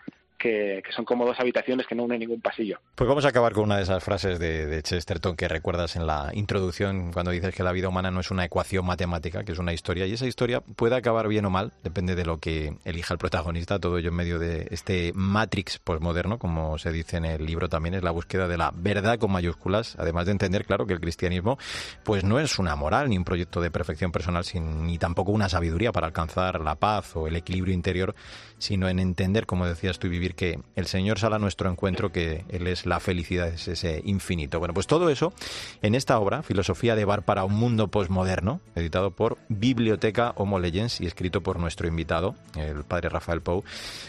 que, 0.43 0.83
son 0.93 1.05
como 1.05 1.25
dos 1.25 1.39
habitaciones 1.39 1.87
que 1.87 1.95
no 1.95 2.03
unen 2.03 2.19
ningún 2.19 2.41
pasillo. 2.41 2.79
Pues 2.95 3.07
vamos 3.07 3.23
a 3.23 3.29
acabar 3.29 3.53
con 3.53 3.63
una 3.63 3.77
de 3.77 3.83
esas 3.83 4.03
frases 4.03 4.39
de, 4.39 4.81
Chesterton 4.83 5.37
que 5.37 5.47
recuerdas 5.47 5.95
en 5.95 6.05
la 6.05 6.31
introducción 6.33 7.13
cuando 7.13 7.31
dices 7.31 7.55
que 7.55 7.63
la 7.63 7.71
vida 7.71 7.87
humana 7.87 8.11
no 8.11 8.19
es 8.19 8.29
una 8.31 8.43
ecuación 8.43 8.85
matemática, 8.85 9.45
que 9.45 9.53
es 9.53 9.59
una 9.59 9.71
historia, 9.71 10.05
y 10.05 10.13
esa 10.13 10.27
historia 10.27 10.59
puede 10.59 10.95
acabar 10.95 11.29
bien 11.29 11.45
o 11.45 11.49
mal, 11.49 11.71
depende 11.83 12.15
de 12.15 12.25
lo 12.25 12.39
que 12.39 12.75
elija 12.83 13.13
el 13.13 13.17
protagonista, 13.17 13.79
todo 13.79 13.97
ello 13.97 14.09
en 14.09 14.15
medio 14.15 14.39
de 14.39 14.67
este 14.71 15.13
Matrix 15.15 15.79
postmoderno, 15.79 16.37
como 16.37 16.77
se 16.77 16.91
dice 16.91 17.17
en 17.17 17.25
el 17.25 17.45
libro 17.45 17.69
también, 17.69 17.95
es 17.95 18.03
la 18.03 18.11
búsqueda 18.11 18.47
de 18.47 18.57
la 18.57 18.71
verdad 18.75 19.17
con 19.19 19.31
mayúsculas, 19.31 19.95
además 19.97 20.25
de 20.25 20.33
entender, 20.33 20.65
claro, 20.65 20.85
que 20.85 20.93
el 20.93 20.99
cristianismo 20.99 21.57
pues 22.03 22.25
no 22.25 22.39
es 22.39 22.59
una 22.59 22.75
moral 22.75 23.09
ni 23.09 23.17
un 23.17 23.23
proyecto 23.23 23.61
de 23.61 23.71
perfección 23.71 24.11
personal, 24.11 24.43
ni 24.53 24.97
tampoco 24.97 25.31
una 25.31 25.47
sabiduría 25.47 25.93
para 25.93 26.07
alcanzar 26.07 26.59
la 26.59 26.75
paz 26.75 27.15
o 27.15 27.27
el 27.27 27.37
equilibrio 27.37 27.73
interior, 27.73 28.13
sino 28.57 28.89
en 28.89 28.99
entender, 28.99 29.45
como 29.45 29.65
decías 29.65 29.99
tú, 29.99 30.09
vivir 30.09 30.32
que 30.33 30.59
el 30.75 30.87
Señor 30.87 31.19
sale 31.19 31.35
a 31.35 31.39
nuestro 31.39 31.69
encuentro, 31.69 32.11
que 32.11 32.45
Él 32.49 32.67
es 32.67 32.85
la 32.85 32.99
felicidad, 32.99 33.47
es 33.47 33.67
ese 33.67 34.01
infinito. 34.05 34.59
Bueno, 34.59 34.73
pues 34.73 34.87
todo 34.87 35.09
eso 35.09 35.33
en 35.81 35.95
esta 35.95 36.19
obra, 36.19 36.43
Filosofía 36.43 36.95
de 36.95 37.05
Bar 37.05 37.23
para 37.23 37.43
un 37.45 37.53
Mundo 37.53 37.87
Postmoderno, 37.87 38.61
editado 38.75 39.11
por 39.11 39.37
Biblioteca 39.49 40.33
Homo 40.35 40.59
Legends 40.59 41.01
y 41.01 41.05
escrito 41.05 41.41
por 41.41 41.59
nuestro 41.59 41.87
invitado, 41.87 42.35
el 42.55 42.83
padre 42.83 43.09
Rafael 43.09 43.41
Pou. 43.41 43.63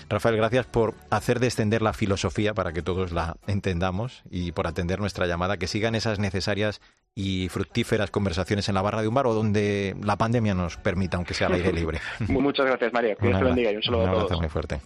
Rafael, 0.09 0.37
gracias 0.37 0.67
por 0.67 0.95
hacer 1.11 1.41
descender 1.41 1.83
la 1.83 1.93
filosofía 1.93 2.55
para 2.55 2.73
que 2.73 2.83
todos 2.83 3.13
la 3.13 3.37
entendamos 3.47 4.23
y 4.31 4.53
por 4.53 4.67
atender 4.67 5.01
nuestra 5.01 5.27
llamada, 5.27 5.57
que 5.57 5.67
sigan 5.67 5.95
esas 5.95 6.19
necesarias 6.19 6.81
y 7.17 7.49
fructíferas 7.49 8.11
conversaciones 8.11 8.69
en 8.69 8.75
la 8.75 8.83
barra 8.83 9.01
de 9.03 9.09
un 9.09 9.15
bar 9.15 9.27
o 9.27 9.35
donde 9.35 9.95
la 10.03 10.17
pandemia 10.17 10.55
nos 10.55 10.77
permita, 10.77 11.17
aunque 11.17 11.35
sea 11.35 11.47
al 11.47 11.55
aire 11.55 11.73
libre. 11.73 12.01
Muchas 12.29 12.67
gracias, 12.67 12.93
María. 12.93 13.15
Que 13.15 13.29
Dios 13.29 13.39
te 13.39 13.45
bendiga 13.45 13.73
y 13.73 13.77
un 13.77 13.83
saludo 13.83 14.09
a 14.09 14.27
todos. 14.27 14.41
muy 14.41 14.49
fuerte. 14.49 14.81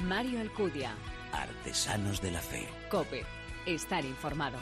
Mario 0.00 0.40
Alcudia. 0.40 0.94
Artesanos 1.32 2.22
de 2.22 2.30
la 2.30 2.40
Fe. 2.40 2.66
Cope. 2.90 3.24
Estar 3.66 4.04
informado. 4.04 4.56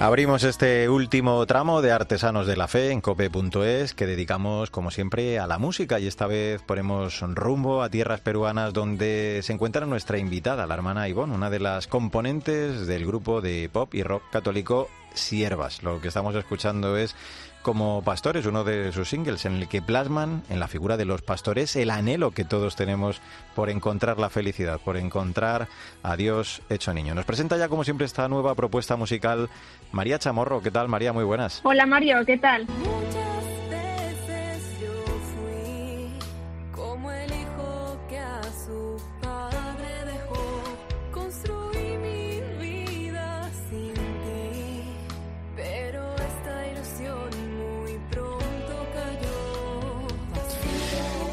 Abrimos 0.00 0.44
este 0.44 0.88
último 0.88 1.44
tramo 1.46 1.82
de 1.82 1.90
Artesanos 1.90 2.46
de 2.46 2.56
la 2.56 2.68
Fe 2.68 2.92
en 2.92 3.00
cope.es 3.00 3.94
que 3.94 4.06
dedicamos, 4.06 4.70
como 4.70 4.92
siempre, 4.92 5.40
a 5.40 5.48
la 5.48 5.58
música 5.58 5.98
y 5.98 6.06
esta 6.06 6.28
vez 6.28 6.62
ponemos 6.62 7.20
rumbo 7.20 7.82
a 7.82 7.90
tierras 7.90 8.20
peruanas 8.20 8.72
donde 8.72 9.40
se 9.42 9.52
encuentra 9.52 9.86
nuestra 9.86 10.18
invitada, 10.18 10.68
la 10.68 10.74
hermana 10.74 11.08
Ivonne, 11.08 11.34
una 11.34 11.50
de 11.50 11.58
las 11.58 11.88
componentes 11.88 12.86
del 12.86 13.06
grupo 13.06 13.40
de 13.40 13.68
pop 13.72 13.92
y 13.92 14.04
rock 14.04 14.22
católico 14.30 14.88
Siervas. 15.14 15.82
Lo 15.82 16.00
que 16.00 16.08
estamos 16.08 16.36
escuchando 16.36 16.96
es 16.96 17.16
como 17.62 18.02
pastores, 18.02 18.46
uno 18.46 18.64
de 18.64 18.92
sus 18.92 19.08
singles, 19.08 19.44
en 19.44 19.56
el 19.56 19.68
que 19.68 19.82
plasman 19.82 20.42
en 20.48 20.60
la 20.60 20.68
figura 20.68 20.96
de 20.96 21.04
los 21.04 21.22
pastores 21.22 21.76
el 21.76 21.90
anhelo 21.90 22.30
que 22.30 22.44
todos 22.44 22.76
tenemos 22.76 23.20
por 23.54 23.70
encontrar 23.70 24.18
la 24.18 24.30
felicidad, 24.30 24.80
por 24.80 24.96
encontrar 24.96 25.68
a 26.02 26.16
Dios 26.16 26.62
hecho 26.68 26.94
niño. 26.94 27.14
Nos 27.14 27.24
presenta 27.24 27.56
ya, 27.56 27.68
como 27.68 27.84
siempre, 27.84 28.06
esta 28.06 28.28
nueva 28.28 28.54
propuesta 28.54 28.96
musical 28.96 29.48
María 29.92 30.18
Chamorro. 30.18 30.62
¿Qué 30.62 30.70
tal, 30.70 30.88
María? 30.88 31.12
Muy 31.12 31.24
buenas. 31.24 31.60
Hola, 31.64 31.86
Mario, 31.86 32.24
¿qué 32.24 32.38
tal? 32.38 32.66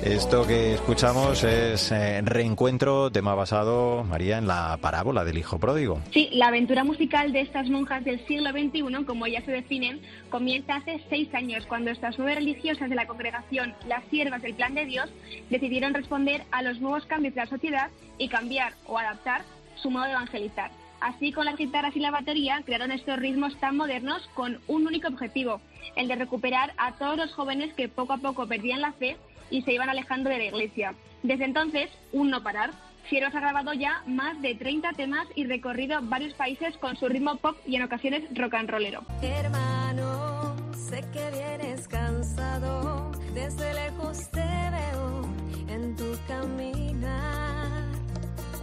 Esto 0.06 0.46
que 0.46 0.76
escuchamos 0.76 1.44
es 1.44 1.92
eh, 1.92 2.22
Reencuentro, 2.24 3.10
tema 3.12 3.34
basado, 3.34 4.04
María, 4.04 4.38
en 4.38 4.46
la 4.46 4.78
parábola 4.80 5.24
del 5.24 5.40
Hijo 5.40 5.58
Pródigo. 5.58 6.00
Sí, 6.14 6.30
la 6.32 6.50
aventura 6.50 6.84
musical 6.84 7.34
de 7.34 7.42
estas 7.42 7.72
monjas 7.72 8.04
del 8.04 8.24
siglo 8.28 8.52
XXI, 8.52 9.04
como 9.04 9.26
ellas 9.26 9.44
se 9.46 9.52
definen, 9.52 10.00
comienza 10.30 10.76
hace 10.76 11.02
seis 11.10 11.34
años, 11.34 11.66
cuando 11.66 11.90
estas 11.90 12.20
nueve 12.20 12.36
religiosas 12.36 12.88
de 12.88 12.96
la 12.96 13.08
congregación, 13.08 13.74
las 13.88 14.04
siervas 14.12 14.44
del 14.44 14.54
plan 14.54 14.76
de 14.76 14.86
Dios, 14.86 15.10
decidieron 15.50 15.96
responder 15.96 16.44
a 16.52 16.62
los 16.62 16.80
nuevos 16.80 17.08
cambios 17.08 17.34
de 17.34 17.42
la 17.42 17.48
sociedad 17.48 17.90
y 18.20 18.30
cambiar 18.30 18.74
o 18.86 19.00
adaptar 19.00 19.42
su 19.74 19.90
modo 19.90 20.06
de 20.06 20.12
evangelizar. 20.12 20.70
Así, 21.02 21.32
con 21.32 21.46
las 21.46 21.58
guitarras 21.58 21.96
y 21.96 22.00
la 22.00 22.12
batería, 22.12 22.62
crearon 22.64 22.92
estos 22.92 23.18
ritmos 23.18 23.60
tan 23.60 23.76
modernos 23.76 24.22
con 24.36 24.60
un 24.68 24.86
único 24.86 25.08
objetivo, 25.08 25.62
el 25.96 26.08
de 26.08 26.16
recuperar 26.16 26.74
a 26.78 26.92
todos 26.92 27.18
los 27.18 27.34
jóvenes 27.34 27.74
que 27.74 27.90
poco 27.90 28.14
a 28.14 28.18
poco 28.18 28.46
perdían 28.46 28.82
la 28.82 28.94
fe 28.94 29.18
y 29.50 29.62
se 29.62 29.74
iban 29.74 29.90
alejando 29.90 30.30
de 30.30 30.38
la 30.38 30.46
iglesia. 30.46 30.96
Desde 31.24 31.46
entonces, 31.46 31.90
un 32.12 32.30
no 32.30 32.44
parar. 32.44 32.72
Siervos 33.10 33.36
ha 33.36 33.40
grabado 33.40 33.74
ya 33.74 34.04
más 34.08 34.42
de 34.42 34.56
30 34.56 34.94
temas 34.94 35.28
y 35.36 35.46
recorrido 35.46 36.00
varios 36.02 36.34
países 36.34 36.76
con 36.78 36.96
su 36.98 37.08
ritmo 37.08 37.36
pop 37.38 37.56
y 37.66 37.76
en 37.76 37.84
ocasiones 37.84 38.24
rock 38.36 38.56
and 38.56 38.70
rollero. 38.70 39.04
Hermano, 39.22 40.56
sé 40.76 41.04
que 41.14 41.30
vienes 41.32 41.88
cansado, 41.88 43.12
desde 43.34 43.74
lejos 43.76 44.30
te 44.32 44.40
veo 44.40 45.30
en 45.68 45.96
tu 45.96 46.18
caminar. 46.28 47.84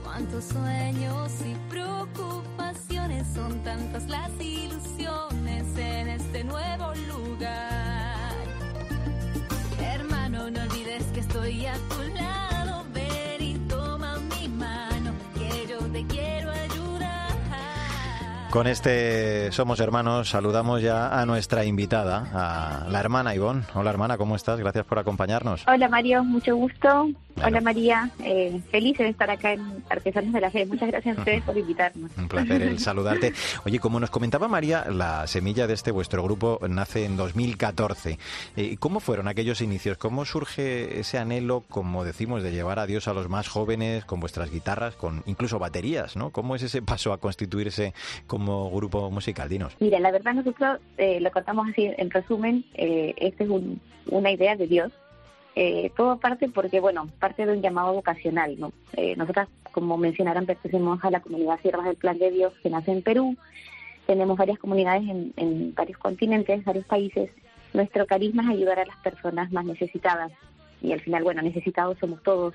Cuántos 0.03 0.45
sueños 0.47 1.33
y 1.47 1.71
preocupaciones 1.71 3.27
son 3.35 3.63
tantas 3.63 4.09
las 4.09 4.31
ilusiones 4.41 5.79
en 5.79 6.09
este 6.09 6.45
nuevo 6.45 6.93
lugar 7.09 7.92
no 10.51 10.61
olvides 10.63 11.05
que 11.13 11.21
estoy 11.21 11.67
a 11.67 11.75
tu 11.75 12.03
lado. 12.15 12.42
Con 18.53 18.67
este 18.67 19.51
Somos 19.51 19.81
Hermanos 19.81 20.29
saludamos 20.29 20.83
ya 20.83 21.19
a 21.19 21.25
nuestra 21.25 21.65
invitada, 21.65 22.29
a 22.35 22.87
la 22.91 23.01
hermana 23.01 23.35
Ivonne. 23.35 23.63
Hola 23.73 23.89
hermana, 23.89 24.19
¿cómo 24.19 24.37
estás? 24.37 24.61
Gracias 24.61 24.85
por 24.85 24.99
acompañarnos. 24.99 25.65
Hola 25.67 25.89
Mario, 25.89 26.23
mucho 26.23 26.55
gusto. 26.55 27.09
Hola 27.43 27.63
María, 27.63 28.11
eh, 28.23 28.61
feliz 28.71 28.99
de 28.99 29.09
estar 29.09 29.31
acá 29.31 29.55
en 29.55 29.83
Artesanos 29.89 30.35
de 30.35 30.41
la 30.41 30.51
Fe. 30.51 30.67
Muchas 30.67 30.91
gracias 30.91 31.17
a 31.17 31.21
ustedes 31.21 31.43
por 31.43 31.57
invitarnos. 31.57 32.11
Un 32.19 32.29
placer 32.29 32.61
el 32.61 32.79
saludarte. 32.79 33.33
Oye, 33.65 33.79
como 33.79 33.99
nos 33.99 34.11
comentaba 34.11 34.49
María, 34.49 34.85
la 34.91 35.27
semilla 35.27 35.67
de 35.67 35.73
este 35.73 35.91
vuestro 35.91 36.23
grupo 36.23 36.61
nace 36.69 37.07
en 37.07 37.17
2014. 37.17 38.19
Eh, 38.57 38.77
¿Cómo 38.79 39.01
fueron 39.01 39.29
aquellos 39.29 39.63
inicios? 39.63 39.97
¿Cómo 39.97 40.27
surge 40.27 41.01
ese 41.01 41.19
anhelo, 41.19 41.65
como 41.71 42.05
decimos, 42.05 42.43
de 42.43 42.53
llevar 42.53 42.79
a 42.79 42.87
Dios 42.87 43.09
a 43.09 43.15
los 43.15 43.31
más 43.31 43.49
jóvenes 43.49 44.05
con 44.05 44.21
vuestras 44.21 44.51
guitarras, 44.51 44.95
con 44.95 45.23
incluso 45.25 45.59
baterías? 45.59 46.17
¿no? 46.17 46.31
¿Cómo 46.31 46.55
es 46.55 46.63
ese 46.63 46.83
paso 46.83 47.15
a 47.15 47.19
constituirse 47.19 47.95
como 48.27 48.42
grupo 48.47 49.11
musical? 49.11 49.49
Dinos. 49.49 49.77
Mira, 49.81 50.01
la 50.01 50.11
verdad 50.11 50.35
nosotros 50.35 50.81
eh, 50.99 51.21
lo 51.21 51.31
contamos 51.31 51.69
así 51.71 51.91
en 51.97 52.11
resumen. 52.11 52.65
Eh, 52.75 53.15
esta 53.17 53.45
es 53.45 53.51
una 54.07 54.31
idea 54.31 54.57
de 54.57 54.67
Dios 54.67 54.93
eh, 55.55 55.91
todo 55.97 56.19
parte 56.19 56.49
porque, 56.49 56.81
bueno, 56.81 57.09
parte 57.19 57.45
de 57.45 57.53
un 57.53 57.61
llamado 57.61 57.93
vocacional, 57.93 58.59
¿no? 58.59 58.73
Eh, 58.95 59.15
nosotras, 59.17 59.49
como 59.73 59.99
mencionaron, 59.99 60.47
pertenecemos 60.47 61.05
a 61.05 61.11
la 61.11 61.21
comunidad 61.21 61.61
Siervas 61.61 61.87
del 61.87 61.97
Plan 61.97 62.19
de 62.19 62.31
Dios 62.31 62.55
que 62.63 62.71
nace 62.71 62.91
en 62.91 63.03
Perú. 63.03 63.37
Tenemos 64.07 64.39
varias 64.39 64.59
comunidades 64.59 65.03
en, 65.03 65.33
en 65.37 65.75
varios 65.75 65.99
continentes, 65.99 66.65
varios 66.65 66.87
países. 66.87 67.31
Nuestro 67.75 68.07
carisma 68.07 68.45
es 68.45 68.51
ayudar 68.51 68.79
a 68.79 68.87
las 68.87 68.97
personas 68.99 69.53
más 69.53 69.65
necesitadas. 69.67 70.33
Y 70.81 70.93
al 70.93 71.01
final, 71.01 71.23
bueno, 71.23 71.43
necesitados 71.43 71.99
somos 71.99 72.23
todos 72.23 72.55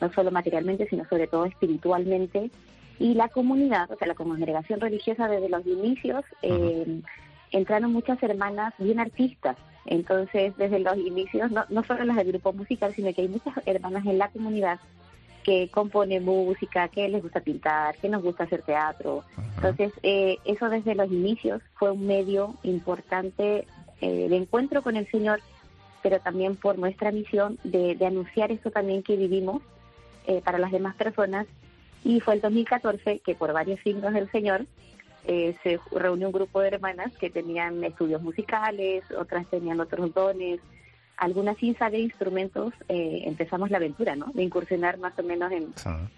no 0.00 0.12
solo 0.12 0.30
materialmente, 0.30 0.86
sino 0.88 1.04
sobre 1.08 1.26
todo 1.26 1.44
espiritualmente. 1.44 2.50
Y 2.98 3.14
la 3.14 3.28
comunidad, 3.28 3.90
o 3.90 3.96
sea, 3.96 4.08
la 4.08 4.14
congregación 4.14 4.80
religiosa 4.80 5.28
desde 5.28 5.48
los 5.48 5.66
inicios, 5.66 6.24
eh, 6.42 7.00
entraron 7.52 7.92
muchas 7.92 8.22
hermanas 8.22 8.74
bien 8.78 8.98
artistas. 8.98 9.56
Entonces, 9.86 10.54
desde 10.56 10.80
los 10.80 10.96
inicios, 10.98 11.50
no, 11.50 11.64
no 11.68 11.82
solo 11.84 12.04
las 12.04 12.16
del 12.16 12.28
grupo 12.28 12.52
musical, 12.52 12.92
sino 12.94 13.12
que 13.14 13.22
hay 13.22 13.28
muchas 13.28 13.54
hermanas 13.66 14.04
en 14.04 14.18
la 14.18 14.28
comunidad 14.28 14.80
que 15.44 15.70
componen 15.70 16.26
música, 16.26 16.88
que 16.88 17.08
les 17.08 17.22
gusta 17.22 17.40
pintar, 17.40 17.96
que 17.96 18.10
nos 18.10 18.22
gusta 18.22 18.44
hacer 18.44 18.62
teatro. 18.62 19.24
Entonces, 19.56 19.92
eh, 20.02 20.36
eso 20.44 20.68
desde 20.68 20.94
los 20.94 21.10
inicios 21.10 21.62
fue 21.78 21.90
un 21.90 22.06
medio 22.06 22.54
importante 22.64 23.66
eh, 24.02 24.28
de 24.28 24.36
encuentro 24.36 24.82
con 24.82 24.96
el 24.96 25.10
Señor, 25.10 25.40
pero 26.02 26.20
también 26.20 26.56
por 26.56 26.78
nuestra 26.78 27.12
misión 27.12 27.58
de, 27.64 27.94
de 27.94 28.06
anunciar 28.06 28.52
esto 28.52 28.70
también 28.70 29.02
que 29.02 29.16
vivimos 29.16 29.62
eh, 30.26 30.42
para 30.44 30.58
las 30.58 30.70
demás 30.70 30.94
personas. 30.96 31.46
Y 32.04 32.20
fue 32.20 32.34
el 32.34 32.40
2014 32.40 33.20
que 33.20 33.34
por 33.34 33.52
varios 33.52 33.80
signos 33.80 34.14
del 34.14 34.30
Señor 34.30 34.66
eh, 35.26 35.56
se 35.62 35.78
reunió 35.90 36.28
un 36.28 36.32
grupo 36.32 36.60
de 36.60 36.68
hermanas 36.68 37.12
que 37.18 37.30
tenían 37.30 37.82
estudios 37.84 38.22
musicales, 38.22 39.04
otras 39.16 39.46
tenían 39.48 39.80
otros 39.80 40.14
dones, 40.14 40.60
algunas 41.18 41.58
sin 41.58 41.76
saber 41.76 42.00
instrumentos, 42.00 42.72
eh, 42.88 43.22
empezamos 43.26 43.70
la 43.70 43.78
aventura, 43.78 44.14
¿no? 44.14 44.26
De 44.32 44.42
incursionar 44.42 44.98
más 44.98 45.18
o 45.18 45.22
menos 45.24 45.50
en, 45.50 45.74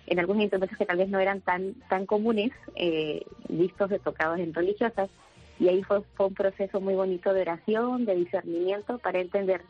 en 0.06 0.18
algunos 0.18 0.42
instrumentos 0.42 0.76
que 0.76 0.86
tal 0.86 0.98
vez 0.98 1.08
no 1.08 1.18
eran 1.18 1.40
tan 1.40 1.74
tan 1.88 2.06
comunes, 2.06 2.52
eh, 2.76 3.24
vistos 3.48 3.90
de 3.90 3.98
tocados 3.98 4.38
en 4.38 4.52
religiosas. 4.52 5.08
Y 5.60 5.68
ahí 5.68 5.82
fue, 5.82 6.00
fue 6.14 6.26
un 6.26 6.34
proceso 6.34 6.80
muy 6.80 6.94
bonito 6.94 7.34
de 7.34 7.42
oración, 7.42 8.06
de 8.06 8.16
discernimiento, 8.16 8.98
para 8.98 9.20
entender 9.20 9.62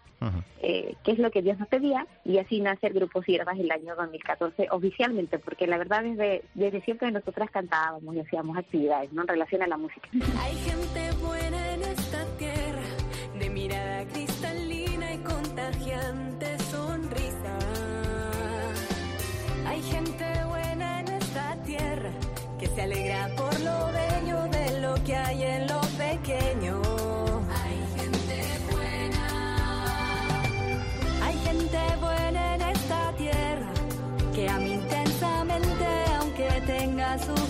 eh, 0.62 0.94
qué 1.02 1.12
es 1.12 1.18
lo 1.18 1.32
que 1.32 1.42
Dios 1.42 1.58
nos 1.58 1.66
pedía. 1.66 2.06
Y 2.24 2.38
así 2.38 2.60
nace 2.60 2.86
el 2.86 2.92
Grupo 2.92 3.22
Siervas 3.22 3.58
el 3.58 3.70
año 3.72 3.96
2014 3.96 4.68
oficialmente, 4.70 5.40
porque 5.40 5.66
la 5.66 5.78
verdad 5.78 6.04
desde, 6.04 6.44
desde 6.54 6.80
siempre 6.82 7.10
nosotras 7.10 7.50
cantábamos 7.50 8.14
y 8.14 8.20
hacíamos 8.20 8.56
actividades, 8.56 9.12
¿no? 9.12 9.22
En 9.22 9.28
relación 9.28 9.62
a 9.62 9.66
la 9.66 9.76
música. 9.76 10.08
Hay 10.38 10.54
gente 10.58 11.10
buena 11.20 11.74
en 11.74 11.82
esta 11.82 12.24
tierra, 12.38 12.82
de 13.40 13.50
mirada 13.50 14.04
cristalina 14.06 15.14
y 15.14 15.18
contagiante 15.18 16.58
sonrisa. 16.58 17.58
Hay 19.66 19.82
gente 19.82 20.24
buena 20.48 21.00
en 21.00 21.08
esta 21.08 21.62
tierra 21.64 22.10
que 22.60 22.66
se 22.66 22.82
alegra 22.82 23.28
por 23.36 23.60
lo 23.60 23.86
bello 23.92 24.49
que 25.04 25.16
hay 25.16 25.42
en 25.42 25.66
lo 25.66 25.80
pequeño. 25.98 26.80
Hay 27.62 27.78
gente 27.96 28.36
buena. 28.70 29.26
Hay 31.22 31.38
gente 31.44 31.78
buena 32.00 32.54
en 32.54 32.62
esta 32.62 33.12
tierra 33.16 33.72
que 34.34 34.48
ama 34.48 34.66
intensamente 34.66 35.86
aunque 36.18 36.48
tenga 36.66 37.18
sufrimiento. 37.18 37.49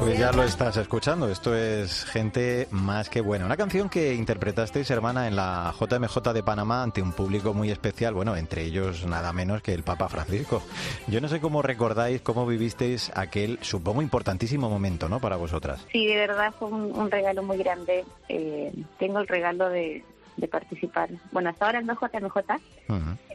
Pues 0.00 0.18
ya 0.18 0.32
lo 0.32 0.42
estás 0.42 0.78
escuchando, 0.78 1.28
esto 1.28 1.54
es 1.54 2.06
gente 2.06 2.66
más 2.70 3.10
que 3.10 3.20
buena. 3.20 3.44
Una 3.44 3.58
canción 3.58 3.90
que 3.90 4.14
interpretasteis, 4.14 4.90
hermana, 4.90 5.28
en 5.28 5.36
la 5.36 5.74
JMJ 5.78 6.32
de 6.32 6.42
Panamá 6.42 6.82
ante 6.82 7.02
un 7.02 7.12
público 7.12 7.52
muy 7.52 7.70
especial, 7.70 8.14
bueno, 8.14 8.34
entre 8.34 8.64
ellos 8.64 9.06
nada 9.06 9.32
menos 9.34 9.60
que 9.60 9.74
el 9.74 9.82
Papa 9.82 10.08
Francisco. 10.08 10.62
Yo 11.06 11.20
no 11.20 11.28
sé 11.28 11.38
cómo 11.38 11.60
recordáis, 11.60 12.22
cómo 12.22 12.46
vivisteis 12.46 13.12
aquel, 13.14 13.58
supongo, 13.60 14.00
importantísimo 14.00 14.70
momento, 14.70 15.08
¿no?, 15.10 15.20
para 15.20 15.36
vosotras. 15.36 15.86
Sí, 15.92 16.06
de 16.06 16.16
verdad 16.16 16.54
fue 16.58 16.68
un, 16.68 16.96
un 16.98 17.10
regalo 17.10 17.42
muy 17.42 17.58
grande. 17.58 18.06
Eh, 18.28 18.72
tengo 18.98 19.18
el 19.18 19.28
regalo 19.28 19.68
de, 19.68 20.02
de 20.38 20.48
participar. 20.48 21.10
Bueno, 21.30 21.50
hasta 21.50 21.66
ahora 21.66 21.78
en 21.78 21.86
JMJ 21.86 22.38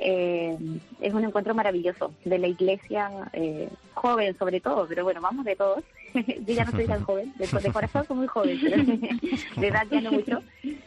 eh, 0.02 0.58
es 1.00 1.14
un 1.14 1.24
encuentro 1.24 1.54
maravilloso 1.54 2.12
de 2.26 2.40
la 2.40 2.48
iglesia, 2.48 3.12
eh, 3.34 3.70
joven 3.94 4.36
sobre 4.38 4.60
todo, 4.60 4.88
pero 4.88 5.04
bueno, 5.04 5.22
vamos 5.22 5.46
de 5.46 5.56
todos. 5.56 5.84
Yo 6.46 6.54
ya 6.54 6.66
no 6.66 6.72
soy 6.72 6.86
tan 6.86 7.04
joven, 7.04 7.34
de, 7.38 7.48
de 7.48 7.72
corazón 7.72 8.06
soy 8.08 8.18
muy 8.18 8.28
joven, 8.28 8.60
pero 8.62 8.78
de 9.62 9.68
edad 9.68 9.88
ya 9.90 10.02
no 10.02 10.12
mucho. 10.12 10.42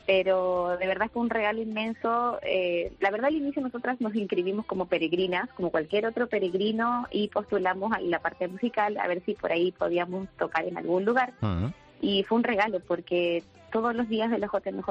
Pero 0.07 0.77
de 0.79 0.87
verdad 0.87 1.11
fue 1.13 1.23
un 1.23 1.31
regalo 1.31 1.61
inmenso. 1.61 2.39
Eh, 2.43 2.93
la 3.01 3.11
verdad, 3.11 3.27
al 3.27 3.37
inicio 3.37 3.63
nosotras 3.63 4.01
nos 4.01 4.15
inscribimos 4.15 4.67
como 4.67 4.87
peregrinas, 4.87 5.49
como 5.51 5.71
cualquier 5.71 6.07
otro 6.07 6.29
peregrino, 6.29 7.07
y 7.11 7.29
postulamos 7.29 7.93
a 7.93 8.01
la 8.01 8.21
parte 8.21 8.49
musical 8.49 8.97
a 8.99 9.07
ver 9.07 9.23
si 9.25 9.35
por 9.35 9.53
ahí 9.53 9.73
podíamos 9.73 10.29
tocar 10.39 10.67
en 10.67 10.79
algún 10.79 11.05
lugar. 11.05 11.35
Ujú. 11.43 11.73
Y 12.01 12.23
fue 12.25 12.39
un 12.39 12.45
regalo 12.45 12.81
porque 12.81 13.43
todos 13.71 13.95
los 13.95 14.09
días 14.09 14.31
de 14.31 14.39
la 14.39 14.47
JMJ 14.49 14.91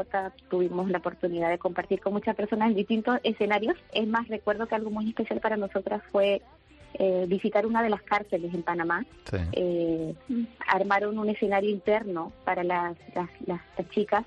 tuvimos 0.49 0.89
la 0.89 0.99
oportunidad 0.99 1.49
de 1.49 1.57
compartir 1.57 1.99
con 1.99 2.13
muchas 2.13 2.35
personas 2.35 2.69
en 2.69 2.75
distintos 2.75 3.19
escenarios. 3.23 3.75
Es 3.91 4.07
más, 4.07 4.27
recuerdo 4.27 4.67
que 4.67 4.75
algo 4.75 4.91
muy 4.91 5.09
especial 5.09 5.39
para 5.39 5.57
nosotras 5.57 6.01
fue 6.11 6.41
eh, 6.95 7.25
visitar 7.27 7.65
una 7.65 7.83
de 7.83 7.89
las 7.89 8.01
cárceles 8.01 8.53
en 8.53 8.63
Panamá. 8.63 9.05
Sí. 9.29 9.37
Eh, 9.51 10.15
armaron 10.67 11.17
un 11.19 11.29
escenario 11.29 11.69
interno 11.69 12.31
para 12.43 12.63
las, 12.63 12.95
las, 13.15 13.29
las- 13.45 13.61
las 13.77 13.89
chicas 13.89 14.25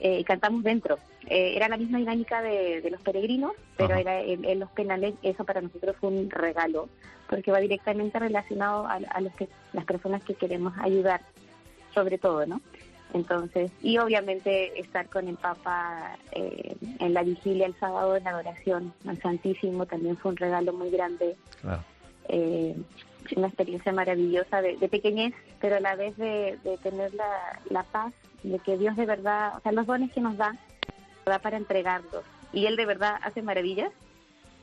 eh, 0.00 0.20
y 0.20 0.24
cantamos 0.24 0.62
dentro. 0.62 0.98
Eh, 1.28 1.52
era 1.56 1.68
la 1.68 1.76
misma 1.76 1.98
dinámica 1.98 2.40
de, 2.42 2.80
de 2.80 2.90
los 2.90 3.00
peregrinos, 3.02 3.52
pero 3.76 3.90
Ajá. 3.92 4.00
era 4.00 4.20
en, 4.22 4.44
en 4.44 4.58
los 4.60 4.70
penales, 4.70 5.14
eso 5.22 5.44
para 5.44 5.60
nosotros 5.60 5.96
fue 6.00 6.08
un 6.10 6.30
regalo, 6.30 6.88
porque 7.28 7.52
va 7.52 7.60
directamente 7.60 8.18
relacionado 8.18 8.86
a, 8.86 8.94
a 8.94 9.20
los 9.20 9.32
que, 9.34 9.48
las 9.72 9.84
personas 9.84 10.24
que 10.24 10.34
queremos 10.34 10.72
ayudar, 10.80 11.20
sobre 11.94 12.18
todo, 12.18 12.46
¿no? 12.46 12.60
Entonces, 13.12 13.72
y 13.82 13.98
obviamente 13.98 14.78
estar 14.80 15.08
con 15.08 15.26
el 15.26 15.36
Papa 15.36 16.16
eh, 16.32 16.76
en 17.00 17.12
la 17.12 17.22
vigilia 17.24 17.66
el 17.66 17.74
sábado 17.80 18.14
en 18.16 18.22
la 18.24 18.30
adoración 18.30 18.94
al 19.06 19.20
Santísimo 19.20 19.84
también 19.84 20.16
fue 20.16 20.30
un 20.30 20.36
regalo 20.36 20.72
muy 20.72 20.90
grande 20.90 21.34
Claro. 21.60 21.82
Eh, 22.30 22.76
una 23.36 23.48
experiencia 23.48 23.92
maravillosa 23.92 24.62
de, 24.62 24.76
pequeñez, 24.88 25.34
pero 25.60 25.76
a 25.76 25.80
la 25.80 25.94
vez 25.94 26.16
de, 26.16 26.58
de 26.64 26.78
tener 26.78 27.14
la, 27.14 27.60
la 27.68 27.82
paz, 27.84 28.12
de 28.42 28.58
que 28.58 28.78
Dios 28.78 28.96
de 28.96 29.06
verdad, 29.06 29.56
o 29.56 29.60
sea, 29.60 29.72
los 29.72 29.86
dones 29.86 30.10
que 30.12 30.20
nos 30.20 30.36
da, 30.36 30.56
da 31.26 31.38
para 31.38 31.56
entregarlos. 31.56 32.24
Y 32.52 32.66
Él 32.66 32.76
de 32.76 32.86
verdad 32.86 33.16
hace 33.22 33.42
maravillas 33.42 33.92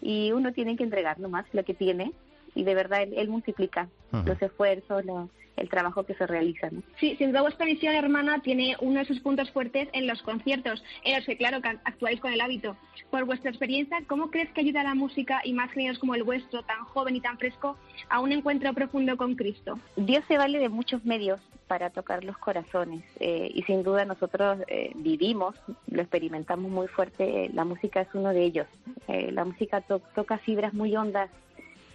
y 0.01 0.31
uno 0.31 0.51
tiene 0.51 0.75
que 0.75 0.83
entregar 0.83 1.19
nomás 1.19 1.45
lo 1.53 1.63
que 1.63 1.73
tiene 1.73 2.11
y 2.57 2.63
de 2.63 2.75
verdad 2.75 3.03
Él, 3.03 3.13
él 3.15 3.29
multiplica 3.29 3.87
los 4.25 4.41
esfuerzos, 4.41 5.05
lo- 5.05 5.29
el 5.57 5.69
trabajo 5.69 6.03
que 6.03 6.13
se 6.13 6.27
realiza. 6.27 6.69
¿no? 6.69 6.83
Sí, 6.99 7.15
sin 7.17 7.29
duda 7.31 7.41
vuestra 7.41 7.65
misión, 7.65 7.95
hermana, 7.95 8.41
tiene 8.43 8.75
uno 8.79 8.99
de 8.99 9.05
sus 9.05 9.19
puntos 9.21 9.49
fuertes 9.49 9.89
en 9.91 10.05
los 10.05 10.21
conciertos, 10.21 10.83
en 11.03 11.15
los 11.15 11.25
que, 11.25 11.35
claro, 11.35 11.61
que 11.63 11.69
actuáis 11.83 12.19
con 12.19 12.31
el 12.31 12.41
hábito. 12.41 12.77
Por 13.09 13.25
vuestra 13.25 13.49
experiencia, 13.49 13.97
¿cómo 14.07 14.29
crees 14.29 14.51
que 14.51 14.61
ayuda 14.61 14.83
la 14.83 14.93
música 14.93 15.41
y 15.43 15.53
más 15.53 15.71
géneros 15.71 15.97
como 15.97 16.13
el 16.13 16.21
vuestro, 16.21 16.61
tan 16.61 16.83
joven 16.85 17.15
y 17.15 17.21
tan 17.21 17.39
fresco, 17.39 17.75
a 18.07 18.19
un 18.19 18.33
encuentro 18.33 18.71
profundo 18.73 19.17
con 19.17 19.33
Cristo? 19.35 19.79
Dios 19.95 20.23
se 20.27 20.37
vale 20.37 20.59
de 20.59 20.69
muchos 20.69 21.03
medios 21.05 21.39
para 21.67 21.89
tocar 21.89 22.23
los 22.23 22.37
corazones 22.37 23.03
eh, 23.19 23.49
y 23.51 23.63
sin 23.63 23.81
duda 23.81 24.05
nosotros 24.05 24.59
eh, 24.67 24.91
vivimos, 24.93 25.55
lo 25.89 26.01
experimentamos 26.03 26.69
muy 26.71 26.87
fuerte, 26.87 27.45
eh, 27.45 27.49
la 27.51 27.65
música 27.65 28.01
es 28.01 28.07
uno 28.13 28.29
de 28.29 28.43
ellos. 28.43 28.67
Eh, 29.07 29.31
la 29.31 29.43
música 29.43 29.81
to- 29.81 30.01
toca 30.13 30.37
fibras 30.37 30.75
muy 30.75 30.95
hondas 30.95 31.31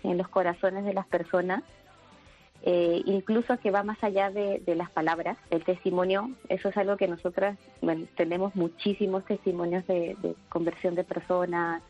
en 0.03 0.19
los 0.19 0.29
corazones 0.29 0.85
de 0.85 0.95
las 0.95 1.07
personas, 1.07 1.63
eh, 2.65 3.03
incluso 3.07 3.59
que 3.59 3.71
va 3.73 3.83
más 3.83 4.03
allá 4.05 4.31
de, 4.31 4.61
de 4.61 4.75
las 4.77 4.91
palabras, 4.91 5.37
el 5.51 5.65
testimonio, 5.65 6.31
eso 6.49 6.69
es 6.69 6.77
algo 6.77 6.97
que 6.97 7.09
nosotras, 7.09 7.59
bueno, 7.81 8.07
tenemos 8.17 8.55
muchísimos 8.55 9.25
testimonios 9.25 9.85
de, 9.89 10.17
de 10.23 10.35
conversión 10.49 10.95
de 10.95 11.03
personas, 11.03 11.83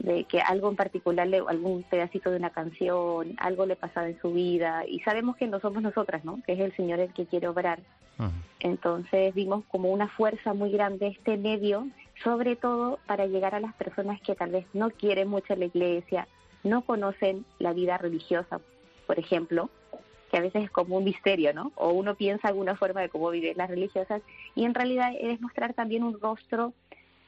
de 0.00 0.24
que 0.24 0.40
algo 0.40 0.68
en 0.70 0.76
particular, 0.76 1.26
le- 1.28 1.42
algún 1.48 1.82
pedacito 1.84 2.30
de 2.30 2.36
una 2.36 2.50
canción, 2.50 3.34
algo 3.38 3.64
le 3.66 3.76
pasaba 3.76 4.08
en 4.08 4.20
su 4.20 4.32
vida, 4.32 4.84
y 4.86 5.00
sabemos 5.00 5.36
que 5.36 5.46
no 5.46 5.60
somos 5.60 5.82
nosotras, 5.82 6.24
¿no? 6.24 6.40
Que 6.46 6.52
es 6.54 6.60
el 6.60 6.74
Señor 6.74 6.98
el 7.00 7.12
que 7.12 7.26
quiere 7.26 7.46
obrar. 7.48 7.80
Entonces 8.58 9.32
vimos 9.34 9.64
como 9.68 9.90
una 9.92 10.08
fuerza 10.08 10.52
muy 10.52 10.72
grande 10.72 11.06
este 11.08 11.36
medio, 11.36 11.86
sobre 12.24 12.56
todo 12.56 12.98
para 13.06 13.26
llegar 13.26 13.54
a 13.54 13.60
las 13.60 13.72
personas 13.74 14.20
que 14.20 14.34
tal 14.34 14.50
vez 14.50 14.66
no 14.72 14.90
quieren 14.90 15.28
mucho 15.28 15.54
la 15.54 15.66
iglesia, 15.66 16.26
no 16.64 16.82
conocen 16.82 17.44
la 17.58 17.72
vida 17.72 17.98
religiosa, 17.98 18.60
por 19.06 19.18
ejemplo, 19.18 19.70
que 20.30 20.36
a 20.36 20.42
veces 20.42 20.64
es 20.64 20.70
como 20.70 20.96
un 20.96 21.04
misterio, 21.04 21.54
¿no? 21.54 21.72
O 21.74 21.90
uno 21.90 22.14
piensa 22.14 22.48
alguna 22.48 22.76
forma 22.76 23.00
de 23.00 23.08
cómo 23.08 23.30
viven 23.30 23.56
las 23.56 23.70
religiosas 23.70 24.22
y 24.54 24.64
en 24.64 24.74
realidad 24.74 25.12
es 25.18 25.40
mostrar 25.40 25.74
también 25.74 26.02
un 26.02 26.20
rostro 26.20 26.74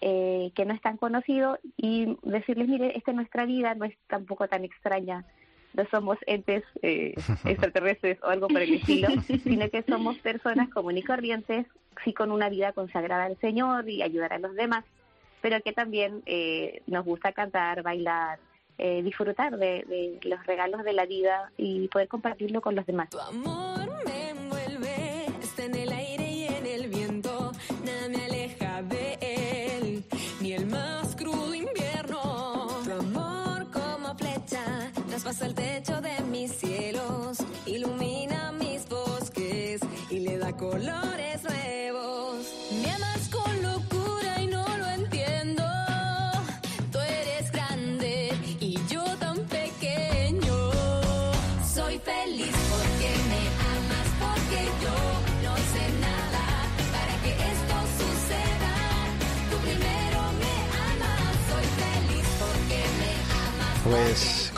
eh, 0.02 0.50
que 0.54 0.64
no 0.64 0.74
es 0.74 0.80
tan 0.80 0.96
conocido 0.96 1.58
y 1.76 2.16
decirles, 2.22 2.68
mire, 2.68 2.96
esta 2.96 3.10
es 3.10 3.16
nuestra 3.16 3.44
vida, 3.46 3.74
no 3.74 3.84
es 3.84 3.94
tampoco 4.06 4.48
tan 4.48 4.64
extraña, 4.64 5.24
no 5.74 5.84
somos 5.90 6.18
entes 6.26 6.64
eh, 6.82 7.14
extraterrestres 7.44 8.18
o 8.22 8.26
algo 8.26 8.48
por 8.48 8.62
el 8.62 8.74
estilo, 8.74 9.08
sino 9.44 9.68
que 9.70 9.82
somos 9.82 10.18
personas 10.18 10.68
comunes 10.70 11.04
y 11.04 11.06
corrientes, 11.06 11.66
sí 12.04 12.12
con 12.12 12.30
una 12.32 12.48
vida 12.48 12.72
consagrada 12.72 13.24
al 13.24 13.38
Señor 13.38 13.88
y 13.88 14.02
ayudar 14.02 14.32
a 14.32 14.38
los 14.38 14.54
demás, 14.54 14.84
pero 15.40 15.60
que 15.62 15.72
también 15.72 16.22
eh, 16.26 16.82
nos 16.86 17.04
gusta 17.04 17.32
cantar, 17.32 17.82
bailar, 17.82 18.38
eh, 18.82 19.02
disfrutar 19.02 19.58
de, 19.58 19.84
de, 19.86 20.18
los 20.22 20.44
regalos 20.46 20.82
de 20.84 20.94
la 20.94 21.04
vida 21.04 21.52
y 21.58 21.86
poder 21.88 22.08
compartirlo 22.08 22.62
con 22.62 22.74
los 22.74 22.86
demás. 22.86 23.10
Tu 23.10 23.20
amor 23.20 23.86
me 24.06 24.30
envuelve, 24.30 25.26
está 25.42 25.64
en 25.66 25.74
el 25.74 25.92
aire 25.92 26.30
y 26.30 26.44
en 26.46 26.66
el 26.66 26.88
viento, 26.88 27.52
nada 27.84 28.08
me 28.08 28.24
aleja 28.24 28.82
de 28.84 29.18
él, 29.20 30.04
ni 30.40 30.54
el 30.54 30.64
más 30.66 31.14
crudo 31.14 31.54
invierno. 31.54 32.68
Tu 32.84 32.92
amor 32.92 33.70
como 33.70 34.14
flecha, 34.16 34.90
traspasa 35.10 35.44
el 35.44 35.54
techo 35.54 36.00
de 36.00 36.18
mis 36.30 36.50
cielos, 36.52 37.36
ilumina 37.66 38.50
mis 38.52 38.88
bosques 38.88 39.82
y 40.08 40.20
le 40.20 40.38
da 40.38 40.56
colores 40.56 41.39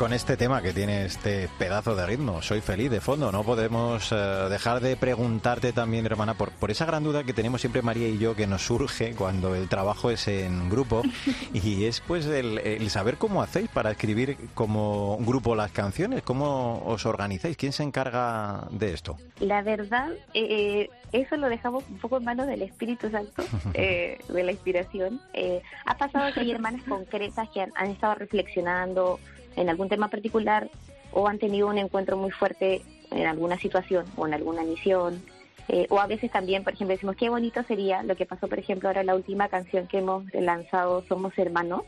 con 0.02 0.12
este 0.12 0.36
tema 0.36 0.60
que 0.62 0.72
tiene 0.72 1.04
este 1.04 1.48
pedazo 1.60 1.94
de 1.94 2.04
ritmo, 2.04 2.42
soy 2.42 2.60
feliz 2.60 2.90
de 2.90 3.00
fondo, 3.00 3.30
no 3.30 3.44
podemos 3.44 4.10
eh, 4.10 4.16
dejar 4.50 4.80
de 4.80 4.96
preguntarte 4.96 5.72
también, 5.72 6.04
hermana, 6.06 6.34
por, 6.34 6.50
por 6.50 6.72
esa 6.72 6.86
gran 6.86 7.04
duda 7.04 7.22
que 7.22 7.32
tenemos 7.32 7.60
siempre 7.60 7.82
María 7.82 8.08
y 8.08 8.18
yo 8.18 8.34
que 8.34 8.48
nos 8.48 8.62
surge 8.66 9.14
cuando 9.14 9.54
el 9.54 9.68
trabajo 9.68 10.10
es 10.10 10.26
en 10.26 10.68
grupo. 10.68 11.02
Y 11.54 11.84
es 11.84 12.00
pues 12.00 12.26
el, 12.26 12.58
el 12.58 12.90
saber 12.90 13.16
cómo 13.16 13.42
hacéis 13.42 13.68
para 13.68 13.92
escribir 13.92 14.36
como 14.54 15.18
grupo 15.20 15.54
las 15.54 15.70
canciones, 15.70 16.22
cómo 16.22 16.82
os 16.84 17.06
organizáis, 17.06 17.56
quién 17.56 17.72
se 17.72 17.84
encarga 17.84 18.66
de 18.70 18.94
esto. 18.94 19.18
La 19.38 19.62
verdad, 19.62 20.10
eh, 20.34 20.90
eso 21.12 21.36
lo 21.36 21.48
dejamos 21.48 21.84
un 21.88 21.98
poco 21.98 22.16
en 22.16 22.24
manos 22.24 22.48
del 22.48 22.62
Espíritu 22.62 23.08
Santo, 23.08 23.44
eh, 23.74 24.18
de 24.28 24.42
la 24.42 24.50
inspiración. 24.50 25.20
Eh, 25.32 25.62
ha 25.84 25.96
pasado 25.96 26.32
que 26.32 26.40
hay 26.40 26.50
hermanas 26.50 26.82
concretas 26.88 27.48
que 27.50 27.60
han, 27.60 27.70
han 27.76 27.90
estado 27.90 28.16
reflexionando 28.16 29.20
en 29.56 29.68
algún 29.68 29.88
tema 29.88 30.08
particular 30.08 30.70
o 31.12 31.28
han 31.28 31.38
tenido 31.38 31.68
un 31.68 31.78
encuentro 31.78 32.16
muy 32.16 32.30
fuerte 32.30 32.82
en 33.10 33.26
alguna 33.26 33.58
situación 33.58 34.06
o 34.16 34.26
en 34.26 34.34
alguna 34.34 34.62
misión. 34.62 35.22
Eh, 35.68 35.86
o 35.90 36.00
a 36.00 36.06
veces 36.06 36.30
también, 36.30 36.64
por 36.64 36.72
ejemplo, 36.72 36.94
decimos 36.94 37.16
qué 37.16 37.28
bonito 37.28 37.62
sería 37.64 38.02
lo 38.02 38.16
que 38.16 38.26
pasó, 38.26 38.48
por 38.48 38.58
ejemplo, 38.58 38.88
ahora 38.88 39.04
la 39.04 39.14
última 39.14 39.48
canción 39.48 39.86
que 39.86 39.98
hemos 39.98 40.24
lanzado, 40.34 41.04
Somos 41.08 41.38
Hermanos. 41.38 41.82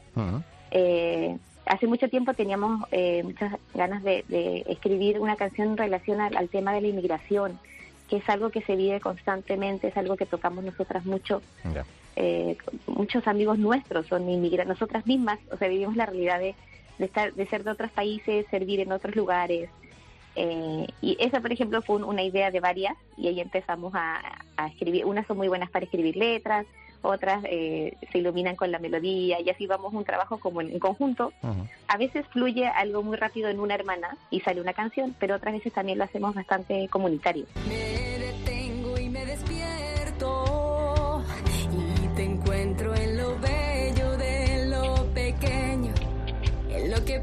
Eh, 0.71 1.37
hace 1.67 1.87
mucho 1.87 2.09
tiempo 2.09 2.35
teníamos 2.35 2.87
eh, 2.93 3.23
muchas 3.25 3.55
ganas 3.75 4.03
de, 4.03 4.25
de 4.29 4.65
escribir 4.69 5.19
una 5.21 5.37
canción 5.37 5.69
en 5.69 5.77
relación 5.77 6.21
al, 6.21 6.37
al 6.37 6.49
tema 6.49 6.73
de 6.73 6.83
la 6.83 6.89
inmigración, 6.89 7.59
que 8.09 8.19
es 8.19 8.29
algo 8.29 8.51
que 8.51 8.63
se 8.63 8.77
vive 8.77 9.01
constantemente, 9.01 9.89
es 9.89 9.97
algo 9.97 10.17
que 10.17 10.27
tocamos 10.27 10.65
nosotras 10.65 11.05
mucho. 11.05 11.43
Ya. 11.73 11.85
Eh, 12.17 12.57
muchos 12.87 13.27
amigos 13.27 13.59
nuestros 13.59 14.07
son 14.07 14.29
inmigrantes, 14.29 14.69
nosotras 14.69 15.07
mismas, 15.07 15.39
o 15.51 15.57
sea, 15.57 15.69
vivimos 15.69 15.97
la 15.97 16.07
realidad 16.07 16.39
de, 16.39 16.55
de 16.99 17.05
estar, 17.07 17.33
de 17.35 17.47
ser 17.47 17.65
de 17.65 17.71
otros 17.71 17.91
países, 17.91 18.47
servir 18.51 18.81
en 18.81 18.93
otros 18.93 19.15
lugares. 19.17 19.69
Eh, 20.37 20.87
y 21.01 21.17
esa, 21.21 21.41
por 21.41 21.53
ejemplo, 21.53 21.81
fue 21.83 21.97
un- 21.97 22.05
una 22.05 22.23
idea 22.23 22.51
de 22.51 22.61
varias 22.61 22.95
y 23.17 23.29
ahí 23.29 23.41
empezamos 23.41 23.93
a, 23.95 24.21
a 24.57 24.67
escribir. 24.69 25.05
Unas 25.07 25.27
son 25.27 25.37
muy 25.37 25.49
buenas 25.49 25.71
para 25.71 25.85
escribir 25.85 26.17
letras, 26.17 26.67
otras 27.03 27.45
eh, 27.45 27.97
se 28.11 28.19
iluminan 28.19 28.57
con 28.57 28.73
la 28.73 28.79
melodía 28.79 29.41
y 29.41 29.51
así 29.51 29.67
vamos 29.67 29.93
un 29.95 30.05
trabajo 30.05 30.39
como 30.39 30.61
en, 30.61 30.71
en 30.73 30.79
conjunto. 30.79 31.33
A 31.87 31.97
veces 31.99 32.27
fluye 32.29 32.67
algo 32.67 33.03
muy 33.03 33.17
rápido 33.17 33.49
en 33.49 33.61
una 33.61 33.75
hermana 33.75 34.17
y 34.31 34.41
sale 34.41 34.61
una 34.61 34.73
canción, 34.73 35.15
pero 35.21 35.37
otras 35.37 35.55
veces 35.55 35.73
también 35.73 35.99
lo 35.99 36.05
hacemos 36.05 36.35
bastante 36.35 36.89
comunitario. 36.89 37.45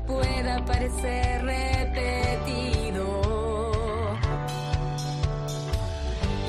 Pueda 0.08 0.64
parecer 0.66 1.43
repetido. 1.43 3.06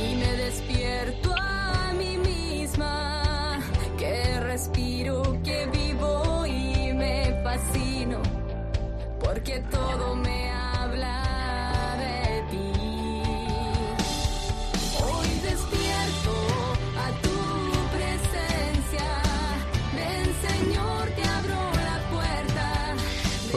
Y 0.04 0.14
me 0.16 0.32
despierto 0.36 1.34
a 1.38 1.92
mí 1.98 2.16
misma, 2.18 3.60
que 3.98 4.40
respiro, 4.40 5.22
que 5.42 5.66
vivo 5.66 6.46
y 6.46 6.92
me 6.92 7.40
fascino, 7.42 8.18
porque 9.22 9.60
todo 9.70 10.16
me 10.16 10.21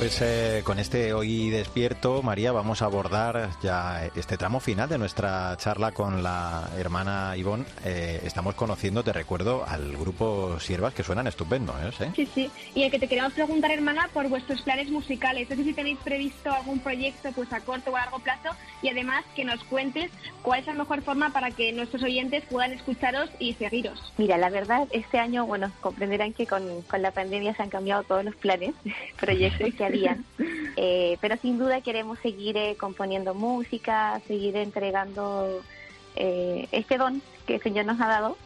Pues 0.06 0.22
eh, 0.22 0.62
con 0.64 0.78
este 0.78 1.14
hoy 1.14 1.49
despierto, 1.49 2.22
María, 2.22 2.51
vamos 2.51 2.84
a 2.84 2.86
abordar 2.86 3.49
ya 3.64 4.06
este 4.16 4.38
tramo 4.38 4.60
final 4.60 4.88
de 4.88 4.99
nuestra 4.99 5.58
charla 5.58 5.93
con 5.93 6.22
la 6.22 6.70
hermana 6.78 7.36
Ivonne. 7.36 7.66
Eh, 7.84 8.22
estamos 8.24 8.53
conociendo, 8.53 9.03
te 9.03 9.12
recuerdo, 9.14 9.66
al 9.68 9.97
grupo 9.97 10.60
Siervas 10.60 10.93
que 10.93 11.01
suenan 11.01 11.26
estupendo, 11.26 11.74
¿eh? 11.82 11.89
¿Sí? 11.97 12.06
Sí, 12.16 12.30
sí. 12.36 12.51
Y 12.76 12.84
el 12.84 12.91
que 12.91 12.99
te 12.99 13.08
queríamos 13.08 13.34
preguntar, 13.34 13.72
hermana, 13.72 14.08
por 14.14 14.30
vuestros 14.30 14.62
planes 14.62 14.91
musicales. 14.91 15.49
No 15.49 15.56
sé 15.56 15.64
si 15.64 15.74
tenéis 15.74 15.97
previsto 16.03 16.51
algún 16.51 16.78
proyecto 16.78 17.32
pues 17.32 17.51
a 17.51 17.62
corto 17.62 17.89
o 17.89 17.95
a 17.95 18.01
largo 18.01 18.20
plazo 18.20 18.49
y 18.84 18.89
además 18.89 19.26
que 19.36 19.43
nos 19.43 19.64
cuentes 19.64 20.12
cuál 20.43 20.60
es 20.60 20.68
la 20.68 20.74
mejor 20.74 21.01
forma 21.01 21.32
para 21.32 21.49
que 21.49 21.74
nuestros 21.74 22.03
oyentes 22.03 22.43
puedan 22.47 22.74
escucharos 22.74 23.32
y 23.39 23.56
seguiros. 23.56 24.14
Mira, 24.20 24.38
la 24.38 24.51
verdad, 24.51 24.88
este 24.91 25.18
año, 25.18 25.47
bueno, 25.47 25.72
comprenderán 25.82 26.34
que 26.34 26.45
con, 26.45 26.84
con 26.84 27.01
la 27.01 27.10
pandemia 27.10 27.56
se 27.56 27.64
han 27.64 27.70
cambiado 27.70 28.03
todos 28.03 28.24
los 28.24 28.36
planes, 28.36 28.76
proyectos 29.20 29.74
que 29.74 29.95
Eh, 30.78 31.18
pero 31.22 31.38
sin 31.38 31.58
duda 31.58 31.80
queremos 31.80 32.20
seguir 32.20 32.58
eh, 32.58 32.76
componiendo 32.78 33.34
música, 33.34 34.20
seguir 34.28 34.58
entregando 34.58 35.62
eh, 36.18 36.68
este 36.74 36.98
don 36.98 37.22
que 37.48 37.56
el 37.56 37.62
Señor 37.64 37.86
nos 37.86 38.02
ha 38.02 38.08
dado 38.08 38.38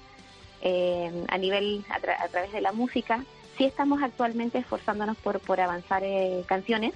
eh, 0.62 1.12
a 1.28 1.38
nivel, 1.40 1.84
a, 1.90 2.00
tra- 2.00 2.20
a 2.20 2.28
través 2.28 2.52
de 2.52 2.62
la 2.62 2.72
música. 2.72 3.24
Sí 3.58 3.66
estamos 3.66 4.04
actualmente 4.04 4.60
esforzándonos 4.60 5.18
por, 5.18 5.40
por 5.40 5.60
avanzar 5.60 6.04
canciones. 6.46 6.94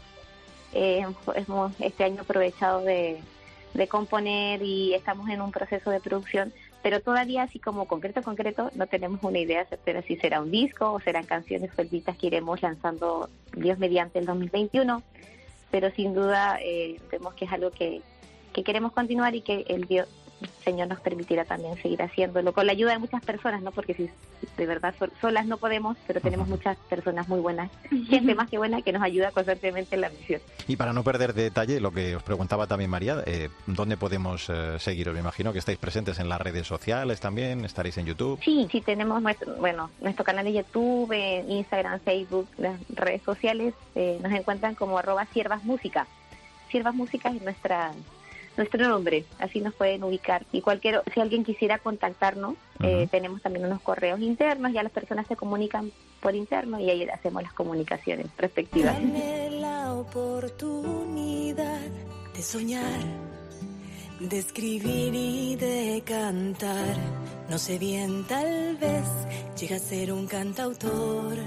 Hemos 0.71 1.71
este 1.79 2.03
año 2.03 2.21
aprovechado 2.21 2.81
de, 2.81 3.19
de 3.73 3.87
componer 3.87 4.61
y 4.61 4.93
estamos 4.93 5.29
en 5.29 5.41
un 5.41 5.51
proceso 5.51 5.89
de 5.89 5.99
producción 5.99 6.53
pero 6.83 6.99
todavía 6.99 7.43
así 7.43 7.57
como 7.57 7.85
concreto 7.85 8.21
concreto 8.21 8.69
no 8.75 8.85
tenemos 8.85 9.23
una 9.23 9.39
idea 9.39 9.65
certera 9.65 10.03
si 10.03 10.17
será 10.17 10.41
un 10.41 10.51
disco 10.51 10.91
o 10.91 10.99
serán 10.99 11.25
canciones 11.25 11.71
sueltitas 11.73 12.17
que 12.17 12.27
iremos 12.27 12.61
lanzando 12.61 13.29
Dios 13.55 13.79
mediante 13.79 14.19
el 14.19 14.25
2021 14.25 15.01
pero 15.71 15.89
sin 15.91 16.13
duda 16.13 16.59
eh, 16.61 16.99
vemos 17.09 17.33
que 17.33 17.45
es 17.45 17.51
algo 17.51 17.71
que, 17.71 18.01
que 18.51 18.63
queremos 18.63 18.91
continuar 18.91 19.33
y 19.33 19.41
que 19.41 19.65
el 19.69 19.85
Dios 19.85 20.07
Señor 20.63 20.87
nos 20.87 20.99
permitirá 21.01 21.45
también 21.45 21.75
seguir 21.81 22.01
haciéndolo 22.01 22.53
con 22.53 22.65
la 22.65 22.71
ayuda 22.71 22.93
de 22.93 22.99
muchas 22.99 23.23
personas, 23.23 23.61
¿no? 23.61 23.71
Porque 23.71 23.93
si 23.93 24.09
de 24.57 24.65
verdad 24.65 24.93
sol- 24.97 25.11
solas 25.21 25.45
no 25.45 25.57
podemos, 25.57 25.97
pero 26.07 26.21
tenemos 26.21 26.47
muchas 26.47 26.77
personas 26.89 27.27
muy 27.27 27.39
buenas, 27.39 27.69
gente 28.09 28.35
más 28.35 28.49
que 28.49 28.57
buena 28.57 28.81
que 28.81 28.91
nos 28.91 29.01
ayuda 29.03 29.31
constantemente 29.31 29.95
en 29.95 30.01
la 30.01 30.09
misión. 30.09 30.41
Y 30.67 30.75
para 30.75 30.93
no 30.93 31.03
perder 31.03 31.33
detalle, 31.33 31.79
lo 31.79 31.91
que 31.91 32.15
os 32.15 32.23
preguntaba 32.23 32.67
también 32.67 32.89
María, 32.89 33.23
eh, 33.25 33.49
¿dónde 33.67 33.97
podemos 33.97 34.49
eh, 34.49 34.77
seguiros? 34.79 35.13
Me 35.13 35.19
imagino 35.19 35.51
que 35.53 35.59
estáis 35.59 35.77
presentes 35.77 36.19
en 36.19 36.29
las 36.29 36.39
redes 36.41 36.67
sociales 36.67 37.19
también, 37.19 37.65
estaréis 37.65 37.97
en 37.97 38.05
YouTube. 38.05 38.39
Sí, 38.43 38.67
sí, 38.71 38.81
tenemos 38.81 39.21
nuestro, 39.21 39.55
bueno, 39.55 39.89
nuestro 40.01 40.23
canal 40.23 40.45
de 40.45 40.53
YouTube, 40.53 41.11
en 41.11 41.49
Instagram, 41.51 41.99
Facebook, 41.99 42.47
las 42.57 42.79
redes 42.89 43.21
sociales, 43.23 43.73
eh, 43.95 44.19
nos 44.21 44.31
encuentran 44.31 44.75
como 44.75 44.97
arroba 44.97 45.25
siervas 45.33 45.63
música. 45.63 46.07
Siervas 46.69 46.95
música 46.95 47.29
es 47.29 47.41
nuestra 47.41 47.91
nuestro 48.57 48.87
nombre, 48.87 49.25
así 49.39 49.59
nos 49.61 49.73
pueden 49.73 50.03
ubicar. 50.03 50.45
Y 50.51 50.61
cualquier, 50.61 51.01
si 51.13 51.19
alguien 51.19 51.43
quisiera 51.43 51.79
contactarnos, 51.79 52.55
eh, 52.81 53.01
Ujú. 53.01 53.07
tenemos 53.07 53.41
también 53.41 53.65
unos 53.65 53.81
correos 53.81 54.19
internos, 54.19 54.73
ya 54.73 54.83
las 54.83 54.91
personas 54.91 55.27
se 55.27 55.35
comunican 55.35 55.91
por 56.21 56.35
interno 56.35 56.79
y 56.79 56.89
ahí 56.89 57.03
hacemos 57.09 57.43
las 57.43 57.53
comunicaciones 57.53 58.27
respectivas. 58.37 58.95
Dame 58.95 59.49
la 59.51 59.93
oportunidad 59.93 61.81
de 62.35 62.41
soñar, 62.41 62.99
de 64.19 64.39
escribir 64.39 65.13
y 65.13 65.55
de 65.55 66.01
cantar. 66.05 66.95
No 67.49 67.57
sé 67.57 67.77
bien, 67.77 68.23
tal 68.25 68.77
vez 68.77 69.05
llega 69.59 69.75
a 69.75 69.79
ser 69.79 70.13
un 70.13 70.27
cantautor. 70.27 71.37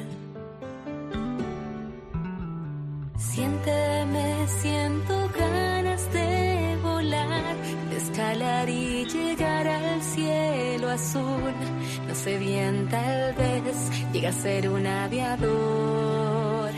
Siénteme, 3.19 4.47
siento 4.47 5.31
ganas 5.39 5.66
escalar 8.11 8.69
y 8.69 9.05
llegar 9.07 9.67
al 9.67 10.03
cielo 10.03 10.91
azul. 10.91 11.53
No 12.07 12.15
sé 12.15 12.39
bien, 12.39 12.89
tal 12.89 13.35
vez 13.35 13.91
llega 14.13 14.29
a 14.29 14.33
ser 14.33 14.69
un 14.69 14.87
aviador. 14.87 16.71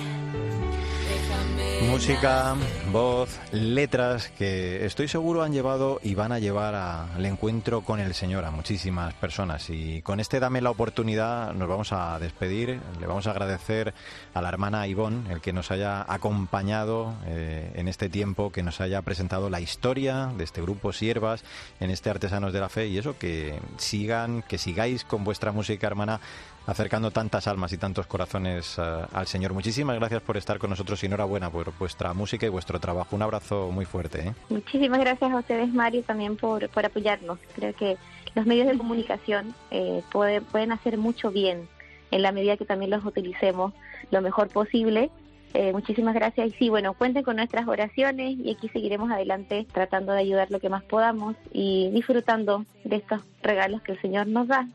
Déjame 1.08 1.90
Música, 1.90 2.56
voz, 2.92 3.38
letras 3.52 4.28
que 4.38 4.84
estoy 4.86 5.08
seguro 5.08 5.42
han 5.42 5.52
llevado 5.52 6.00
y 6.02 6.14
van 6.14 6.32
a 6.32 6.38
llevar 6.38 6.74
al 6.74 7.24
encuentro 7.26 7.82
con 7.82 8.00
el 8.00 8.14
Señor 8.14 8.44
a 8.44 8.50
muchísimas 8.50 9.14
personas. 9.14 9.68
Y 9.70 10.00
con 10.02 10.20
este 10.20 10.40
Dame 10.40 10.60
la 10.60 10.70
oportunidad 10.70 11.52
nos 11.54 11.68
vamos 11.68 11.92
a 11.92 12.18
despedir. 12.18 12.80
Le 13.00 13.06
vamos 13.06 13.26
a 13.26 13.32
agradecer 13.32 13.94
a 14.32 14.40
la 14.40 14.48
hermana 14.48 14.86
Ivonne 14.86 15.32
el 15.32 15.40
que 15.40 15.52
nos 15.52 15.70
haya 15.70 16.04
acompañado 16.12 17.14
eh, 17.26 17.72
en 17.74 17.88
este 17.88 18.08
tiempo, 18.08 18.50
que 18.50 18.62
nos 18.62 18.80
haya 18.80 19.02
presentado 19.02 19.50
la 19.50 19.60
historia 19.60 20.32
de 20.36 20.44
este 20.44 20.62
grupo 20.62 20.92
Siervas 20.92 21.44
en 21.80 21.90
este 21.90 22.10
Artesanos 22.10 22.52
de 22.52 22.60
la 22.60 22.68
Fe 22.68 22.86
y 22.86 22.98
eso, 22.98 23.18
que 23.18 23.58
sigan, 23.76 24.42
que 24.42 24.58
sigáis 24.58 25.04
con 25.04 25.24
vuestra 25.24 25.52
música, 25.52 25.86
hermana, 25.86 26.20
acercando 26.68 27.10
tantas 27.10 27.46
almas 27.46 27.72
y 27.72 27.78
tantos 27.78 28.06
corazones 28.06 28.76
eh, 28.78 29.06
al 29.12 29.26
Señor. 29.26 29.54
Muchísimas 29.54 29.96
gracias 29.96 30.22
por 30.22 30.36
estar 30.36 30.58
con 30.58 30.70
nosotros 30.70 31.02
y 31.02 31.06
enhorabuena 31.06 31.50
por 31.50 31.72
vuestra 31.78 32.12
música 32.12 32.44
y 32.44 32.50
vuestro 32.50 32.77
trabajo. 32.80 33.14
Un 33.16 33.22
abrazo 33.22 33.70
muy 33.72 33.84
fuerte. 33.84 34.28
¿eh? 34.28 34.34
Muchísimas 34.48 35.00
gracias 35.00 35.30
a 35.30 35.36
ustedes, 35.38 35.72
Mario, 35.72 36.02
también 36.02 36.36
por, 36.36 36.68
por 36.70 36.84
apoyarnos. 36.86 37.38
Creo 37.54 37.74
que 37.74 37.96
los 38.34 38.46
medios 38.46 38.66
de 38.68 38.76
comunicación 38.78 39.54
eh, 39.70 40.02
puede- 40.12 40.40
pueden 40.40 40.72
hacer 40.72 40.98
mucho 40.98 41.30
bien 41.30 41.68
en 42.10 42.22
la 42.22 42.32
medida 42.32 42.56
que 42.56 42.64
también 42.64 42.90
los 42.90 43.04
utilicemos 43.04 43.72
lo 44.10 44.20
mejor 44.22 44.48
posible 44.48 45.10
Eh, 45.54 45.72
muchísimas 45.72 46.14
gracias 46.14 46.48
y 46.48 46.50
sí, 46.58 46.68
bueno, 46.68 46.92
cuenten 46.92 47.22
con 47.24 47.36
nuestras 47.36 47.66
oraciones 47.66 48.36
y 48.38 48.50
aquí 48.50 48.68
seguiremos 48.68 49.10
adelante 49.10 49.66
tratando 49.72 50.12
de 50.12 50.20
ayudar 50.20 50.50
lo 50.50 50.60
que 50.60 50.68
más 50.68 50.82
podamos 50.84 51.36
y 51.54 51.88
disfrutando 51.90 52.66
de 52.84 52.96
estos 52.96 53.22
regalos 53.42 53.80
que 53.80 53.92
el 53.92 54.00
Señor 54.02 54.26
nos 54.26 54.46
da 54.46 54.68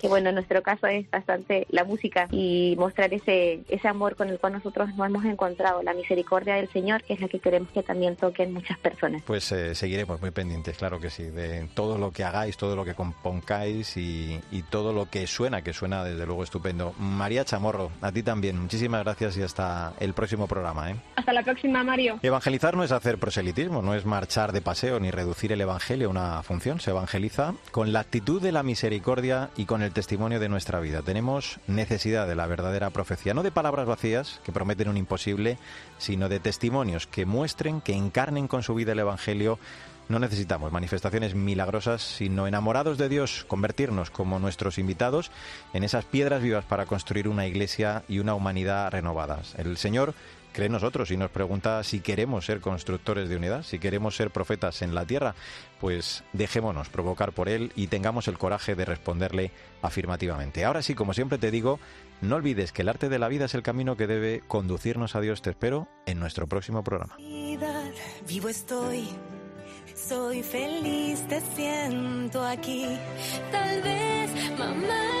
que 0.00 0.08
bueno, 0.08 0.30
en 0.30 0.36
nuestro 0.36 0.62
caso 0.62 0.86
es 0.86 1.08
bastante 1.10 1.66
la 1.70 1.84
música 1.84 2.26
y 2.30 2.74
mostrar 2.78 3.12
ese, 3.12 3.60
ese 3.68 3.88
amor 3.88 4.16
con 4.16 4.28
el 4.28 4.38
cual 4.38 4.54
nosotros 4.54 4.88
nos 4.96 5.06
hemos 5.06 5.24
encontrado, 5.24 5.82
la 5.82 5.94
misericordia 5.94 6.54
del 6.54 6.68
Señor, 6.70 7.02
que 7.02 7.14
es 7.14 7.20
la 7.20 7.28
que 7.28 7.38
queremos 7.38 7.70
que 7.70 7.82
también 7.82 8.16
toquen 8.16 8.52
muchas 8.52 8.78
personas. 8.78 9.22
Pues 9.26 9.50
eh, 9.52 9.74
seguiremos 9.74 10.20
muy 10.20 10.30
pendientes, 10.30 10.76
claro 10.76 11.00
que 11.00 11.10
sí, 11.10 11.24
de 11.24 11.68
todo 11.74 11.98
lo 11.98 12.12
que 12.12 12.24
hagáis, 12.24 12.56
todo 12.56 12.76
lo 12.76 12.84
que 12.84 12.94
compongáis 12.94 13.96
y, 13.96 14.40
y 14.50 14.62
todo 14.62 14.92
lo 14.92 15.10
que 15.10 15.26
suena, 15.26 15.62
que 15.62 15.72
suena 15.72 16.02
desde 16.04 16.26
luego 16.26 16.44
estupendo. 16.44 16.94
María 16.98 17.44
Chamorro, 17.44 17.90
a 18.00 18.12
ti 18.12 18.22
también, 18.22 18.58
muchísimas 18.58 19.04
gracias 19.04 19.36
y 19.36 19.42
hasta 19.42 19.92
el 20.00 20.14
próximo 20.14 20.46
programa. 20.46 20.90
¿eh? 20.90 20.96
Hasta 21.16 21.32
la 21.32 21.42
próxima, 21.42 21.84
Mario. 21.84 22.18
Evangelizar 22.22 22.76
no 22.76 22.84
es 22.84 22.92
hacer 22.92 23.18
proselitismo, 23.18 23.82
no 23.82 23.94
es 23.94 24.06
marchar 24.06 24.52
de 24.52 24.62
paseo 24.62 24.98
ni 25.00 25.10
reducir 25.10 25.52
el 25.52 25.60
Evangelio 25.60 26.08
a 26.08 26.10
una 26.10 26.42
función. 26.42 26.80
Se 26.80 26.90
evangeliza 26.90 27.54
con 27.70 27.92
la 27.92 28.00
actitud 28.00 28.40
de 28.40 28.52
la 28.52 28.62
misericordia 28.62 29.50
y 29.56 29.66
con 29.66 29.82
el 29.82 29.89
testimonio 29.92 30.40
de 30.40 30.48
nuestra 30.48 30.80
vida. 30.80 31.02
Tenemos 31.02 31.60
necesidad 31.66 32.26
de 32.26 32.34
la 32.34 32.46
verdadera 32.46 32.90
profecía, 32.90 33.34
no 33.34 33.42
de 33.42 33.50
palabras 33.50 33.86
vacías 33.86 34.40
que 34.44 34.52
prometen 34.52 34.88
un 34.88 34.96
imposible, 34.96 35.58
sino 35.98 36.28
de 36.28 36.40
testimonios 36.40 37.06
que 37.06 37.26
muestren, 37.26 37.80
que 37.80 37.94
encarnen 37.94 38.48
con 38.48 38.62
su 38.62 38.74
vida 38.74 38.92
el 38.92 38.98
Evangelio. 38.98 39.58
No 40.08 40.18
necesitamos 40.18 40.72
manifestaciones 40.72 41.34
milagrosas, 41.34 42.02
sino 42.02 42.46
enamorados 42.46 42.98
de 42.98 43.08
Dios, 43.08 43.44
convertirnos 43.46 44.10
como 44.10 44.38
nuestros 44.38 44.78
invitados 44.78 45.30
en 45.72 45.84
esas 45.84 46.04
piedras 46.04 46.42
vivas 46.42 46.64
para 46.64 46.86
construir 46.86 47.28
una 47.28 47.46
iglesia 47.46 48.02
y 48.08 48.18
una 48.18 48.34
humanidad 48.34 48.90
renovadas. 48.90 49.54
El 49.56 49.76
Señor 49.76 50.14
cree 50.52 50.68
nosotros 50.68 51.10
y 51.10 51.16
nos 51.16 51.30
pregunta 51.30 51.82
si 51.84 52.00
queremos 52.00 52.46
ser 52.46 52.60
constructores 52.60 53.28
de 53.28 53.36
unidad, 53.36 53.62
si 53.62 53.78
queremos 53.78 54.16
ser 54.16 54.30
profetas 54.30 54.82
en 54.82 54.94
la 54.94 55.04
tierra, 55.06 55.34
pues 55.80 56.24
dejémonos 56.32 56.88
provocar 56.88 57.32
por 57.32 57.48
Él 57.48 57.72
y 57.76 57.86
tengamos 57.86 58.28
el 58.28 58.38
coraje 58.38 58.74
de 58.74 58.84
responderle 58.84 59.50
afirmativamente. 59.82 60.64
Ahora 60.64 60.82
sí, 60.82 60.94
como 60.94 61.14
siempre 61.14 61.38
te 61.38 61.50
digo, 61.50 61.78
no 62.20 62.36
olvides 62.36 62.72
que 62.72 62.82
el 62.82 62.88
arte 62.88 63.08
de 63.08 63.18
la 63.18 63.28
vida 63.28 63.46
es 63.46 63.54
el 63.54 63.62
camino 63.62 63.96
que 63.96 64.06
debe 64.06 64.42
conducirnos 64.46 65.16
a 65.16 65.20
Dios. 65.20 65.42
Te 65.42 65.50
espero 65.50 65.88
en 66.06 66.18
nuestro 66.18 66.46
próximo 66.46 66.84
programa. 66.84 67.16
Vivo 68.28 68.48
estoy, 68.48 69.08
soy 69.94 70.42
feliz, 70.42 71.26
te 71.28 71.40
siento 71.40 72.44
aquí. 72.44 72.86
Tal 73.50 73.82
vez, 73.82 74.58
mamá. 74.58 75.20